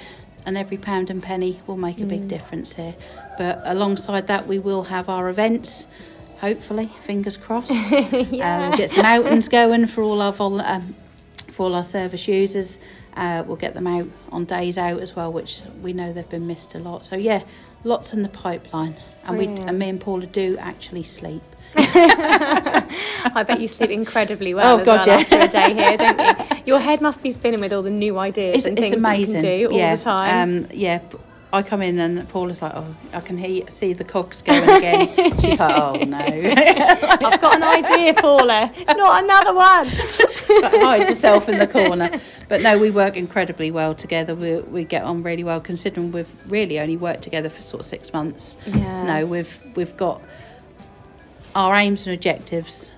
And 0.46 0.58
every 0.58 0.76
pound 0.76 1.08
and 1.08 1.22
penny 1.22 1.58
will 1.66 1.78
make 1.78 2.00
a 2.00 2.04
big 2.04 2.28
difference 2.28 2.74
here. 2.74 2.94
But 3.38 3.62
alongside 3.64 4.26
that 4.26 4.46
we 4.46 4.58
will 4.58 4.82
have 4.84 5.08
our 5.08 5.30
events 5.30 5.88
hopefully 6.38 6.90
fingers 7.06 7.38
crossed. 7.38 7.70
Um, 7.70 8.10
we'll 8.10 8.76
get 8.76 8.90
some 8.90 9.06
outings 9.06 9.48
going 9.48 9.86
for 9.86 10.02
all 10.02 10.20
our 10.20 10.32
vol- 10.32 10.60
um, 10.60 10.94
for 11.52 11.66
all 11.66 11.74
our 11.74 11.84
service 11.84 12.28
users 12.28 12.78
uh, 13.16 13.42
we'll 13.46 13.56
get 13.56 13.74
them 13.74 13.86
out 13.86 14.08
on 14.32 14.44
days 14.44 14.76
out 14.78 15.00
as 15.00 15.14
well 15.16 15.32
which 15.32 15.60
we 15.82 15.92
know 15.92 16.12
they've 16.12 16.28
been 16.28 16.46
missed 16.46 16.74
a 16.74 16.78
lot 16.78 17.04
so 17.04 17.16
yeah 17.16 17.42
lots 17.84 18.12
in 18.12 18.22
the 18.22 18.28
pipeline 18.28 18.94
and 19.24 19.38
we 19.38 19.46
and 19.46 19.78
me 19.78 19.88
and 19.88 20.00
Paula 20.00 20.26
do 20.26 20.56
actually 20.58 21.02
sleep 21.04 21.42
I 21.76 23.44
bet 23.46 23.60
you 23.60 23.68
sleep 23.68 23.90
incredibly 23.90 24.54
well 24.54 24.80
Oh, 24.80 24.84
God, 24.84 25.06
well 25.06 25.06
yeah. 25.06 25.16
after 25.16 25.38
a 25.38 25.48
day 25.48 25.72
here, 25.74 25.96
don't 25.96 26.18
you? 26.18 26.26
Your 26.66 26.78
head 26.80 27.00
must 27.00 27.22
be 27.22 27.32
spinning 27.32 27.60
with 27.60 27.72
all 27.72 27.82
the 27.82 27.90
new 27.90 28.18
ideas 28.18 28.56
it's, 28.56 28.66
and 28.66 28.78
things 28.78 29.02
amazing 29.02 29.42
that 29.42 29.56
you 29.56 29.68
can 29.68 29.68
do 29.68 29.74
all 29.74 29.78
yeah 29.78 29.96
the 29.96 30.02
time. 30.02 30.64
um 30.64 30.66
yeah 30.72 31.00
I 31.54 31.62
come 31.62 31.82
in 31.82 31.98
and 32.00 32.28
Paula's 32.28 32.60
like 32.60 32.72
oh 32.74 32.94
I 33.12 33.20
can 33.20 33.38
hear 33.38 33.64
see 33.70 33.92
the 33.92 34.02
cogs 34.04 34.42
going 34.42 34.68
again 34.68 35.06
she's 35.40 35.60
like 35.60 35.76
oh 35.76 35.92
no 36.04 36.18
I've 36.18 37.40
got 37.40 37.56
an 37.56 37.62
idea, 37.62 38.12
Paula. 38.14 38.72
Not 38.88 39.24
another 39.24 39.54
one. 39.54 39.86
like 39.88 40.72
oh, 40.74 40.80
hides 40.86 41.08
herself 41.08 41.48
in 41.48 41.58
the 41.58 41.66
corner. 41.66 42.20
But 42.48 42.60
no, 42.60 42.76
we 42.78 42.90
work 42.90 43.16
incredibly 43.16 43.70
well 43.70 43.94
together. 43.94 44.34
We 44.34 44.56
we 44.60 44.84
get 44.84 45.04
on 45.04 45.22
really 45.22 45.44
well, 45.44 45.60
considering 45.60 46.12
we've 46.12 46.28
really 46.50 46.80
only 46.80 46.96
worked 46.96 47.22
together 47.22 47.48
for 47.48 47.62
sort 47.62 47.80
of 47.80 47.86
six 47.86 48.12
months. 48.12 48.56
Yeah. 48.66 49.04
No, 49.04 49.26
we've 49.26 49.64
we've 49.76 49.96
got 49.96 50.20
our 51.54 51.74
aims 51.76 52.04
and 52.06 52.14
objectives 52.14 52.90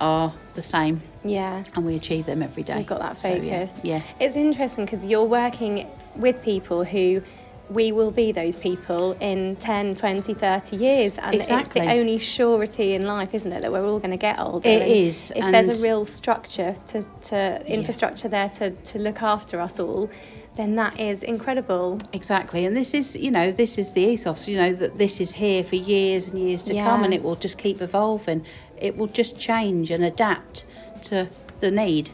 are 0.00 0.34
the 0.54 0.62
same, 0.62 1.00
Yeah. 1.24 1.62
and 1.74 1.86
we 1.86 1.94
achieve 1.96 2.26
them 2.26 2.42
every 2.42 2.62
day. 2.64 2.78
You've 2.78 2.86
got 2.86 3.00
that 3.00 3.20
So, 3.20 3.28
yeah, 3.28 3.66
focus. 3.66 3.80
yeah. 3.84 4.02
It's 4.18 4.36
interesting 4.36 4.84
because 4.84 5.04
you're 5.04 5.24
working 5.24 5.86
with 6.16 6.42
people 6.42 6.84
who 6.84 7.22
we 7.70 7.92
will 7.92 8.10
be 8.10 8.32
those 8.32 8.58
people 8.58 9.12
in 9.20 9.56
10, 9.56 9.94
20, 9.94 10.34
30 10.34 10.76
years. 10.76 11.16
And 11.18 11.34
Exactly. 11.34 11.80
it's 11.80 11.90
the 11.90 11.98
only 11.98 12.18
surety 12.18 12.94
in 12.94 13.04
life, 13.04 13.34
isn't 13.34 13.52
it, 13.52 13.62
that 13.62 13.70
we're 13.70 13.86
all 13.86 14.00
going 14.00 14.10
to 14.10 14.16
get 14.16 14.38
older. 14.40 14.68
It 14.68 14.82
and 14.82 14.90
is, 14.90 15.32
If 15.34 15.52
there's 15.52 15.80
a 15.80 15.86
real 15.86 16.04
structure 16.04 16.76
to, 16.88 17.02
to 17.02 17.66
infrastructure 17.66 18.28
there 18.28 18.48
to, 18.58 18.70
to 18.70 18.98
look 18.98 19.22
after 19.22 19.60
us 19.60 19.78
all, 19.78 20.10
then 20.56 20.74
that 20.76 20.98
is 20.98 21.22
incredible. 21.22 21.98
Exactly, 22.12 22.66
and 22.66 22.76
this 22.76 22.92
is, 22.92 23.16
you 23.16 23.30
know, 23.30 23.52
this 23.52 23.78
is 23.78 23.92
the 23.92 24.02
ethos, 24.02 24.48
you 24.48 24.56
know, 24.56 24.72
that 24.74 24.98
this 24.98 25.20
is 25.20 25.32
here 25.32 25.62
for 25.62 25.76
years 25.76 26.28
and 26.28 26.38
years 26.38 26.62
to 26.64 26.74
come, 26.74 27.04
and 27.04 27.14
it 27.14 27.22
will 27.22 27.36
just 27.36 27.56
keep 27.56 27.80
evolving. 27.80 28.44
It 28.76 28.96
will 28.96 29.06
just 29.06 29.38
change 29.38 29.90
and 29.90 30.04
adapt 30.04 30.64
to 31.04 31.28
the 31.60 31.70
need. 31.70 32.10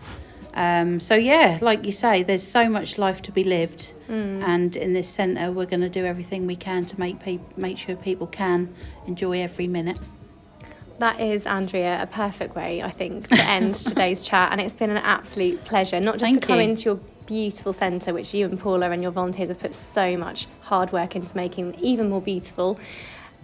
Um, 0.57 1.01
so 1.01 1.15
yeah, 1.15 1.59
like 1.61 1.85
you 1.85 1.93
say, 1.93 2.23
there's 2.23 2.47
so 2.47 2.69
much 2.69 2.97
life 2.97 3.23
to 3.23 3.33
be 3.33 3.45
lived, 3.45 3.93
and 4.09 4.75
in 4.75 4.93
this 4.95 5.09
centre, 5.09 5.53
we're 5.53 5.67
going 5.67 5.83
to 5.83 5.91
do 5.91 6.05
everything 6.07 6.47
we 6.47 6.57
can 6.57 6.87
to 6.87 6.99
make 6.99 7.23
peop 7.23 7.41
make 7.57 7.77
sure 7.77 7.95
people 7.95 8.27
can 8.27 8.75
enjoy 9.07 9.43
every 9.43 9.69
minute. 9.69 9.99
That 10.99 11.21
is, 11.21 11.45
Andrea, 11.45 12.03
a 12.03 12.07
perfect 12.07 12.57
way, 12.57 12.83
I 12.83 12.91
think, 12.91 13.29
to 13.29 13.35
end 13.39 13.75
today's 13.91 14.27
chat. 14.27 14.51
And 14.53 14.61
it's 14.61 14.75
been 14.75 14.91
an 14.91 14.97
absolute 14.97 15.63
pleasure, 15.65 16.01
not 16.01 16.15
just 16.15 16.23
Thank 16.23 16.41
to 16.41 16.47
come 16.47 16.59
you. 16.59 16.71
into 16.71 16.83
your 16.85 17.01
beautiful 17.27 17.73
centre, 17.75 18.15
which 18.15 18.33
you 18.33 18.47
and 18.47 18.59
Paula 18.59 18.91
and 18.91 19.03
your 19.03 19.13
volunteers 19.13 19.49
have 19.49 19.59
put 19.59 19.75
so 19.75 20.17
much 20.17 20.47
hard 20.61 20.93
work 20.93 21.15
into 21.17 21.37
making 21.37 21.75
even 21.81 22.09
more 22.09 22.23
beautiful, 22.23 22.79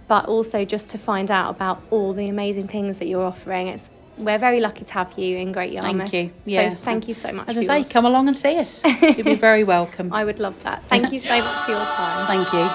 but 0.09 0.27
also 0.27 0.65
just 0.65 0.91
to 0.91 0.99
find 0.99 1.31
out 1.31 1.51
about 1.51 1.83
all 1.91 2.15
the 2.15 2.29
amazing 2.29 2.69
things 2.69 2.99
that 2.99 3.07
you're 3.07 3.25
offering. 3.25 3.69
It's 3.69 3.89
we're 4.25 4.39
very 4.39 4.61
lucky 4.61 4.85
to 4.85 4.93
have 4.93 5.13
you 5.19 5.39
in 5.39 5.51
Great 5.53 5.73
Yarmouth. 5.73 6.11
Thank 6.11 6.13
you. 6.13 6.31
Yeah. 6.45 6.75
So 6.75 6.79
thank 6.83 7.09
you 7.09 7.15
so 7.15 7.33
much. 7.33 7.49
As 7.49 7.59
I 7.59 7.63
say, 7.63 7.79
your- 7.81 7.89
come 7.89 8.05
along 8.07 8.29
and 8.29 8.37
see 8.37 8.57
us. 8.59 8.83
You'll 8.85 9.25
be 9.25 9.35
very 9.35 9.65
welcome. 9.65 10.13
I 10.21 10.25
would 10.25 10.39
love 10.39 10.55
that. 10.63 10.85
Thank 10.89 11.11
you 11.13 11.19
so 11.19 11.37
much 11.39 11.65
for 11.65 11.73
your 11.73 11.85
time. 11.85 12.27
Thank 12.27 12.53
you. 12.53 12.69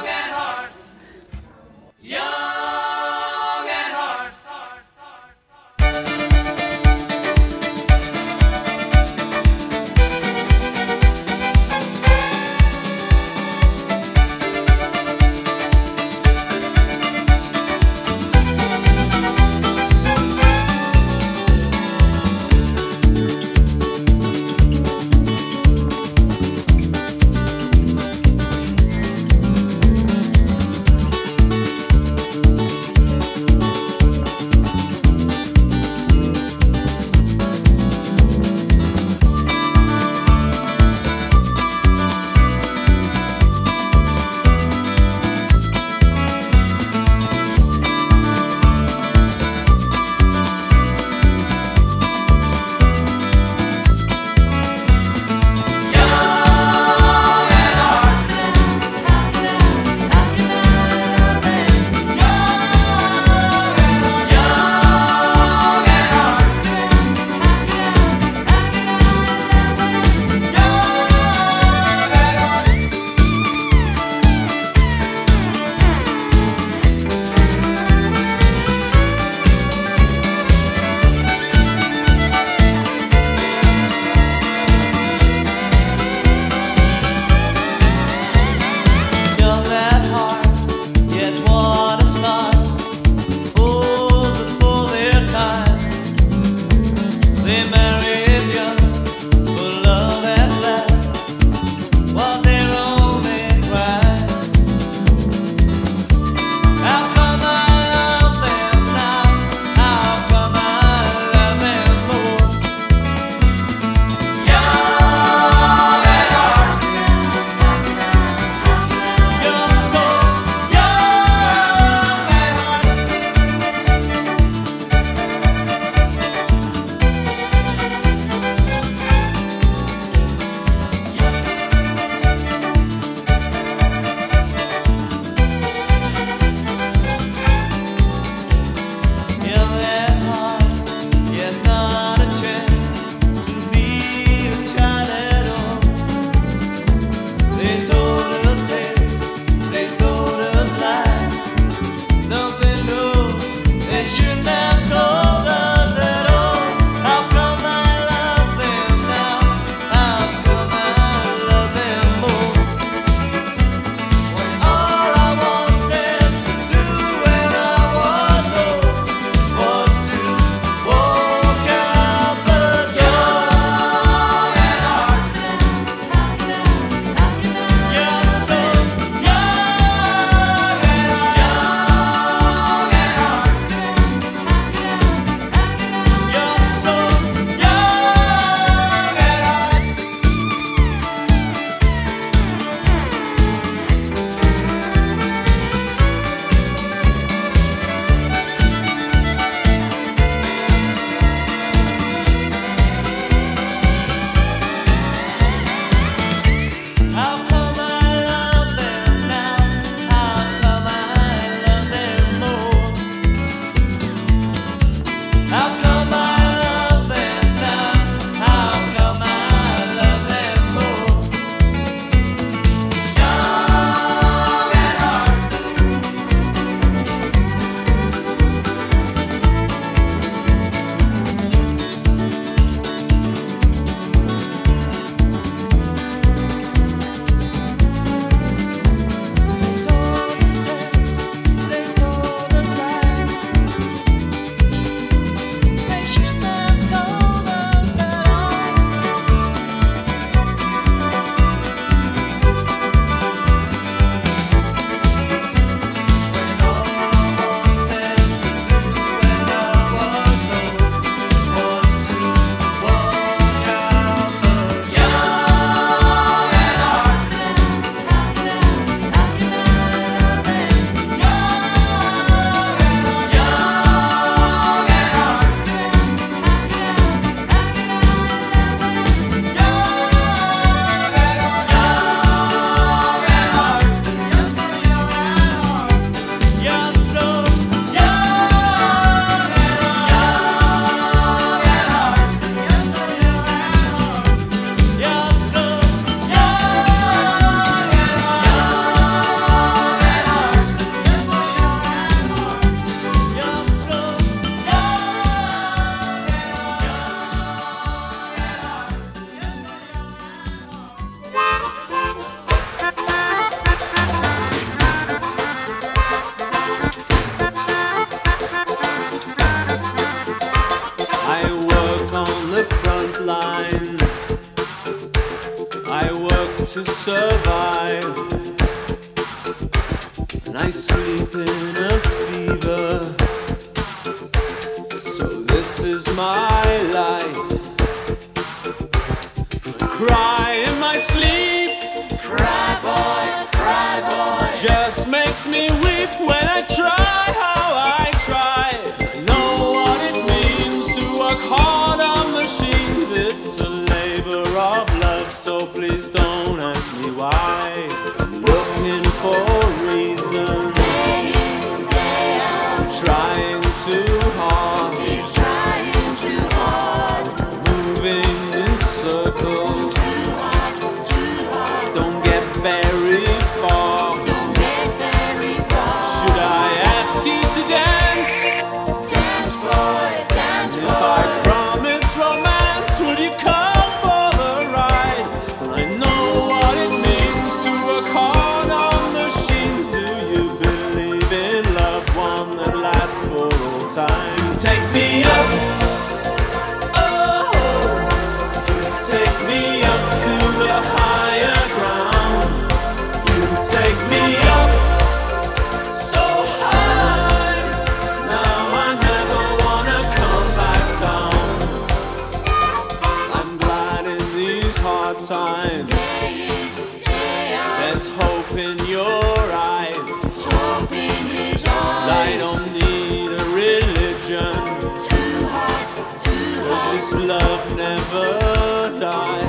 Die. 428.99 429.46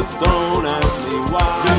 just 0.00 0.18
don't 0.18 0.64
ask 0.64 1.08
me 1.08 1.18
why. 1.30 1.69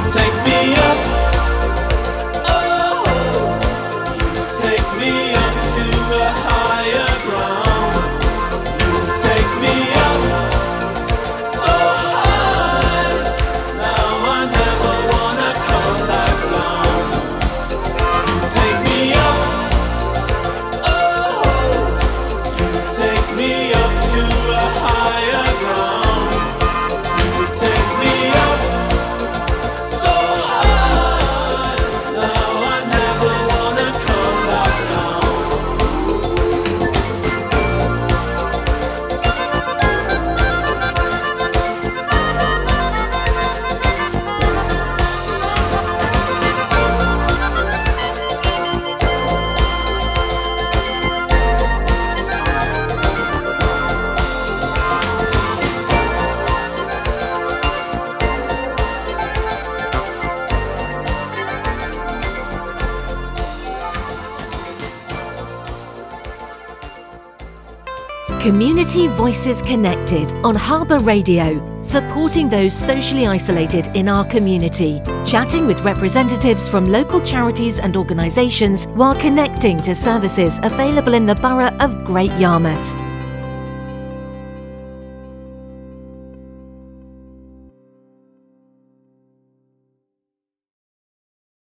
Voices 69.22 69.62
Connected 69.62 70.34
on 70.44 70.56
Harbour 70.56 70.98
Radio, 70.98 71.80
supporting 71.84 72.50
those 72.50 72.74
socially 72.74 73.28
isolated 73.28 73.96
in 73.96 74.10
our 74.10 74.26
community, 74.26 75.00
chatting 75.28 75.68
with 75.68 75.82
representatives 75.82 76.68
from 76.68 76.86
local 76.86 77.22
charities 77.22 77.78
and 77.78 77.96
organisations 77.96 78.86
while 78.96 79.14
connecting 79.14 79.78
to 79.84 79.94
services 79.94 80.60
available 80.64 81.14
in 81.14 81.28
the 81.28 81.36
borough 81.36 81.78
of 81.78 82.04
Great 82.04 82.32
Yarmouth. 82.40 83.01